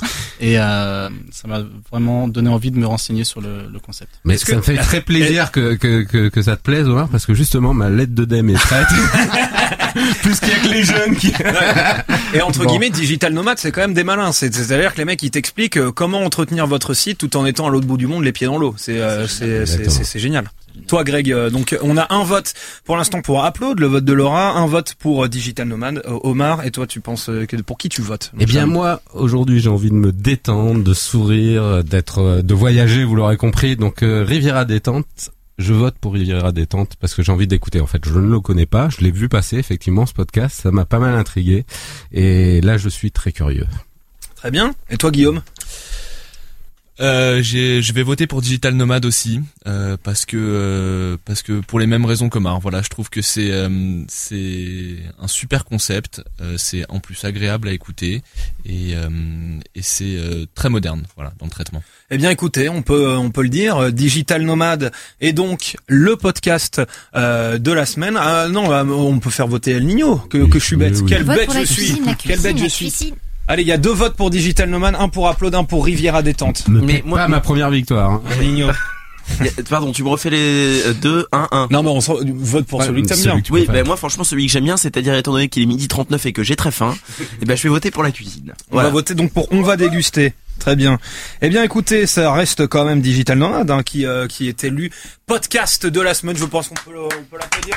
et 0.40 0.58
euh, 0.58 1.10
ça 1.32 1.48
m'a 1.48 1.62
vraiment 1.90 2.28
donné 2.28 2.48
envie 2.48 2.70
de 2.70 2.78
me 2.78 2.86
renseigner 2.86 3.24
sur 3.24 3.40
le, 3.40 3.66
le 3.70 3.78
concept. 3.80 4.12
Mais 4.24 4.38
ça 4.38 4.52
que- 4.52 4.56
me 4.56 4.62
fait 4.62 4.76
très 4.76 5.00
plaisir 5.02 5.50
que, 5.50 5.74
que, 5.74 6.02
que, 6.04 6.28
que 6.28 6.40
ça 6.42 6.56
te 6.56 6.62
plaise, 6.62 6.86
Omar, 6.88 7.08
parce 7.08 7.26
que 7.26 7.34
justement, 7.34 7.74
ma 7.74 7.90
lettre 7.90 8.14
de 8.14 8.24
DEM 8.24 8.50
est 8.50 8.54
prête. 8.54 8.86
Plus 10.22 10.40
qu'il 10.40 10.48
y 10.48 10.52
a 10.52 10.58
que 10.58 10.68
les 10.68 10.84
jeunes 10.84 11.16
qui... 11.16 11.32
Et 12.34 12.42
entre 12.42 12.60
Bon. 12.64 12.70
guillemets, 12.70 12.90
digital 12.90 13.32
nomade, 13.32 13.58
c'est 13.58 13.72
quand 13.72 13.80
même 13.80 13.94
des 13.94 14.04
malins. 14.04 14.32
C'est- 14.32 14.52
C'est-à-dire 14.54 14.92
que 14.92 14.98
les 14.98 15.04
mecs, 15.04 15.22
ils 15.22 15.30
t'expliquent 15.30 15.76
euh, 15.78 15.90
comment 15.92 16.20
entretenir 16.22 16.66
votre 16.66 16.94
site 16.94 17.18
tout 17.18 17.36
en 17.36 17.44
étant 17.46 17.66
à 17.66 17.70
l'autre 17.70 17.86
bout 17.86 17.96
du 17.96 18.06
monde, 18.06 18.24
les 18.24 18.32
pieds 18.32 18.46
dans 18.46 18.58
l'eau. 18.58 18.74
C'est 18.76 19.00
euh, 19.00 19.26
c'est 19.26 19.38
c'est- 19.38 19.60
Exactement. 19.60 19.90
c'est- 19.90 20.04
c'est 20.04 20.18
génial. 20.18 20.50
Toi, 20.86 21.02
Greg, 21.04 21.30
euh, 21.32 21.50
donc 21.50 21.76
on 21.82 21.96
a 21.96 22.06
un 22.14 22.22
vote 22.22 22.54
pour 22.84 22.96
l'instant 22.96 23.20
pour 23.22 23.44
Upload, 23.44 23.80
le 23.80 23.86
vote 23.86 24.04
de 24.04 24.12
Laura, 24.12 24.52
un 24.52 24.66
vote 24.66 24.94
pour 24.98 25.28
Digital 25.28 25.66
Nomade, 25.66 26.00
euh, 26.06 26.18
Omar. 26.22 26.64
Et 26.64 26.70
toi, 26.70 26.86
tu 26.86 27.00
penses 27.00 27.26
que 27.26 27.56
pour 27.62 27.76
qui 27.76 27.88
tu 27.88 28.02
votes 28.02 28.30
Eh 28.38 28.46
bien 28.46 28.66
moi, 28.66 29.02
aujourd'hui, 29.12 29.60
j'ai 29.60 29.68
envie 29.68 29.90
de 29.90 29.94
me 29.96 30.12
détendre, 30.12 30.82
de 30.84 30.94
sourire, 30.94 31.82
d'être, 31.84 32.40
de 32.42 32.54
voyager, 32.54 33.04
vous 33.04 33.16
l'aurez 33.16 33.36
compris. 33.36 33.76
Donc 33.76 34.02
euh, 34.02 34.24
Riviera 34.26 34.64
détente, 34.64 35.06
je 35.60 35.74
vote 35.74 35.94
pour 36.00 36.14
Riviera 36.14 36.52
détente 36.52 36.96
parce 36.98 37.14
que 37.14 37.22
j'ai 37.22 37.30
envie 37.30 37.46
d'écouter. 37.46 37.80
En 37.80 37.86
fait, 37.86 38.02
je 38.04 38.18
ne 38.18 38.30
le 38.30 38.40
connais 38.40 38.66
pas, 38.66 38.88
je 38.88 39.04
l'ai 39.04 39.10
vu 39.10 39.28
passer 39.28 39.58
effectivement 39.58 40.06
ce 40.06 40.14
podcast, 40.14 40.60
ça 40.62 40.70
m'a 40.70 40.84
pas 40.84 40.98
mal 40.98 41.14
intrigué 41.14 41.64
et 42.12 42.60
là, 42.60 42.78
je 42.78 42.88
suis 42.88 43.12
très 43.12 43.32
curieux. 43.32 43.66
Très 44.36 44.50
bien. 44.50 44.74
Et 44.88 44.96
toi, 44.96 45.10
Guillaume? 45.10 45.42
Euh, 47.00 47.40
j'ai- 47.42 47.80
je 47.80 47.92
vais 47.94 48.02
voter 48.02 48.26
pour 48.26 48.42
Digital 48.42 48.74
Nomad 48.74 49.04
aussi 49.06 49.40
euh, 49.66 49.96
parce 50.02 50.26
que 50.26 50.36
euh, 50.36 51.16
parce 51.24 51.42
que 51.42 51.60
pour 51.60 51.80
les 51.80 51.86
mêmes 51.86 52.04
raisons 52.04 52.28
que 52.28 52.38
Mar. 52.38 52.60
Voilà, 52.60 52.82
je 52.82 52.88
trouve 52.90 53.08
que 53.08 53.22
c'est 53.22 53.50
euh, 53.50 54.02
c'est 54.08 54.96
un 55.18 55.26
super 55.28 55.64
concept. 55.64 56.22
euh, 56.42 56.56
c'est 56.58 56.84
en 56.90 57.00
plus 57.00 57.24
agréable 57.24 57.68
à 57.68 57.72
écouter 57.72 58.22
et 58.66 58.94
euh, 58.94 59.08
et 59.74 59.82
c'est 59.82 60.16
euh, 60.16 60.44
très 60.54 60.68
moderne. 60.68 61.04
Voilà, 61.16 61.32
dans 61.38 61.46
le 61.46 61.50
traitement. 61.50 61.82
Eh 62.10 62.18
bien, 62.18 62.30
écoutez, 62.30 62.68
on 62.68 62.82
peut 62.82 63.16
on 63.16 63.30
peut 63.30 63.42
le 63.42 63.48
dire, 63.48 63.76
euh, 63.78 63.90
Digital 63.90 64.42
Nomad 64.42 64.92
est 65.20 65.32
donc 65.32 65.76
le 65.86 66.16
podcast 66.16 66.82
euh, 67.16 67.56
de 67.58 67.72
la 67.72 67.86
semaine. 67.86 68.16
Ah 68.18 68.48
non, 68.50 68.68
on 68.70 69.18
peut 69.20 69.30
faire 69.30 69.48
voter 69.48 69.70
El 69.72 69.86
Nino. 69.86 70.16
Que, 70.16 70.44
que 70.46 70.58
je 70.58 70.64
suis 70.64 70.76
bête. 70.76 71.02
Quelle 71.06 71.24
bête 71.24 71.50
je 71.52 71.64
suis. 71.64 72.00
Quelle 72.18 72.40
bête 72.40 72.58
je 72.58 72.66
suis. 72.66 73.14
Allez, 73.50 73.62
il 73.62 73.68
y 73.68 73.72
a 73.72 73.78
deux 73.78 73.92
votes 73.92 74.14
pour 74.14 74.30
Digital 74.30 74.70
Nomad, 74.70 74.94
un 74.96 75.08
pour 75.08 75.28
Upload, 75.28 75.54
un 75.56 75.64
pour 75.64 75.84
Riviera 75.84 76.22
détente. 76.22 76.64
Mais 76.68 77.02
moi, 77.04 77.18
pas 77.18 77.26
ma 77.28 77.40
première 77.40 77.68
victoire. 77.70 78.10
hein. 78.12 78.22
Pardon, 79.68 79.92
tu 79.92 80.02
me 80.02 80.08
refais 80.08 80.30
les 80.30 80.82
euh, 80.86 80.92
deux, 80.92 81.26
un, 81.32 81.46
un. 81.52 81.68
Non, 81.70 81.82
mais 81.84 81.88
on 81.90 81.98
vote 82.00 82.66
pour 82.66 82.80
Ouais, 82.80 82.86
celui 82.86 83.02
que 83.02 83.08
t'aimes 83.08 83.16
celui 83.16 83.32
bien. 83.32 83.40
que 83.42 83.52
Oui, 83.52 83.66
ben 83.68 83.86
moi 83.86 83.96
franchement 83.96 84.24
celui 84.24 84.46
que 84.46 84.52
j'aime 84.52 84.64
bien, 84.64 84.76
c'est-à-dire 84.76 85.14
étant 85.14 85.32
donné 85.32 85.48
qu'il 85.48 85.62
est 85.62 85.66
midi 85.66 85.86
39 85.88 86.26
et 86.26 86.32
que 86.32 86.42
j'ai 86.42 86.56
très 86.56 86.70
faim, 86.72 86.96
et 87.40 87.44
ben 87.44 87.56
je 87.56 87.62
vais 87.62 87.68
voter 87.68 87.90
pour 87.92 88.02
la 88.02 88.10
cuisine. 88.12 88.52
On 88.72 88.76
va 88.76 88.88
voter 88.88 89.14
donc 89.14 89.32
pour 89.32 89.46
On 89.52 89.62
va 89.62 89.76
déguster. 89.76 90.32
Très 90.58 90.74
bien. 90.76 90.98
Eh 91.42 91.48
bien, 91.48 91.62
écoutez, 91.62 92.06
ça 92.06 92.32
reste 92.32 92.66
quand 92.66 92.84
même 92.84 93.00
Digital 93.00 93.38
Nomad 93.38 93.70
hein, 93.70 93.82
qui 93.84 94.04
euh, 94.04 94.26
qui 94.26 94.48
est 94.48 94.62
élu 94.64 94.90
podcast 95.26 95.86
de 95.86 96.00
la 96.00 96.12
semaine. 96.14 96.36
Je 96.36 96.44
pense 96.44 96.68
qu'on 96.68 96.74
peut 96.74 96.92
le- 96.92 97.04
on 97.04 97.08
peut 97.08 97.38
l'applaudir. 97.38 97.76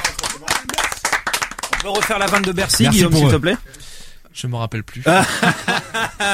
On 1.77 1.81
peut 1.83 1.89
refaire 1.89 2.17
la 2.19 2.25
vanne 2.25 2.41
de 2.43 2.51
Bercy, 2.51 2.83
Merci 2.83 2.97
Guillaume, 2.97 3.13
s'il 3.15 3.27
te 3.29 3.35
plaît. 3.35 3.55
Je 4.33 4.47
me 4.47 4.55
rappelle 4.55 4.83
plus. 4.83 5.03
Ah, 5.05 5.23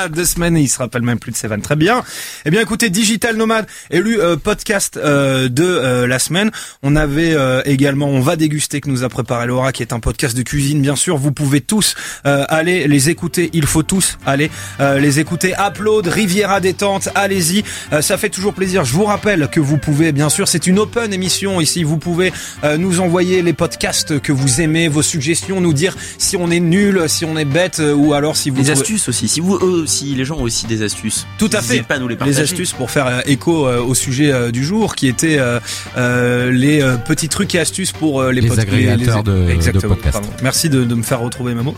deux 0.09 0.23
semaines, 0.23 0.55
il 0.57 0.69
se 0.69 0.77
rappelle 0.77 1.01
même 1.01 1.19
plus 1.19 1.31
de 1.31 1.35
ses 1.35 1.47
vannes. 1.49 1.61
Très 1.61 1.75
bien. 1.75 2.01
Eh 2.45 2.49
bien, 2.49 2.61
écoutez, 2.61 2.89
Digital 2.89 3.35
Nomad, 3.35 3.67
élu 3.91 4.21
euh, 4.21 4.37
podcast 4.37 4.95
euh, 4.97 5.49
de 5.49 5.65
euh, 5.65 6.07
la 6.07 6.17
semaine. 6.17 6.49
On 6.81 6.95
avait 6.95 7.33
euh, 7.33 7.61
également, 7.65 8.07
on 8.07 8.21
va 8.21 8.37
déguster 8.37 8.79
que 8.79 8.89
nous 8.89 9.03
a 9.03 9.09
préparé 9.09 9.47
Laura, 9.47 9.73
qui 9.73 9.81
est 9.83 9.91
un 9.91 9.99
podcast 9.99 10.35
de 10.37 10.43
cuisine, 10.43 10.81
bien 10.81 10.95
sûr. 10.95 11.17
Vous 11.17 11.33
pouvez 11.33 11.59
tous 11.59 11.95
euh, 12.25 12.45
aller 12.47 12.87
les 12.87 13.09
écouter. 13.09 13.49
Il 13.51 13.65
faut 13.65 13.83
tous 13.83 14.17
aller 14.25 14.49
les 14.79 15.19
écouter. 15.19 15.53
Upload, 15.59 16.07
Riviera 16.07 16.61
détente, 16.61 17.09
allez-y. 17.15 17.63
Ça 18.01 18.17
fait 18.17 18.29
toujours 18.29 18.53
plaisir. 18.53 18.85
Je 18.85 18.93
vous 18.93 19.03
rappelle 19.05 19.49
que 19.49 19.59
vous 19.59 19.77
pouvez, 19.77 20.11
bien 20.13 20.29
sûr, 20.29 20.47
c'est 20.47 20.67
une 20.67 20.79
open 20.79 21.11
émission 21.13 21.59
ici. 21.59 21.83
Vous 21.83 21.97
pouvez 21.97 22.31
nous 22.77 23.01
envoyer 23.01 23.41
les 23.41 23.53
podcasts 23.53 24.19
que 24.19 24.31
vous 24.31 24.61
aimez, 24.61 24.87
vos 24.87 25.01
suggestions, 25.01 25.59
nous 25.59 25.73
dire 25.73 25.95
si 26.17 26.37
on 26.37 26.49
est 26.49 26.59
nul, 26.59 27.03
si 27.07 27.25
on 27.25 27.37
est 27.37 27.45
bête, 27.45 27.81
euh, 27.89 27.93
ou 27.95 28.13
alors 28.13 28.35
si 28.37 28.49
vous 28.49 28.57
Les 28.57 28.63
trouvez- 28.63 28.79
astuces 28.79 29.09
aussi. 29.09 29.27
Si 29.27 29.39
vous, 29.39 29.55
eux, 29.61 29.85
si 29.87 30.15
les 30.15 30.25
gens 30.25 30.37
ont 30.37 30.43
aussi 30.43 30.65
des 30.67 30.81
astuces. 30.83 31.25
Tout 31.37 31.49
à 31.53 31.61
fait. 31.61 31.83
Pas 31.83 31.95
à 31.95 31.99
nous 31.99 32.07
les 32.07 32.15
partager. 32.15 32.37
les 32.37 32.43
astuces 32.43 32.71
pour 32.73 32.91
faire 32.91 33.07
euh, 33.07 33.19
écho 33.25 33.67
euh, 33.67 33.79
au 33.81 33.93
sujet 33.95 34.31
euh, 34.31 34.51
du 34.51 34.63
jour 34.63 34.95
qui 34.95 35.07
était 35.07 35.37
euh, 35.39 35.59
euh, 35.97 36.51
les 36.51 36.81
euh, 36.81 36.97
petits 36.97 37.29
trucs 37.29 37.53
et 37.55 37.59
astuces 37.59 37.91
pour 37.91 38.21
euh, 38.21 38.31
les, 38.31 38.41
Les 38.41 38.47
pod- 38.49 38.59
agrégateurs 38.59 39.23
de- 39.23 39.45
de 39.45 39.49
Exactement, 39.49 39.95
podcasts. 39.95 40.13
pardon. 40.13 40.29
Merci 40.43 40.69
de, 40.69 40.83
de 40.83 40.95
me 40.95 41.03
faire 41.03 41.19
retrouver 41.19 41.53
mes 41.55 41.63
mots. 41.63 41.75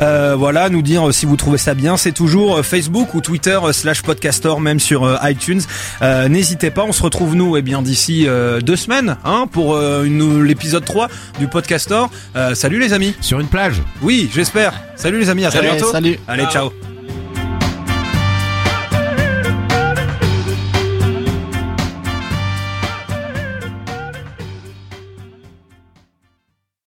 Euh, 0.00 0.34
voilà, 0.38 0.68
nous 0.68 0.82
dire 0.82 1.08
euh, 1.08 1.12
si 1.12 1.26
vous 1.26 1.36
trouvez 1.36 1.58
ça 1.58 1.74
bien, 1.74 1.96
c'est 1.96 2.12
toujours 2.12 2.58
euh, 2.58 2.62
Facebook 2.62 3.14
ou 3.14 3.20
Twitter 3.20 3.58
euh, 3.62 3.72
slash 3.72 4.02
podcaster, 4.02 4.54
même 4.60 4.80
sur 4.80 5.04
euh, 5.04 5.16
iTunes. 5.24 5.60
Euh, 6.02 6.28
N'hésitez 6.28 6.70
pas, 6.70 6.84
on 6.84 6.92
se 6.92 7.02
retrouve 7.02 7.34
nous 7.36 7.56
eh 7.56 7.62
bien 7.62 7.82
d'ici 7.82 8.24
euh, 8.26 8.60
deux 8.60 8.76
semaines 8.76 9.16
hein, 9.24 9.46
pour 9.50 9.74
euh, 9.76 10.04
l'épisode 10.42 10.84
3 10.84 11.08
du 11.38 11.46
podcaster. 11.48 12.02
Euh, 12.36 12.54
salut 12.54 12.78
les 12.78 12.92
amis. 12.92 13.14
Sur 13.20 13.40
une 13.40 13.46
plage. 13.46 13.82
Oui, 14.02 14.28
j'espère. 14.34 14.74
Salut 14.96 15.18
les 15.18 15.28
amis, 15.30 15.44
à 15.44 15.50
bientôt. 15.62 15.90
salut. 15.92 16.18
Allez, 16.26 16.46
ciao. 16.50 16.72